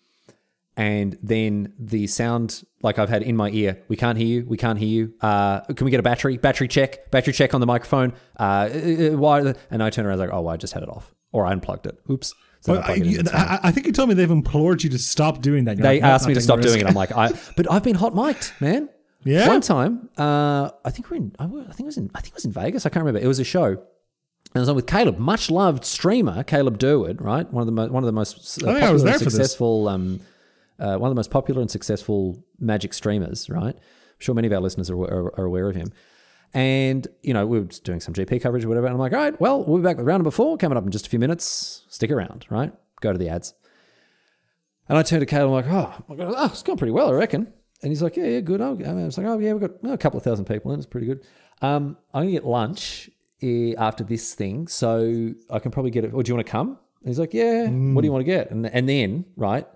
And 0.76 1.20
then 1.22 1.74
the 1.78 2.08
sound, 2.08 2.64
like 2.82 2.98
I've 2.98 3.10
had 3.10 3.22
in 3.22 3.36
my 3.38 3.52
ear, 3.52 3.78
we 3.90 3.96
can't 3.96 4.18
hear 4.18 4.26
you, 4.26 4.46
we 4.48 4.58
can't 4.58 4.80
hear 4.80 4.88
you. 4.88 5.14
Uh, 5.22 5.60
can 5.62 5.86
we 5.86 5.92
get 5.92 6.00
a 6.00 6.04
battery? 6.04 6.38
Battery 6.38 6.68
check, 6.68 7.12
battery 7.12 7.32
check 7.32 7.54
on 7.54 7.62
the 7.62 7.68
microphone. 7.68 8.14
Uh, 8.40 8.44
uh, 8.74 9.10
why? 9.12 9.54
And 9.70 9.84
I 9.84 9.92
turn 9.92 10.06
around 10.08 10.18
like, 10.18 10.32
oh, 10.34 10.42
well, 10.42 10.54
I 10.54 10.58
just 10.58 10.74
had 10.74 10.82
it 10.82 10.90
off, 10.90 11.14
or 11.32 11.46
I 11.46 11.52
unplugged 11.52 11.86
it. 11.86 12.00
Oops. 12.10 12.34
So 12.64 12.74
I 12.74 12.76
Well, 12.78 12.84
I, 12.84 12.86
plug 12.86 12.98
it 13.00 13.06
in, 13.06 13.12
you- 13.12 13.32
I, 13.34 13.60
I 13.64 13.72
think 13.72 13.86
you 13.88 13.92
told 13.92 14.08
me 14.08 14.16
they've 14.16 14.32
implored 14.32 14.84
you 14.84 14.90
to 14.92 14.98
stop 14.98 15.42
doing 15.42 15.66
that. 15.66 15.78
You're 15.78 15.84
they 15.84 16.00
like, 16.02 16.04
asked 16.12 16.28
me 16.28 16.34
to 16.34 16.42
stop 16.42 16.62
doing 16.62 16.80
it. 16.80 16.88
I'm 16.88 16.94
like, 16.94 17.12
I, 17.12 17.34
but 17.58 17.70
I've 17.70 17.84
been 17.84 17.96
hot 17.96 18.16
mic'd, 18.16 18.54
man. 18.62 18.88
Yeah? 19.26 19.50
One 19.50 19.60
time, 19.62 20.08
uh, 20.18 20.70
I 20.86 20.90
think 20.92 21.10
we're 21.10 21.18
in. 21.18 21.36
I 21.40 21.44
I 21.46 21.48
think 21.48 21.82
it 21.82 21.86
was 21.86 21.98
in. 21.98 22.10
I 22.16 22.22
think 22.22 22.34
it 22.34 22.36
was 22.36 22.46
in 22.46 22.52
Vegas. 22.54 22.86
I 22.86 22.90
can't 22.90 23.06
remember. 23.06 23.24
It 23.24 23.28
was 23.28 23.40
a 23.40 23.44
show. 23.44 23.68
And 23.68 24.60
I 24.60 24.60
was 24.60 24.70
on 24.70 24.76
with 24.76 24.86
Caleb, 24.88 25.18
much 25.18 25.50
loved 25.50 25.84
streamer 25.84 26.44
Caleb 26.44 26.78
Durward, 26.78 27.20
right? 27.22 27.52
One 27.52 27.62
of 27.62 27.66
the 27.66 27.72
mo- 27.72 27.88
one 27.88 28.04
of 28.04 28.06
the 28.06 28.12
most 28.14 28.62
uh, 28.64 28.68
was 28.68 28.80
popular 28.80 28.98
there 29.00 29.14
and 29.14 29.22
successful, 29.22 29.88
um, 29.90 30.20
uh, 30.80 30.98
one 30.98 31.10
of 31.10 31.16
the 31.16 31.20
most 31.20 31.32
popular 31.32 31.60
and 31.62 31.72
successful 31.72 32.44
Magic 32.60 32.94
streamers, 32.94 33.50
right? 33.50 33.76
I'm 33.76 34.20
sure 34.20 34.36
many 34.36 34.48
of 34.48 34.54
our 34.54 34.60
listeners 34.62 34.90
are, 34.90 34.96
are, 34.98 35.40
are 35.40 35.46
aware 35.46 35.68
of 35.70 35.76
him. 35.76 35.92
And 36.54 37.08
you 37.22 37.34
know, 37.34 37.46
we 37.48 37.60
were 37.60 37.66
doing 37.66 38.00
some 38.00 38.14
GP 38.14 38.42
coverage 38.42 38.66
or 38.66 38.68
whatever. 38.68 38.88
And 38.88 38.94
I'm 38.94 39.00
like, 39.00 39.14
all 39.14 39.20
right, 39.20 39.40
well, 39.42 39.64
we'll 39.64 39.78
be 39.78 39.84
back 39.84 39.98
with 39.98 40.06
round 40.06 40.20
number 40.20 40.32
four 40.32 40.58
coming 40.58 40.78
up 40.78 40.86
in 40.86 40.92
just 40.92 41.08
a 41.08 41.10
few 41.10 41.20
minutes. 41.20 41.84
Stick 41.90 42.12
around, 42.12 42.46
right? 42.50 42.74
Go 43.02 43.12
to 43.12 43.18
the 43.18 43.30
ads. 43.30 43.54
And 44.90 44.98
I 44.98 45.04
turned 45.04 45.22
to 45.22 45.26
Caleb, 45.26 45.48
I'm 45.48 45.54
like, 45.54 45.66
oh, 45.68 46.04
my 46.10 46.16
God, 46.16 46.34
oh, 46.36 46.46
it's 46.48 46.62
gone 46.62 46.78
pretty 46.78 46.92
well, 46.92 47.10
I 47.10 47.14
reckon. 47.14 47.52
And 47.82 47.92
he's 47.92 48.02
like, 48.02 48.16
yeah, 48.18 48.26
yeah, 48.26 48.40
good. 48.42 48.62
Oh, 48.62 48.78
I 48.86 48.94
was 48.94 49.18
like, 49.18 49.28
oh, 49.28 49.40
yeah, 49.40 49.54
we've 49.54 49.62
got 49.62 49.72
oh, 49.84 49.94
a 49.94 49.98
couple 49.98 50.18
of 50.18 50.24
thousand 50.24 50.46
people 50.46 50.72
in. 50.72 50.80
It's 50.80 50.86
pretty 50.86 51.08
good. 51.08 51.26
Um, 51.62 51.98
I'm 52.14 52.24
going 52.24 52.28
to 52.28 52.32
get 52.34 52.46
lunch 52.46 53.10
eh, 53.42 53.74
after 53.78 54.04
this 54.04 54.34
thing, 54.34 54.68
so 54.68 55.32
I 55.50 55.60
can 55.60 55.72
probably 55.72 55.92
get 55.92 56.04
it. 56.04 56.14
Or 56.14 56.22
do 56.22 56.30
you 56.30 56.36
want 56.36 56.46
to 56.46 56.52
come? 56.52 56.78
And 57.02 57.08
he's 57.08 57.20
like, 57.20 57.34
yeah, 57.34 57.68
what 57.68 58.02
do 58.02 58.08
you 58.08 58.12
want 58.12 58.22
to 58.22 58.32
get? 58.32 58.52
And, 58.52 58.66
and 58.66 58.88
then, 58.88 59.26
right, 59.36 59.68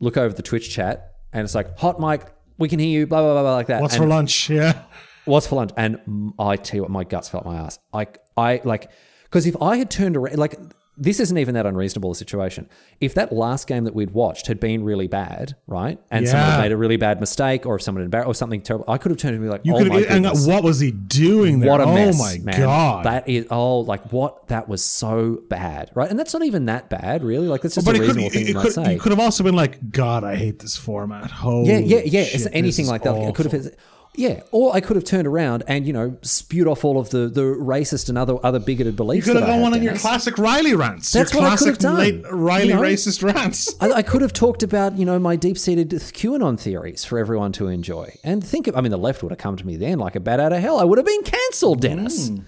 look 0.00 0.16
over 0.16 0.34
the 0.34 0.42
Twitch 0.42 0.70
chat, 0.70 1.12
and 1.32 1.44
it's 1.44 1.54
like, 1.54 1.78
hot 1.78 2.00
mic, 2.00 2.22
we 2.58 2.68
can 2.68 2.78
hear 2.78 2.88
you, 3.00 3.06
blah, 3.06 3.20
blah, 3.20 3.32
blah, 3.34 3.42
blah 3.42 3.54
like 3.54 3.66
that. 3.66 3.80
What's 3.82 3.94
And- 3.94 4.04
for 4.04 4.08
lunch? 4.08 4.48
Yeah. 4.50 4.82
What's 5.24 5.46
for 5.46 5.56
lunch? 5.56 5.70
And 5.76 6.32
I 6.38 6.56
tell 6.56 6.76
you 6.76 6.82
what, 6.82 6.90
my 6.90 7.04
guts 7.04 7.28
felt 7.28 7.44
my 7.44 7.56
ass. 7.56 7.78
I, 7.92 8.06
I 8.36 8.60
like, 8.64 8.90
because 9.24 9.46
if 9.46 9.60
I 9.60 9.76
had 9.76 9.90
turned 9.90 10.16
around, 10.16 10.36
like, 10.38 10.58
this 10.98 11.20
isn't 11.20 11.38
even 11.38 11.54
that 11.54 11.64
unreasonable 11.64 12.10
a 12.10 12.14
situation. 12.14 12.68
If 13.00 13.14
that 13.14 13.32
last 13.32 13.66
game 13.66 13.84
that 13.84 13.94
we'd 13.94 14.10
watched 14.10 14.46
had 14.46 14.60
been 14.60 14.84
really 14.84 15.06
bad, 15.08 15.56
right, 15.66 15.98
and 16.10 16.28
someone 16.28 16.50
had 16.50 16.60
made 16.60 16.72
a 16.72 16.76
really 16.76 16.98
bad 16.98 17.18
mistake, 17.18 17.64
or 17.64 17.76
if 17.76 17.82
someone 17.82 18.02
had 18.02 18.06
embarrassed 18.06 18.28
or 18.28 18.34
something 18.34 18.60
terrible, 18.60 18.84
I 18.86 18.98
could 18.98 19.10
have 19.10 19.18
turned 19.18 19.36
to 19.36 19.40
be 19.40 19.48
like, 19.48 19.62
You 19.64 19.74
oh 19.74 19.84
my. 19.86 20.00
And 20.00 20.24
goodness, 20.24 20.46
what 20.46 20.62
was 20.62 20.80
he 20.80 20.90
doing 20.90 21.60
there? 21.60 21.70
what 21.70 21.80
a 21.80 21.84
oh 21.84 21.94
mess, 21.94 22.18
my 22.18 22.38
man. 22.44 22.60
god! 22.60 23.06
That 23.06 23.26
is 23.26 23.46
oh, 23.50 23.80
like 23.80 24.12
what? 24.12 24.48
That 24.48 24.68
was 24.68 24.84
so 24.84 25.42
bad, 25.48 25.90
right? 25.94 26.10
And 26.10 26.18
that's 26.18 26.34
not 26.34 26.44
even 26.44 26.66
that 26.66 26.90
bad, 26.90 27.24
really. 27.24 27.48
Like 27.48 27.62
that's 27.62 27.76
just 27.76 27.86
a 27.86 27.90
it 27.90 27.94
could, 27.94 28.00
reasonable 28.02 28.30
thing 28.30 28.54
might 28.54 28.62
could, 28.62 28.72
say. 28.72 28.92
you 28.92 29.00
could 29.00 29.12
have 29.12 29.20
also 29.20 29.42
been 29.44 29.56
like, 29.56 29.90
God, 29.90 30.24
I 30.24 30.36
hate 30.36 30.58
this 30.58 30.76
format. 30.76 31.30
Holy 31.30 31.70
Yeah, 31.70 31.78
yeah, 31.78 32.02
yeah. 32.04 32.24
shit, 32.24 32.48
anything 32.52 32.86
like 32.86 33.02
that. 33.04 33.16
It 33.16 33.34
could 33.34 33.46
awful." 33.46 33.62
have. 33.62 33.74
Yeah, 34.14 34.42
or 34.50 34.74
I 34.74 34.82
could 34.82 34.96
have 34.96 35.06
turned 35.06 35.26
around 35.26 35.62
and 35.66 35.86
you 35.86 35.92
know 35.94 36.18
spewed 36.20 36.66
off 36.66 36.84
all 36.84 37.00
of 37.00 37.08
the, 37.10 37.28
the 37.28 37.40
racist 37.40 38.10
and 38.10 38.18
other 38.18 38.36
other 38.44 38.58
bigoted 38.58 38.94
beliefs. 38.94 39.26
You 39.26 39.32
could 39.32 39.42
have 39.42 39.50
gone 39.50 39.62
on 39.62 39.74
in 39.74 39.82
your 39.82 39.96
classic 39.96 40.36
Riley 40.36 40.74
rants. 40.74 41.10
That's 41.12 41.32
your 41.32 41.42
what 41.42 41.52
I 41.52 41.56
could 41.56 41.68
have 41.68 41.78
done, 41.78 41.96
late 41.96 42.22
Riley 42.30 42.68
you 42.68 42.74
know? 42.74 42.82
racist 42.82 43.22
rants. 43.22 43.74
I, 43.80 43.90
I 43.90 44.02
could 44.02 44.20
have 44.20 44.34
talked 44.34 44.62
about 44.62 44.98
you 44.98 45.06
know 45.06 45.18
my 45.18 45.36
deep 45.36 45.56
seated 45.56 45.90
QAnon 45.90 46.60
theories 46.60 47.06
for 47.06 47.18
everyone 47.18 47.52
to 47.52 47.68
enjoy. 47.68 48.14
And 48.22 48.44
think 48.44 48.66
of, 48.66 48.76
I 48.76 48.82
mean, 48.82 48.90
the 48.90 48.98
left 48.98 49.22
would 49.22 49.32
have 49.32 49.38
come 49.38 49.56
to 49.56 49.66
me 49.66 49.76
then 49.76 49.98
like 49.98 50.14
a 50.14 50.20
bat 50.20 50.40
out 50.40 50.52
of 50.52 50.60
hell. 50.60 50.78
I 50.78 50.84
would 50.84 50.98
have 50.98 51.06
been 51.06 51.22
cancelled, 51.22 51.80
Dennis. 51.80 52.28
Mm. 52.28 52.44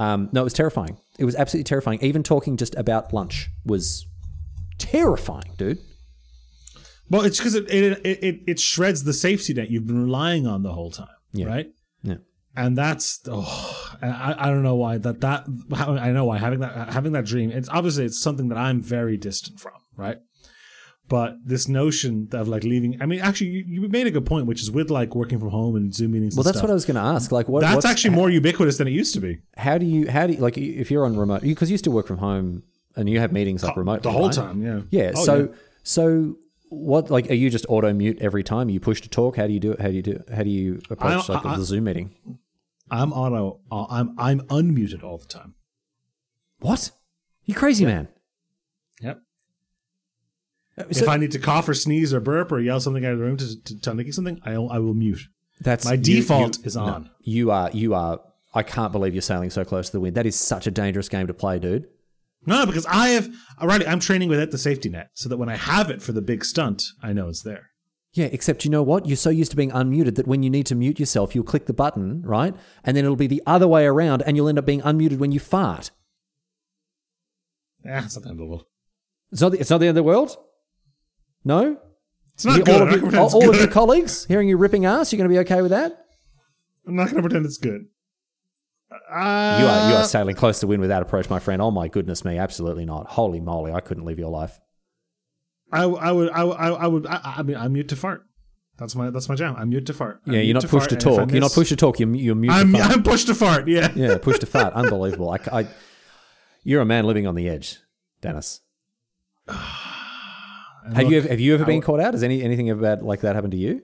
Um, 0.00 0.28
no, 0.32 0.40
it 0.40 0.44
was 0.44 0.52
terrifying. 0.52 0.98
It 1.18 1.24
was 1.24 1.36
absolutely 1.36 1.64
terrifying. 1.64 2.00
Even 2.02 2.24
talking 2.24 2.56
just 2.56 2.74
about 2.74 3.12
lunch 3.12 3.50
was 3.64 4.06
terrifying, 4.78 5.52
dude. 5.56 5.78
Well, 7.10 7.22
it's 7.22 7.38
because 7.38 7.54
it 7.54 7.68
it, 7.70 8.00
it 8.04 8.40
it 8.46 8.60
shreds 8.60 9.04
the 9.04 9.12
safety 9.12 9.54
net 9.54 9.70
you've 9.70 9.86
been 9.86 10.02
relying 10.04 10.46
on 10.46 10.62
the 10.62 10.72
whole 10.72 10.90
time, 10.90 11.08
Yeah. 11.32 11.46
right? 11.46 11.70
Yeah. 12.02 12.16
And 12.56 12.78
that's 12.78 13.20
oh, 13.28 13.96
I, 14.00 14.34
I 14.38 14.46
don't 14.50 14.62
know 14.62 14.76
why 14.76 14.98
that 14.98 15.20
that 15.20 15.44
I 15.72 16.10
know 16.12 16.24
why 16.24 16.38
having 16.38 16.60
that 16.60 16.90
having 16.90 17.12
that 17.12 17.24
dream. 17.26 17.50
It's 17.50 17.68
obviously 17.68 18.04
it's 18.04 18.20
something 18.20 18.48
that 18.48 18.58
I'm 18.58 18.80
very 18.80 19.16
distant 19.16 19.60
from, 19.60 19.72
right? 19.96 20.18
But 21.06 21.36
this 21.44 21.68
notion 21.68 22.28
of 22.32 22.48
like 22.48 22.64
leaving, 22.64 22.96
I 23.02 23.04
mean, 23.04 23.20
actually, 23.20 23.48
you, 23.48 23.64
you 23.82 23.88
made 23.88 24.06
a 24.06 24.10
good 24.10 24.24
point, 24.24 24.46
which 24.46 24.62
is 24.62 24.70
with 24.70 24.88
like 24.90 25.14
working 25.14 25.38
from 25.38 25.50
home 25.50 25.76
and 25.76 25.92
Zoom 25.94 26.12
meetings. 26.12 26.34
Well, 26.34 26.40
and 26.40 26.46
that's 26.46 26.56
stuff, 26.56 26.68
what 26.68 26.70
I 26.70 26.74
was 26.74 26.86
going 26.86 26.94
to 26.94 27.02
ask. 27.02 27.30
Like, 27.30 27.46
what? 27.46 27.60
That's 27.60 27.74
what's- 27.74 27.84
actually 27.86 28.14
more 28.14 28.30
ubiquitous 28.30 28.78
than 28.78 28.88
it 28.88 28.92
used 28.92 29.12
to 29.12 29.20
be. 29.20 29.40
How 29.58 29.76
do 29.76 29.84
you? 29.84 30.10
How 30.10 30.26
do 30.26 30.32
you 30.32 30.38
like? 30.40 30.56
If 30.56 30.90
you're 30.90 31.04
on 31.04 31.14
remote, 31.18 31.42
because 31.42 31.70
you, 31.70 31.76
still 31.76 31.92
work 31.92 32.06
from 32.06 32.18
home 32.18 32.62
and 32.96 33.06
you 33.10 33.20
have 33.20 33.32
meetings 33.32 33.62
like 33.62 33.76
remote 33.76 34.02
The 34.02 34.12
whole 34.12 34.30
time, 34.30 34.62
yeah. 34.62 34.80
Yeah. 34.90 35.12
Oh, 35.14 35.24
so 35.24 35.36
yeah. 35.40 35.46
so 35.82 36.36
what? 36.74 37.10
Like, 37.10 37.30
are 37.30 37.34
you 37.34 37.50
just 37.50 37.66
auto 37.68 37.92
mute 37.92 38.18
every 38.20 38.42
time 38.44 38.68
you 38.68 38.80
push 38.80 39.00
to 39.02 39.08
talk? 39.08 39.36
How 39.36 39.46
do 39.46 39.52
you 39.52 39.60
do 39.60 39.72
it? 39.72 39.80
How 39.80 39.88
do 39.88 39.94
you 39.94 40.02
do? 40.02 40.22
How 40.34 40.42
do 40.42 40.50
you 40.50 40.80
approach 40.90 41.28
like 41.28 41.44
I- 41.44 41.56
the 41.56 41.64
Zoom 41.64 41.84
meeting? 41.84 42.14
I'm 42.90 43.12
auto. 43.12 43.60
uh, 43.72 43.86
I'm 43.88 44.14
I'm 44.18 44.40
unmuted 44.48 45.02
all 45.02 45.18
the 45.18 45.26
time. 45.26 45.54
What? 46.60 46.90
You 47.44 47.54
crazy 47.54 47.84
man? 47.84 48.08
Yep. 49.00 49.20
Uh, 50.76 50.84
if 50.90 51.08
I 51.08 51.16
need 51.16 51.30
to 51.32 51.38
cough 51.38 51.68
or 51.68 51.74
sneeze 51.74 52.12
or 52.12 52.20
burp 52.20 52.50
or 52.52 52.58
yell 52.60 52.80
something 52.80 53.04
out 53.04 53.12
of 53.12 53.18
the 53.18 53.24
room 53.24 53.36
to, 53.38 53.62
to 53.62 53.80
tell 53.80 53.94
Nikki 53.94 54.12
something, 54.12 54.40
I 54.44 54.52
I 54.54 54.78
will 54.78 54.94
mute. 54.94 55.28
That's 55.60 55.84
My 55.84 55.96
default 55.96 56.58
you- 56.58 56.64
is 56.64 56.76
no, 56.76 56.82
on. 56.82 57.10
you 57.22 57.50
are. 57.50 57.70
You 57.72 57.94
are. 57.94 58.20
I 58.52 58.62
can't 58.62 58.92
believe 58.92 59.14
you're 59.14 59.22
sailing 59.22 59.50
so 59.50 59.64
close 59.64 59.86
to 59.86 59.92
the 59.92 60.00
wind. 60.00 60.16
That 60.16 60.26
is 60.26 60.36
such 60.38 60.66
a 60.66 60.70
dangerous 60.70 61.08
game 61.08 61.26
to 61.26 61.34
play, 61.34 61.58
dude. 61.58 61.86
No, 62.46 62.66
because 62.66 62.86
I 62.86 63.08
have 63.10 63.28
uh, 63.28 63.62
already. 63.62 63.86
I'm 63.86 64.00
training 64.00 64.28
without 64.28 64.50
the 64.50 64.58
safety 64.58 64.88
net, 64.88 65.10
so 65.14 65.28
that 65.28 65.36
when 65.38 65.48
I 65.48 65.56
have 65.56 65.90
it 65.90 66.02
for 66.02 66.12
the 66.12 66.22
big 66.22 66.44
stunt, 66.44 66.82
I 67.02 67.12
know 67.12 67.28
it's 67.28 67.42
there. 67.42 67.70
Yeah, 68.12 68.26
except 68.26 68.64
you 68.64 68.70
know 68.70 68.82
what? 68.82 69.06
You're 69.06 69.16
so 69.16 69.30
used 69.30 69.50
to 69.50 69.56
being 69.56 69.70
unmuted 69.72 70.14
that 70.16 70.28
when 70.28 70.42
you 70.44 70.50
need 70.50 70.66
to 70.66 70.74
mute 70.74 71.00
yourself, 71.00 71.34
you'll 71.34 71.42
click 71.44 71.66
the 71.66 71.72
button, 71.72 72.22
right? 72.22 72.54
And 72.84 72.96
then 72.96 73.04
it'll 73.04 73.16
be 73.16 73.26
the 73.26 73.42
other 73.46 73.66
way 73.66 73.86
around, 73.86 74.22
and 74.22 74.36
you'll 74.36 74.48
end 74.48 74.58
up 74.58 74.66
being 74.66 74.82
unmuted 74.82 75.18
when 75.18 75.32
you 75.32 75.40
fart. 75.40 75.90
Yeah, 77.84 78.04
it's 78.04 78.14
not 78.16 78.22
the 78.22 78.30
end 78.30 78.38
of 78.40 78.44
the 78.44 78.46
world. 78.46 78.64
It's 79.32 79.40
not 79.40 79.52
the, 79.52 79.58
it's 79.58 79.70
not 79.70 79.78
the 79.78 79.86
end 79.86 79.98
of 79.98 80.02
the 80.04 80.08
world? 80.08 80.36
No? 81.44 81.76
It's 82.34 82.44
not 82.44 82.58
You- 82.58 82.64
good. 82.64 82.74
all 82.76 82.82
of, 82.82 82.88
not 82.88 82.90
your, 82.92 83.00
gonna 83.00 83.10
pretend 83.10 83.34
all 83.34 83.50
of 83.50 83.56
your 83.56 83.66
colleagues 83.68 84.24
hearing 84.26 84.48
you 84.48 84.56
ripping 84.56 84.84
ass, 84.86 85.12
you're 85.12 85.18
going 85.18 85.28
to 85.28 85.34
be 85.34 85.40
okay 85.40 85.60
with 85.62 85.70
that? 85.72 85.92
I'm 86.86 86.94
not 86.96 87.04
going 87.10 87.16
to 87.16 87.22
pretend 87.22 87.46
it's 87.46 87.58
good. 87.58 87.86
Uh, 89.10 89.58
You 89.60 89.66
are 89.66 89.90
you 89.90 89.96
are 89.96 90.04
sailing 90.04 90.34
close 90.36 90.60
to 90.60 90.66
win 90.66 90.80
with 90.80 90.90
that 90.90 91.02
approach, 91.02 91.28
my 91.30 91.38
friend. 91.38 91.60
Oh 91.62 91.70
my 91.70 91.88
goodness 91.88 92.24
me, 92.24 92.38
absolutely 92.38 92.84
not. 92.84 93.06
Holy 93.08 93.40
moly, 93.40 93.72
I 93.72 93.80
couldn't 93.80 94.04
live 94.04 94.18
your 94.18 94.30
life. 94.30 94.60
I, 95.72 95.82
I 95.84 96.12
would. 96.12 96.30
I, 96.30 96.44
would- 96.44 96.56
I, 96.56 96.68
I 96.68 96.86
would. 96.86 97.06
I, 97.06 97.34
I 97.38 97.42
mean, 97.42 97.56
I'm 97.56 97.72
mute 97.72 97.88
to 97.88 97.96
fart. 97.96 98.24
That's 98.78 98.94
my. 98.94 99.10
That's 99.10 99.28
my 99.28 99.34
jam. 99.34 99.54
I'm 99.56 99.70
mute 99.70 99.86
to 99.86 99.92
fart. 99.92 100.20
I'm 100.26 100.32
Yeah, 100.34 100.40
you're 100.40 100.54
not 100.54 100.66
pushed 100.68 100.90
to 100.90 100.96
talk. 100.96 101.30
You're 101.32 101.40
not 101.40 101.52
pushed 101.52 101.70
to 101.70 101.76
talk. 101.76 101.98
You're, 101.98 102.14
you're 102.14 102.34
mute 102.34 102.52
I'm. 102.52 102.72
to 102.72 102.78
fart. 102.78 102.90
I'm 102.92 103.02
pushed 103.02 103.26
to 103.28 103.34
fart. 103.34 103.68
Yeah. 103.68 103.90
Yeah, 103.94 104.18
pushed 104.18 104.40
to 104.40 104.46
fart. 104.46 104.74
Unbelievable. 104.74 105.30
I, 105.30 105.38
I, 105.60 105.66
you're 106.62 106.80
a 106.82 106.84
man 106.86 107.04
living 107.06 107.26
on 107.26 107.34
the 107.34 107.48
edge, 107.48 107.78
Denis. 108.20 108.60
Have 109.48 111.10
you 111.10 111.16
ever, 111.16 111.28
have 111.28 111.40
you 111.40 111.54
ever 111.54 111.64
been 111.64 111.80
caught 111.80 111.98
out? 112.00 112.12
Has 112.12 112.22
any 112.22 112.42
anything 112.42 112.68
about 112.68 113.02
like 113.02 113.22
that 113.22 113.34
happened 113.34 113.52
to 113.52 113.58
you? 113.58 113.82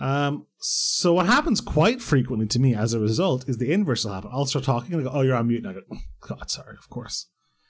Um. 0.00 0.46
So 0.60 1.14
what 1.14 1.26
happens 1.26 1.60
quite 1.60 2.00
frequently 2.02 2.46
to 2.48 2.58
me 2.58 2.74
as 2.74 2.92
a 2.94 3.00
result 3.00 3.48
is 3.48 3.58
the 3.58 3.72
inverse 3.72 4.04
will 4.04 4.14
happen. 4.14 4.30
I'll 4.32 4.46
start 4.46 4.64
talking 4.64 4.92
and 4.94 5.02
I 5.02 5.04
go, 5.04 5.10
"Oh, 5.16 5.20
you're 5.22 5.36
on 5.36 5.46
mute," 5.48 5.64
and 5.64 5.68
I 5.68 5.72
go, 5.74 5.80
"Oh, 5.92 5.98
"God, 6.20 6.50
sorry, 6.50 6.76
of 6.78 6.88
course," 6.90 7.26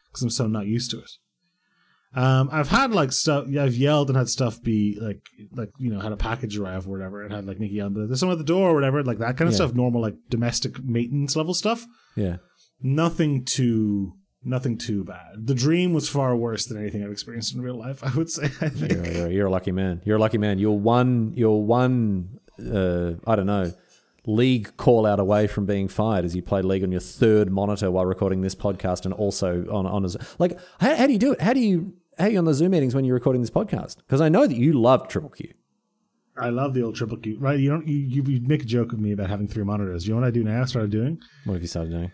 because 0.08 0.22
I'm 0.22 0.30
so 0.30 0.46
not 0.46 0.66
used 0.66 0.90
to 0.92 0.98
it. 0.98 1.10
Um, 2.14 2.48
I've 2.50 2.68
had 2.68 2.92
like 2.92 3.12
stuff. 3.12 3.44
Yeah, 3.48 3.64
I've 3.64 3.74
yelled 3.74 4.08
and 4.08 4.16
had 4.16 4.28
stuff 4.30 4.62
be 4.62 4.98
like, 5.00 5.20
like 5.52 5.70
you 5.78 5.90
know, 5.92 6.00
had 6.00 6.12
a 6.12 6.16
package 6.16 6.56
arrive 6.56 6.86
or 6.88 6.92
whatever, 6.92 7.22
and 7.22 7.32
had 7.34 7.46
like 7.46 7.58
Nikki 7.60 7.80
on 7.82 7.92
the 7.92 8.06
there's 8.06 8.20
someone 8.20 8.36
at 8.36 8.38
the 8.38 8.44
door 8.50 8.70
or 8.70 8.74
whatever, 8.74 9.02
like 9.04 9.18
that 9.18 9.36
kind 9.36 9.48
of 9.48 9.52
Yeah. 9.52 9.56
stuff. 9.56 9.74
Normal 9.74 10.00
like 10.00 10.14
domestic 10.30 10.82
maintenance 10.82 11.36
level 11.36 11.52
stuff. 11.52 11.86
Yeah. 12.16 12.38
Nothing 12.80 13.44
too, 13.44 14.14
nothing 14.48 14.78
too 14.78 15.04
bad. 15.04 15.46
The 15.46 15.54
dream 15.54 15.92
was 15.92 16.08
far 16.08 16.34
worse 16.36 16.66
than 16.66 16.78
anything 16.78 17.04
I've 17.04 17.10
experienced 17.10 17.54
in 17.54 17.60
real 17.60 17.76
life. 17.76 18.02
I 18.04 18.10
would 18.16 18.30
say. 18.30 18.44
I 18.44 18.68
think. 18.68 18.92
You're, 18.92 19.06
you're, 19.06 19.30
you're 19.30 19.46
a 19.46 19.50
lucky 19.50 19.72
man. 19.72 20.02
You're 20.04 20.16
a 20.16 20.20
lucky 20.20 20.38
man. 20.38 20.58
You're 20.58 20.78
one. 20.78 21.32
You're 21.36 21.62
one. 21.62 22.40
Uh, 22.58 23.12
I 23.26 23.36
don't 23.36 23.46
know. 23.46 23.72
League 24.26 24.76
call 24.76 25.06
out 25.06 25.20
away 25.20 25.46
from 25.46 25.64
being 25.64 25.88
fired 25.88 26.24
as 26.24 26.36
you 26.36 26.42
play 26.42 26.60
league 26.60 26.82
on 26.82 26.92
your 26.92 27.00
third 27.00 27.50
monitor 27.50 27.90
while 27.90 28.04
recording 28.04 28.42
this 28.42 28.54
podcast 28.54 29.04
and 29.04 29.14
also 29.14 29.64
on 29.70 29.86
on 29.86 30.04
a, 30.04 30.08
like 30.38 30.58
how, 30.80 30.94
how 30.96 31.06
do 31.06 31.12
you 31.12 31.18
do 31.18 31.32
it? 31.32 31.40
How 31.40 31.54
do 31.54 31.60
you 31.60 31.94
how 32.18 32.26
are 32.26 32.30
you 32.30 32.38
on 32.38 32.44
the 32.44 32.52
Zoom 32.52 32.72
meetings 32.72 32.94
when 32.94 33.04
you're 33.04 33.14
recording 33.14 33.40
this 33.40 33.50
podcast? 33.50 33.96
Because 33.98 34.20
I 34.20 34.28
know 34.28 34.46
that 34.46 34.56
you 34.56 34.74
loved 34.74 35.10
Triple 35.10 35.30
Q. 35.30 35.54
I 36.40 36.50
love 36.50 36.74
the 36.74 36.82
old 36.82 36.94
triple 36.94 37.16
Q. 37.16 37.38
Right? 37.38 37.58
You 37.58 37.70
don't. 37.70 37.86
You, 37.86 37.96
you 37.96 38.22
you 38.24 38.40
make 38.46 38.62
a 38.62 38.66
joke 38.66 38.92
with 38.92 39.00
me 39.00 39.12
about 39.12 39.28
having 39.28 39.48
three 39.48 39.64
monitors. 39.64 40.06
You 40.06 40.14
know 40.14 40.20
what 40.20 40.26
I 40.26 40.30
do 40.30 40.44
now? 40.44 40.62
I 40.62 40.64
started 40.66 40.90
doing. 40.90 41.20
What 41.44 41.54
have 41.54 41.62
you 41.62 41.68
started 41.68 41.90
doing? 41.90 42.12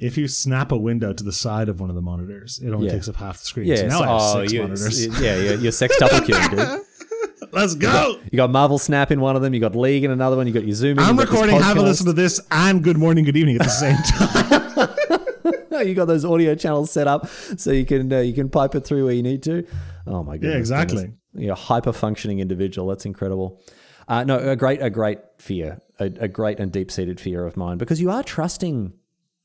If 0.00 0.16
you 0.16 0.28
snap 0.28 0.72
a 0.72 0.76
window 0.76 1.12
to 1.12 1.22
the 1.24 1.32
side 1.32 1.68
of 1.68 1.80
one 1.80 1.90
of 1.90 1.96
the 1.96 2.02
monitors, 2.02 2.58
it 2.62 2.70
only 2.70 2.86
Yeah. 2.86 2.94
takes 2.94 3.08
up 3.08 3.16
half 3.16 3.38
the 3.38 3.44
screen. 3.44 3.66
Yeah, 3.66 3.76
so 3.76 3.86
now 3.88 3.98
so- 3.98 4.04
I 4.04 4.06
have 4.06 4.20
oh, 4.20 4.40
six 4.42 4.52
you- 4.52 4.62
monitors. 4.62 5.06
Yeah, 5.20 5.36
you're, 5.36 5.54
you're 5.56 5.72
sextuple 5.72 6.26
dude. 6.26 6.80
Let's 7.52 7.74
go. 7.74 8.20
You 8.30 8.36
got 8.36 8.50
Marvel 8.50 8.78
Snap 8.78 9.10
in 9.10 9.20
one 9.20 9.34
of 9.34 9.42
them. 9.42 9.52
You 9.54 9.60
got 9.60 9.74
League 9.74 10.04
in 10.04 10.10
another 10.12 10.36
one. 10.36 10.46
You 10.46 10.52
got 10.52 10.64
your 10.64 10.74
Zoom. 10.74 10.98
in, 10.98 11.04
I'm 11.04 11.16
you 11.16 11.22
recording. 11.22 11.60
Have 11.60 11.76
a 11.78 11.82
listen 11.82 12.06
to 12.06 12.12
this 12.12 12.40
and 12.50 12.82
Good 12.84 12.96
Morning, 12.96 13.24
Good 13.24 13.36
Evening 13.36 13.56
at 13.56 13.62
the 13.62 13.68
same 13.68 13.96
time. 15.72 15.86
you 15.88 15.94
got 15.94 16.04
those 16.06 16.24
audio 16.24 16.54
channels 16.54 16.90
set 16.92 17.08
up 17.08 17.26
so 17.28 17.72
you 17.72 17.84
can 17.84 18.12
uh, 18.12 18.18
you 18.20 18.34
can 18.34 18.50
pipe 18.50 18.74
it 18.74 18.80
through 18.84 19.04
where 19.06 19.14
you 19.14 19.22
need 19.22 19.42
to. 19.44 19.66
Oh 20.06 20.22
my 20.22 20.34
goodness! 20.36 20.52
Yeah, 20.54 20.58
exactly. 20.58 20.96
goodness. 21.02 21.16
You're 21.34 21.52
a 21.52 21.56
hyper 21.56 21.92
functioning 21.92 22.38
individual. 22.40 22.86
That's 22.88 23.04
incredible. 23.06 23.60
Uh, 24.06 24.24
no, 24.24 24.38
a 24.38 24.54
great 24.56 24.80
a 24.82 24.90
great 24.90 25.18
fear, 25.38 25.80
a, 25.98 26.04
a 26.04 26.28
great 26.28 26.60
and 26.60 26.70
deep 26.70 26.90
seated 26.90 27.18
fear 27.18 27.46
of 27.46 27.56
mine 27.56 27.78
because 27.78 28.00
you 28.00 28.10
are 28.10 28.22
trusting 28.22 28.92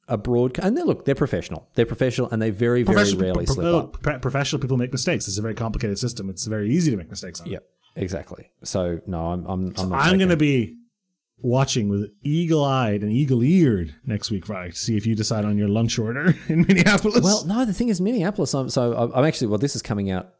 a 0.08 0.18
broad 0.18 0.58
and 0.60 0.78
they 0.78 0.84
look 0.84 1.06
they're 1.06 1.15
professional. 1.15 1.68
They're 1.76 1.86
professional 1.86 2.30
and 2.30 2.41
they 2.41 2.50
very 2.50 2.84
very 2.84 3.13
rarely 3.13 3.46
slip 3.46 3.65
up. 3.65 4.22
professional 4.22 4.62
people 4.62 4.78
make 4.78 4.91
mistakes. 4.91 5.28
It's 5.28 5.38
a 5.38 5.41
very 5.41 5.56
complicated 5.56 5.98
system. 5.98 6.30
It's 6.30 6.46
very 6.46 6.70
easy 6.70 6.91
to 6.91 6.98
make 6.98 7.10
mistakes 7.10 7.41
on. 7.41 7.48
Yeah, 7.48 7.60
exactly. 7.96 8.52
So 8.63 9.02
no, 9.08 9.28
I'm 9.28 9.46
I'm 9.46 9.74
I'm, 9.78 9.89
not 9.89 10.02
I'm 10.02 10.18
going 10.18 10.30
to 10.30 10.38
be 10.38 10.78
watching 11.39 11.89
with 11.89 12.10
eagle-eyed 12.24 13.02
and 13.02 13.12
eagle-eared 13.12 13.94
next 14.06 14.32
week, 14.32 14.48
right 14.50 14.72
to 14.72 14.80
see 14.80 14.98
if 14.98 15.06
you 15.06 15.15
decide 15.15 15.46
on 15.46 15.58
your 15.58 15.68
lunch 15.68 16.00
order 16.00 16.34
in 16.48 16.62
Minneapolis. 16.62 17.24
Well, 17.24 17.46
no, 17.46 17.65
the 17.65 17.74
thing 17.74 17.89
is, 17.89 18.00
Minneapolis. 18.00 18.54
I'm, 18.54 18.70
so 18.70 19.12
I'm 19.13 19.26
actually. 19.26 19.48
Well, 19.48 19.60
this 19.60 19.76
is 19.76 19.82
coming 19.82 20.12
out 20.12 20.34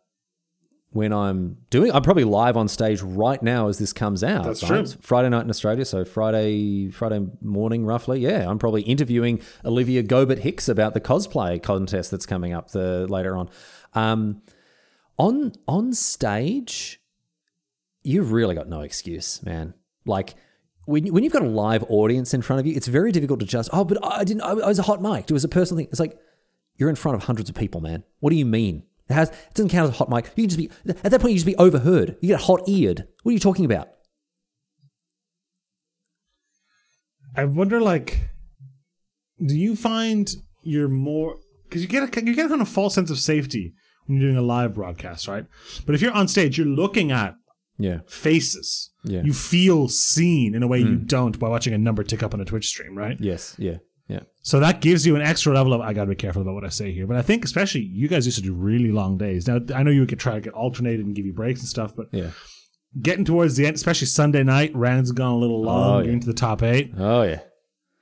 when 0.96 1.12
I'm 1.12 1.58
doing. 1.70 1.92
I'm 1.92 2.02
probably 2.02 2.24
live 2.24 2.56
on 2.56 2.70
stage 2.70 3.02
right 3.02 3.44
now 3.44 3.68
as 3.68 3.78
this 3.78 3.92
comes 3.92 4.24
out. 4.24 4.46
That's 4.46 4.64
right? 4.64 4.70
true. 4.70 4.80
It's 4.80 4.94
Friday 5.02 5.28
night 5.28 5.44
in 5.44 5.50
Australia, 5.50 5.84
so 5.84 6.06
Friday 6.06 6.90
Friday 6.90 7.28
morning, 7.42 7.86
roughly. 7.86 8.22
Yeah, 8.22 8.50
I'm 8.50 8.58
probably 8.58 8.82
interviewing 8.84 9.42
Olivia 9.66 10.04
Gobert 10.04 10.40
Hicks 10.40 10.70
about 10.70 10.94
the 10.94 11.02
cosplay 11.02 11.62
contest 11.62 12.12
that's 12.12 12.26
coming 12.26 12.54
up 12.54 12.72
the 12.72 13.08
later 13.08 13.36
on. 13.36 13.50
Um, 13.94 14.42
on 15.18 15.52
on 15.68 15.92
stage, 15.92 17.02
you've 18.02 18.32
really 18.32 18.56
got 18.56 18.70
no 18.70 18.82
excuse, 18.82 19.44
man. 19.44 19.74
Like. 20.06 20.36
When, 20.88 21.08
when 21.08 21.24
you've 21.24 21.34
got 21.34 21.42
a 21.42 21.48
live 21.48 21.84
audience 21.90 22.32
in 22.36 22.44
front 22.44 22.60
of 22.60 22.68
you, 22.68 22.76
it's 22.76 22.86
very 22.86 23.12
difficult 23.12 23.40
to 23.40 23.46
just, 23.48 23.72
oh, 23.74 23.84
but 23.84 23.98
I 24.06 24.24
didn't, 24.24 24.44
I, 24.44 24.52
I 24.52 24.68
was 24.68 24.78
a 24.78 24.84
hot 24.84 25.02
mic. 25.02 25.24
It 25.28 25.34
was 25.34 25.44
a 25.44 25.48
personal 25.48 25.80
thing. 25.80 25.88
It's 25.90 26.00
like, 26.00 26.16
you're 26.76 26.92
in 26.92 26.96
front 26.96 27.16
of 27.16 27.24
hundreds 27.24 27.50
of 27.50 27.56
people, 27.56 27.82
man. 27.82 28.04
What 28.20 28.30
do 28.30 28.36
you 28.36 28.46
mean? 28.46 28.84
It, 29.10 29.14
has, 29.14 29.30
it 29.30 29.54
doesn't 29.54 29.70
count 29.70 29.90
as 29.90 29.96
a 29.96 29.98
hot 29.98 30.10
mic. 30.10 30.26
You 30.36 30.48
can 30.48 30.50
just 30.50 30.58
be 30.58 30.70
at 30.88 31.12
that 31.12 31.22
point. 31.22 31.32
You 31.32 31.38
just 31.38 31.46
be 31.46 31.56
overheard. 31.58 32.18
You 32.22 32.30
get 32.30 32.42
hot 32.42 32.68
eared. 32.68 33.08
What 33.24 33.32
are 33.32 33.34
you 33.34 33.40
talking 33.40 33.66
about? 33.66 33.90
I 37.36 37.46
wonder, 37.46 37.82
like, 37.82 38.30
do 39.46 39.56
you 39.56 39.76
find 39.76 40.30
you're 40.64 40.88
more 40.88 41.36
because 41.64 41.82
you 41.82 41.88
get 41.88 42.04
a 42.04 42.26
you 42.26 42.36
get 42.36 42.46
a 42.46 42.50
kind 42.50 42.62
of 42.62 42.70
false 42.70 42.96
sense 42.96 43.12
of 43.12 43.20
safety 43.20 43.74
when 44.06 44.20
you're 44.20 44.30
doing 44.32 44.38
a 44.38 44.46
live 44.46 44.74
broadcast, 44.74 45.28
right? 45.28 45.46
But 45.86 45.96
if 45.96 46.02
you're 46.02 46.14
on 46.14 46.28
stage, 46.28 46.58
you're 46.58 46.68
looking 46.68 47.12
at 47.12 47.36
Yeah, 47.78 48.00
faces. 48.08 48.92
Yeah. 49.04 49.22
You 49.24 49.34
feel 49.34 49.88
seen 49.88 50.56
in 50.56 50.64
a 50.64 50.68
way 50.68 50.80
you 50.80 50.98
hmm. 50.98 51.06
don't 51.06 51.38
by 51.38 51.50
watching 51.50 51.74
a 51.74 51.78
number 51.78 52.04
tick 52.04 52.24
up 52.24 52.34
on 52.34 52.42
a 52.42 52.46
Twitch 52.46 52.68
stream, 52.68 52.98
right? 52.98 53.18
yes, 53.20 53.56
yeah, 53.58 53.78
yeah. 54.08 54.22
So 54.42 54.60
that 54.60 54.82
gives 54.82 55.06
you 55.08 55.16
an 55.16 55.22
extra 55.22 55.54
level 55.54 55.74
of 55.74 55.82
I 55.82 55.94
gotta 55.94 56.10
be 56.10 56.16
careful 56.16 56.42
about 56.42 56.54
what 56.54 56.64
I 56.66 56.70
say 56.70 56.92
here. 56.92 57.08
But 57.08 57.18
I 57.18 57.22
think 57.24 57.44
especially 57.46 57.82
you 57.82 58.08
guys 58.08 58.26
used 58.26 58.38
to 58.38 58.44
do 58.44 58.54
really 58.54 58.92
long 58.92 59.18
days. 59.18 59.48
Now 59.48 59.60
I 59.76 59.84
know 59.84 59.92
you 59.92 60.06
could 60.06 60.20
try 60.20 60.36
to 60.36 60.42
get 60.42 60.54
alternated 60.54 61.06
and 61.06 61.16
give 61.16 61.26
you 61.26 61.34
breaks 61.34 61.60
and 61.62 61.70
stuff, 61.70 61.96
but 61.96 62.08
Yeah. 62.12 62.30
getting 63.02 63.26
towards 63.26 63.56
the 63.56 63.66
end, 63.66 63.76
especially 63.76 64.08
Sunday 64.08 64.44
night, 64.44 64.72
Rand's 64.76 65.12
gone 65.12 65.32
a 65.34 65.38
little 65.38 65.62
long 65.62 65.96
Oh, 65.96 66.00
yeah. 66.06 66.12
into 66.12 66.28
the 66.28 66.34
top 66.34 66.62
eight. 66.64 66.94
Oh 66.98 67.24
yeah. 67.24 67.40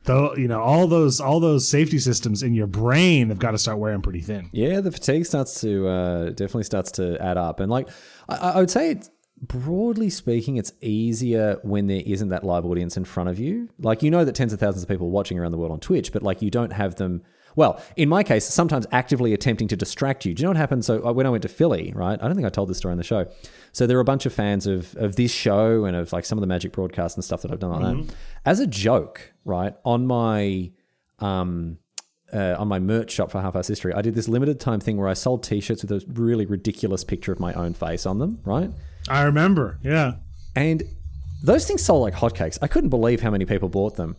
Though 0.06 0.36
you 0.36 0.50
know 0.50 0.60
all 0.62 0.88
those 0.88 1.22
all 1.22 1.40
those 1.40 1.70
safety 1.70 1.98
systems 1.98 2.44
in 2.44 2.54
your 2.54 2.68
brain 2.68 3.30
have 3.30 3.40
got 3.40 3.52
to 3.52 3.58
start 3.58 3.80
wearing 3.80 4.02
pretty 4.02 4.20
thin. 4.20 4.50
Yeah, 4.52 4.82
the 4.82 4.92
fatigue 4.92 5.26
starts 5.26 5.62
to 5.62 5.88
uh, 5.88 6.26
definitely 6.32 6.64
starts 6.66 6.92
to 6.94 7.18
add 7.22 7.38
up, 7.38 7.62
and 7.62 7.72
like 7.72 7.88
I, 8.28 8.36
I 8.36 8.60
would 8.60 8.70
say, 8.70 8.92
it's, 8.92 9.10
broadly 9.48 10.10
speaking, 10.10 10.58
it's 10.58 10.72
easier 10.82 11.60
when 11.64 11.88
there 11.88 12.02
isn't 12.06 12.30
that 12.30 12.44
live 12.44 12.66
audience 12.66 12.98
in 12.98 13.06
front 13.06 13.30
of 13.30 13.40
you. 13.40 13.70
Like 13.80 14.02
you 14.02 14.10
know 14.10 14.26
that 14.26 14.36
tens 14.36 14.54
of 14.54 14.60
thousands 14.60 14.84
of 14.84 14.90
people 14.90 15.08
are 15.08 15.12
watching 15.12 15.38
around 15.38 15.52
the 15.52 15.58
world 15.58 15.72
on 15.72 15.80
Twitch, 15.80 16.12
but 16.12 16.24
like 16.24 16.42
you 16.42 16.50
don't 16.50 16.74
have 16.74 16.96
them. 16.96 17.22
Well, 17.56 17.80
in 17.96 18.10
my 18.10 18.24
case, 18.24 18.46
sometimes 18.46 18.88
actively 18.92 19.32
attempting 19.34 19.68
to 19.68 19.76
distract 19.76 20.26
you. 20.26 20.34
Do 20.34 20.42
you 20.42 20.46
know 20.46 20.52
what 20.52 20.58
happened? 20.58 20.86
So 20.86 21.06
uh, 21.06 21.14
when 21.14 21.28
I 21.28 21.30
went 21.30 21.44
to 21.44 21.50
Philly, 21.50 21.94
right? 21.96 22.20
I 22.20 22.26
don't 22.26 22.34
think 22.36 22.48
I 22.48 22.50
told 22.50 22.68
this 22.68 22.78
story 22.78 22.94
on 22.94 22.98
the 22.98 23.04
show. 23.04 23.28
So 23.74 23.86
there 23.86 23.98
were 23.98 24.02
a 24.02 24.06
bunch 24.06 24.26
of 24.26 24.34
fans 24.34 24.66
of 24.66 24.96
of 24.96 25.18
this 25.18 25.32
show 25.32 25.86
and 25.86 25.96
of 25.96 26.14
like 26.14 26.26
some 26.26 26.38
of 26.38 26.42
the 26.42 26.48
Magic 26.48 26.72
broadcasts 26.72 27.16
and 27.16 27.24
stuff 27.24 27.42
that 27.44 27.52
I've 27.52 27.60
done 27.60 27.72
like 27.72 28.08
that. 28.08 28.16
As 28.46 28.60
a 28.60 28.68
joke, 28.68 29.34
right? 29.46 29.76
On 29.84 30.08
my 30.08 30.72
um, 31.20 31.78
uh, 32.34 32.56
on 32.58 32.68
my 32.68 32.80
merch 32.80 33.12
shop 33.12 33.32
for 33.32 33.42
Half 33.42 33.54
House 33.54 33.68
History, 33.68 33.94
I 33.94 34.02
did 34.02 34.16
this 34.16 34.28
limited 34.28 34.60
time 34.60 34.80
thing 34.80 34.98
where 34.98 35.08
I 35.08 35.14
sold 35.14 35.44
T-shirts 35.44 35.84
with 35.84 35.92
a 35.92 36.04
really 36.14 36.46
ridiculous 36.46 37.04
picture 37.04 37.32
of 37.32 37.40
my 37.40 37.54
own 37.54 37.74
face 37.74 38.06
on 38.06 38.18
them, 38.18 38.40
right? 38.46 38.70
I 39.08 39.24
remember, 39.24 39.80
yeah. 39.84 40.14
And 40.56 40.84
those 41.44 41.68
things 41.68 41.84
sold 41.84 42.02
like 42.02 42.16
hotcakes. 42.16 42.58
I 42.62 42.68
couldn't 42.68 42.90
believe 42.90 43.22
how 43.22 43.30
many 43.30 43.46
people 43.46 43.70
bought 43.70 43.96
them. 43.96 44.16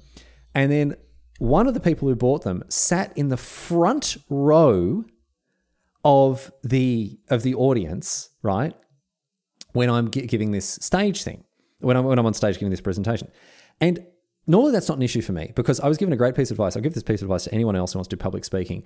And 0.55 0.71
then 0.71 0.97
one 1.39 1.67
of 1.67 1.75
the 1.75 1.81
people 1.81 2.09
who 2.09 2.15
bought 2.15 2.43
them 2.43 2.63
sat 2.69 3.17
in 3.17 3.29
the 3.29 3.37
front 3.37 4.17
row 4.29 5.05
of 6.05 6.53
the 6.63 7.19
of 7.31 7.43
the 7.43 7.55
audience, 7.55 8.31
right? 8.43 8.75
When 9.73 9.91
I'm 9.91 10.11
gi- 10.11 10.27
giving 10.27 10.53
this 10.53 10.79
stage 10.81 11.23
thing, 11.23 11.45
when 11.81 11.97
I'm 11.97 12.05
when 12.05 12.19
I'm 12.19 12.27
on 12.27 12.35
stage 12.35 12.57
giving 12.57 12.71
this 12.71 12.81
presentation, 12.81 13.29
and 13.81 14.05
normally 14.47 14.73
that's 14.73 14.89
not 14.89 14.99
an 14.99 15.03
issue 15.03 15.23
for 15.23 15.33
me 15.33 15.53
because 15.55 15.81
I 15.81 15.89
was 15.89 15.99
given 15.99 16.13
a 16.13 16.17
great 16.17 16.35
piece 16.35 16.51
of 16.51 16.57
advice. 16.57 16.77
I'll 16.77 16.83
give 16.83 16.95
this 16.95 17.03
piece 17.03 17.23
of 17.23 17.27
advice 17.27 17.45
to 17.45 17.55
anyone 17.55 17.77
else 17.77 17.93
who 17.93 17.99
wants 17.99 18.09
to 18.09 18.17
do 18.17 18.21
public 18.21 18.45
speaking. 18.45 18.85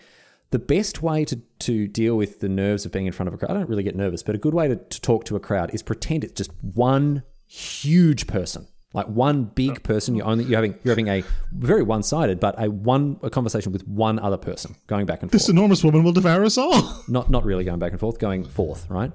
The 0.51 0.59
best 0.59 1.03
way 1.03 1.25
to, 1.27 1.37
to 1.37 1.87
deal 1.87 2.17
with 2.17 2.41
the 2.41 2.49
nerves 2.49 2.87
of 2.87 2.93
being 2.93 3.07
in 3.07 3.13
front 3.13 3.29
of 3.29 3.35
a 3.35 3.37
crowd, 3.37 3.51
I 3.51 3.55
don't 3.55 3.69
really 3.69 3.83
get 3.83 3.97
nervous, 3.97 4.23
but 4.23 4.35
a 4.35 4.39
good 4.39 4.55
way 4.55 4.69
to, 4.69 4.77
to 4.77 5.01
talk 5.01 5.25
to 5.25 5.37
a 5.37 5.41
crowd 5.41 5.75
is 5.75 5.83
pretend 5.83 6.25
it's 6.25 6.33
just 6.33 6.51
one 6.63 7.23
huge 7.47 8.27
person, 8.27 8.67
like 8.95 9.07
one 9.09 9.45
big 9.45 9.73
oh. 9.73 9.81
person. 9.81 10.15
You're 10.15 10.27
only 10.27 10.45
you're 10.45 10.57
having 10.57 10.79
you're 10.85 10.93
having 10.93 11.09
a 11.09 11.23
very 11.53 11.83
one 11.83 12.03
sided, 12.03 12.41
but 12.41 12.55
a 12.63 12.71
one 12.71 13.19
a 13.23 13.29
conversation 13.29 13.73
with 13.73 13.87
one 13.87 14.19
other 14.19 14.39
person 14.39 14.75
going 14.87 15.05
back 15.05 15.21
and 15.21 15.31
forth. 15.31 15.33
This 15.43 15.51
enormous 15.51 15.85
woman 15.85 16.03
will 16.03 16.13
devour 16.13 16.45
us 16.45 16.57
all. 16.57 17.03
not 17.09 17.31
not 17.31 17.45
really 17.45 17.65
going 17.65 17.79
back 17.79 17.93
and 17.93 18.01
forth, 18.01 18.19
going 18.19 18.45
forth, 18.45 18.89
right? 18.89 19.13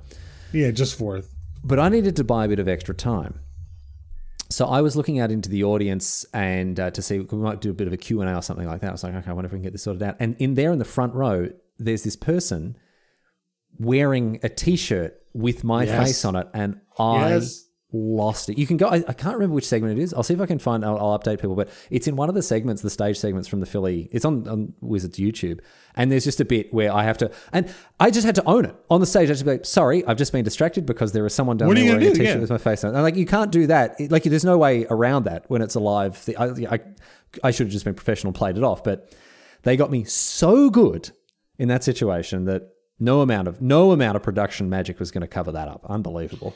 yeah, 0.52 0.70
just 0.70 0.98
forth. 0.98 1.34
but 1.64 1.80
I 1.80 1.90
needed 1.90 2.16
to 2.18 2.24
buy 2.24 2.46
a 2.46 2.48
bit 2.48 2.60
of 2.60 2.68
extra 2.68 2.94
time. 2.94 3.40
So 4.50 4.66
I 4.68 4.82
was 4.82 4.96
looking 4.96 5.20
out 5.20 5.32
into 5.32 5.50
the 5.50 5.64
audience 5.64 6.26
and 6.34 6.80
uh, 6.80 6.92
to 6.92 7.02
see 7.02 7.20
we 7.20 7.38
might 7.38 7.60
do 7.62 7.72
a 7.72 7.74
bit 7.74 7.88
of 7.88 7.94
a 7.94 7.98
Q&A 7.98 8.36
or 8.36 8.42
something 8.42 8.68
like 8.68 8.82
that. 8.82 8.90
I 8.90 8.92
was 8.92 9.04
like, 9.04 9.16
okay, 9.16 9.30
I 9.32 9.34
wonder 9.34 9.48
if 9.48 9.52
we 9.52 9.58
can 9.58 9.64
get 9.64 9.72
this 9.72 9.84
sorted 9.84 10.04
out. 10.04 10.16
And 10.20 10.36
in 10.38 10.54
there 10.54 10.72
in 10.72 10.80
the 10.80 10.86
front 10.86 11.14
row, 11.16 11.50
there's 11.80 12.04
this 12.04 12.16
person 12.16 12.78
wearing 13.80 14.40
a 14.44 14.50
t-shirt 14.50 15.20
with 15.34 15.64
my 15.64 15.86
Yes. 15.86 16.04
face 16.04 16.26
on 16.26 16.36
it 16.36 16.48
and 16.54 16.80
I 17.00 17.30
Yes. 17.36 17.66
Lost 17.94 18.50
it. 18.50 18.58
You 18.58 18.66
can 18.68 18.78
go 18.78 18.88
I, 18.88 19.04
I 19.08 19.14
can't 19.14 19.36
remember 19.36 19.54
which 19.56 19.68
segment 19.68 19.98
it 19.98 20.02
is. 20.02 20.14
I'll 20.14 20.24
see 20.24 20.34
if 20.34 20.42
I 20.42 20.46
can 20.48 20.60
find 20.60 20.84
I'll, 20.84 20.98
I'll 20.98 21.18
update 21.20 21.40
people, 21.40 21.56
but 21.56 21.70
it's 21.92 22.08
in 22.08 22.16
one 22.16 22.28
of 22.28 22.36
the 22.36 22.42
segments, 22.42 22.82
the 22.82 22.90
stage 22.90 23.18
segments 23.18 23.48
from 23.48 23.60
the 23.60 23.66
Philly. 23.68 24.10
It's 24.12 24.26
on, 24.26 24.48
on 24.48 24.74
Wizards 24.82 25.18
YouTube. 25.20 25.60
And 25.96 26.12
there's 26.12 26.24
just 26.24 26.42
a 26.42 26.46
bit 26.46 26.74
where 26.74 26.92
I 26.92 27.04
have 27.04 27.18
to 27.20 27.32
and 27.54 27.72
I 28.00 28.10
just 28.10 28.26
had 28.26 28.36
to 28.36 28.44
own 28.46 28.66
it. 28.66 28.76
On 28.90 29.00
the 29.00 29.06
stage 29.06 29.30
I 29.30 29.34
just 29.34 29.46
be 29.46 29.52
like, 29.52 29.66
"Sorry, 29.66 30.04
I've 30.08 30.18
just 30.18 30.32
been 30.32 30.44
distracted 30.44 30.86
because 30.88 31.12
there 31.12 31.26
is 31.26 31.34
someone 31.36 31.58
down 31.58 31.68
What 31.68 31.78
there 31.78 31.86
wearing 31.86 32.08
a 32.08 32.10
t-shirt 32.12 32.26
Yeah. 32.26 32.38
with 32.38 32.50
my 32.50 32.58
face 32.58 32.84
on." 32.84 32.92
it." 32.92 32.96
And 32.96 33.04
like 33.04 33.16
you 33.16 33.26
can't 33.28 33.52
do 33.52 33.68
that. 33.68 34.00
It- 34.00 34.12
like 34.12 34.24
there's 34.24 34.44
no 34.46 34.58
way 34.58 34.86
around 34.90 35.26
that 35.26 35.46
when 35.50 35.62
it's 35.62 35.76
a 35.76 35.80
live 35.80 36.18
thing. 36.18 36.36
I, 36.38 36.46
I 36.76 36.80
I 37.44 37.52
should 37.52 37.68
have 37.68 37.72
just 37.72 37.86
been 37.86 37.94
professional 37.96 38.30
and 38.30 38.36
played 38.36 38.58
it 38.58 38.64
off, 38.64 38.84
but 38.84 39.14
they 39.62 39.78
got 39.78 39.92
me 39.92 40.04
so 40.04 40.70
good 40.70 41.12
in 41.60 41.68
that 41.68 41.84
situation 41.84 42.46
that 42.46 42.70
no 43.00 43.22
amount 43.22 43.48
of 43.48 43.62
no 43.62 43.92
amount 43.92 44.16
of 44.16 44.24
production 44.24 44.70
magic 44.70 45.00
was 45.00 45.12
going 45.12 45.22
to 45.22 45.28
cover 45.28 45.52
that 45.52 45.68
up. 45.68 45.86
Unbelievable. 45.88 46.56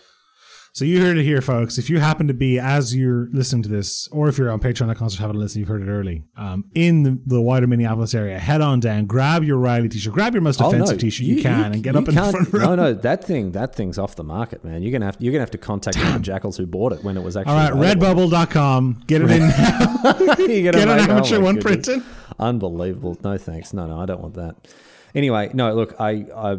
So 0.78 0.86
you 0.86 1.02
heard 1.02 1.18
it 1.18 1.24
here, 1.24 1.42
folks. 1.42 1.80
If 1.80 1.90
you 1.90 2.00
happen 2.00 2.28
to 2.28 2.36
be, 2.36 2.60
as 2.60 2.96
you're 2.96 3.30
listening 3.32 3.64
to 3.64 3.70
this, 3.70 4.08
or 4.10 4.30
if 4.30 4.38
you're 4.38 4.52
on 4.52 4.60
Patreon.com 4.60 5.10
slash 5.10 5.20
have 5.20 5.32
a 5.32 5.34
listen, 5.34 5.58
you've 5.58 5.68
heard 5.68 5.82
it 5.82 5.90
early, 5.90 6.26
um, 6.36 6.66
in 6.76 7.02
the, 7.02 7.20
the 7.26 7.42
wider 7.42 7.66
Minneapolis 7.66 8.14
area, 8.14 8.38
head 8.38 8.62
on 8.62 8.80
down, 8.80 9.08
grab 9.08 9.44
your 9.44 9.58
Riley 9.58 9.90
t-shirt, 9.90 10.14
grab 10.14 10.36
your 10.36 10.44
most 10.44 10.62
offensive 10.62 11.00
t-shirt 11.00 11.26
you, 11.26 11.42
can, 11.42 11.74
and 11.74 11.82
get 11.82 11.96
you 11.96 12.02
up 12.02 12.08
in 12.08 12.14
the 12.14 12.22
front 12.22 12.54
row. 12.54 12.60
No, 12.60 12.76
no, 12.76 12.94
that 12.94 13.24
thing, 13.24 13.54
that 13.54 13.74
thing's 13.74 13.98
off 13.98 14.16
the 14.16 14.24
market, 14.24 14.64
man. 14.64 14.84
You're 14.84 14.92
gonna 14.92 15.06
have, 15.06 15.18
you're 15.18 15.32
gonna 15.32 15.42
have 15.42 15.50
to 15.50 15.58
contact 15.58 15.98
the 15.98 16.20
jackals 16.20 16.58
who 16.58 16.68
bought 16.68 16.94
it 16.94 17.04
when 17.04 17.18
it 17.18 17.24
was 17.24 17.36
actually. 17.36 17.54
All 17.54 17.58
right, 17.58 17.74
available. 17.74 18.28
redbubble.com. 18.30 19.04
Get 19.08 19.24
it 19.24 19.32
in 19.32 19.48
now. 19.48 20.14
Get 20.36 20.76
an 20.76 20.90
oh 20.90 20.94
amateur 20.94 21.40
my 21.40 21.44
one 21.44 21.60
printed. 21.60 22.04
Unbelievable. 22.38 23.18
No 23.24 23.36
thanks. 23.40 23.74
No, 23.74 23.88
no, 23.88 24.00
I 24.00 24.06
don't 24.06 24.22
want 24.22 24.36
that. 24.36 24.68
Anyway, 25.16 25.50
no. 25.56 25.74
Look, 25.74 26.00
I, 26.00 26.28
I, 26.36 26.58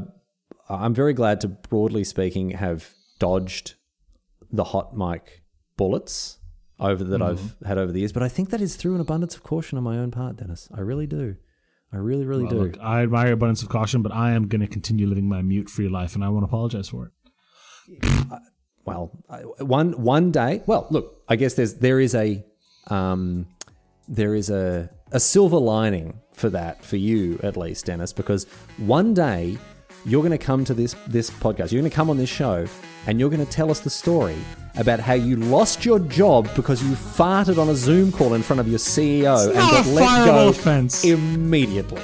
I'm 0.68 0.92
very 0.92 1.12
glad 1.12 1.40
to, 1.42 1.46
broadly 1.46 2.02
speaking, 2.02 2.50
have 2.50 2.92
dodged 3.20 3.74
the 4.52 4.64
hot 4.64 4.96
mic 4.96 5.42
bullets 5.76 6.38
over 6.80 7.02
that 7.04 7.20
I've 7.22 7.40
Mm-hmm. 7.40 7.64
had 7.66 7.78
over 7.78 7.92
the 7.92 7.98
years. 8.00 8.12
But 8.12 8.22
I 8.22 8.28
think 8.28 8.50
that 8.50 8.60
is 8.60 8.76
through 8.76 8.94
an 8.94 9.00
abundance 9.00 9.34
of 9.34 9.42
caution 9.42 9.78
on 9.78 9.84
my 9.84 9.98
own 9.98 10.10
part, 10.10 10.36
Denis. 10.36 10.68
I 10.74 10.80
really 10.80 11.06
do. 11.06 11.36
I 11.92 11.96
really, 11.96 12.24
really 12.26 12.46
do. 12.46 12.56
Look, 12.64 12.78
I 12.80 13.02
admire 13.02 13.32
abundance 13.32 13.62
of 13.62 13.68
caution, 13.70 14.02
but 14.02 14.12
I 14.12 14.32
am 14.32 14.46
going 14.48 14.60
to 14.60 14.66
continue 14.66 15.06
living 15.06 15.28
my 15.28 15.40
mute-free 15.42 15.88
life, 15.88 16.14
and 16.14 16.22
I 16.22 16.28
won't 16.28 16.44
apologize 16.44 16.88
for 16.90 17.06
it. 17.06 17.12
well, 18.84 19.10
I- 19.28 19.42
one 19.62 19.92
one 20.02 20.30
day. 20.30 20.62
Well, 20.66 20.86
look, 20.90 21.22
I 21.28 21.36
guess 21.36 21.54
there's 21.54 21.74
there 21.74 22.00
is 22.00 22.14
a 22.14 22.44
um, 22.88 23.46
there 24.06 24.34
is 24.34 24.50
a 24.50 24.90
a 25.12 25.20
silver 25.20 25.56
lining 25.58 26.20
for 26.32 26.50
that 26.50 26.84
for 26.84 26.96
you 26.96 27.40
at 27.42 27.56
least, 27.56 27.86
Denis, 27.86 28.12
because 28.12 28.44
one 28.76 29.14
day 29.14 29.58
you're 30.04 30.22
going 30.22 30.36
to 30.36 30.38
come 30.38 30.64
to 30.64 30.74
this 30.74 30.94
this 31.06 31.30
podcast. 31.30 31.72
You're 31.72 31.80
going 31.80 31.90
to 31.90 31.96
come 31.96 32.10
on 32.10 32.16
this 32.16 32.30
show, 32.30 32.66
and 33.06 33.18
you're 33.18 33.30
going 33.30 33.44
to 33.44 33.50
tell 33.50 33.70
us 33.70 33.80
the 33.80 33.90
story 33.90 34.36
about 34.76 35.00
how 35.00 35.14
you 35.14 35.36
lost 35.36 35.84
your 35.84 35.98
job 35.98 36.48
because 36.54 36.82
you 36.82 36.94
farted 36.94 37.58
on 37.58 37.68
a 37.68 37.74
Zoom 37.74 38.12
call 38.12 38.34
in 38.34 38.42
front 38.42 38.60
of 38.60 38.68
your 38.68 38.78
CEO 38.78 39.46
and 39.46 39.54
got 39.54 39.86
let 39.86 40.24
go 40.26 40.48
offense. 40.48 41.04
immediately. 41.04 42.02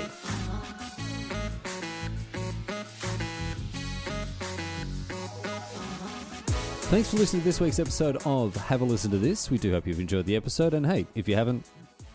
Thanks 6.90 7.11
for 7.11 7.16
listening 7.16 7.42
to 7.42 7.47
this 7.47 7.61
week's 7.61 7.80
episode 7.80 8.18
of 8.24 8.55
Have 8.55 8.80
a 8.80 8.84
Listen 8.84 9.11
to 9.11 9.18
This. 9.18 9.51
We 9.51 9.59
do 9.59 9.72
hope 9.72 9.84
you've 9.86 9.99
enjoyed 9.99 10.26
the 10.26 10.36
episode. 10.36 10.74
And 10.74 10.86
hey, 10.86 11.07
if 11.16 11.26
you 11.26 11.34
haven't, 11.34 11.66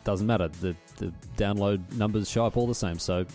doesn't 0.05 0.25
matter. 0.25 0.47
The, 0.47 0.73
the 0.97 1.11
download 1.35 1.91
numbers 1.97 2.29
show 2.29 2.45
up 2.45 2.55
all 2.55 2.65
the 2.65 2.75
same. 2.75 2.97
So 2.97 3.25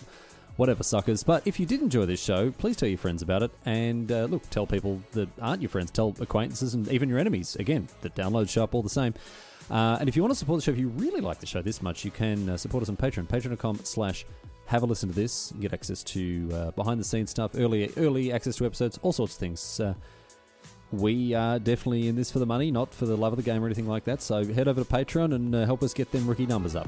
whatever, 0.57 0.83
suckers. 0.83 1.23
But 1.23 1.45
if 1.45 1.59
you 1.59 1.65
did 1.65 1.81
enjoy 1.81 2.05
this 2.05 2.23
show, 2.23 2.51
please 2.51 2.75
tell 2.75 2.89
your 2.89 2.97
friends 2.97 3.21
about 3.21 3.43
it. 3.43 3.51
And 3.65 4.11
uh, 4.11 4.25
look, 4.25 4.49
tell 4.49 4.67
people 4.67 5.01
that 5.11 5.29
aren't 5.41 5.61
your 5.61 5.69
friends, 5.69 5.91
tell 5.91 6.15
acquaintances 6.19 6.73
and 6.73 6.87
even 6.89 7.09
your 7.09 7.19
enemies. 7.19 7.55
Again, 7.55 7.87
the 8.01 8.09
downloads 8.11 8.49
show 8.49 8.63
up 8.63 8.75
all 8.75 8.83
the 8.83 8.89
same. 8.89 9.13
Uh, 9.69 9.97
and 9.99 10.07
if 10.07 10.15
you 10.15 10.21
want 10.21 10.31
to 10.31 10.37
support 10.37 10.59
the 10.59 10.63
show, 10.63 10.71
if 10.71 10.77
you 10.77 10.89
really 10.89 11.21
like 11.21 11.39
the 11.39 11.45
show 11.45 11.61
this 11.61 11.81
much, 11.81 12.05
you 12.05 12.11
can 12.11 12.49
uh, 12.49 12.57
support 12.57 12.83
us 12.83 12.89
on 12.89 12.97
Patreon, 12.97 13.27
patreon.com 13.27 13.79
slash 13.83 14.25
have 14.67 14.83
a 14.83 14.85
listen 14.85 15.09
to 15.09 15.15
this, 15.15 15.51
get 15.59 15.73
access 15.73 16.03
to 16.03 16.49
uh, 16.53 16.71
behind 16.71 16.99
the 16.99 17.03
scenes 17.03 17.29
stuff, 17.29 17.51
early 17.55 17.91
early 17.97 18.31
access 18.31 18.55
to 18.57 18.65
episodes, 18.65 18.99
all 19.01 19.11
sorts 19.11 19.33
of 19.33 19.39
things. 19.39 19.79
Uh, 19.79 19.93
we 20.91 21.33
are 21.33 21.59
definitely 21.59 22.07
in 22.07 22.15
this 22.15 22.31
for 22.31 22.39
the 22.39 22.45
money, 22.45 22.71
not 22.71 22.93
for 22.93 23.05
the 23.05 23.17
love 23.17 23.33
of 23.33 23.37
the 23.37 23.43
game 23.43 23.63
or 23.63 23.65
anything 23.65 23.87
like 23.87 24.03
that. 24.05 24.21
So 24.21 24.45
head 24.45 24.67
over 24.67 24.83
to 24.83 24.89
Patreon 24.89 25.33
and 25.35 25.53
uh, 25.53 25.65
help 25.65 25.83
us 25.83 25.93
get 25.93 26.11
them 26.11 26.27
rookie 26.27 26.45
numbers 26.45 26.75
up. 26.75 26.87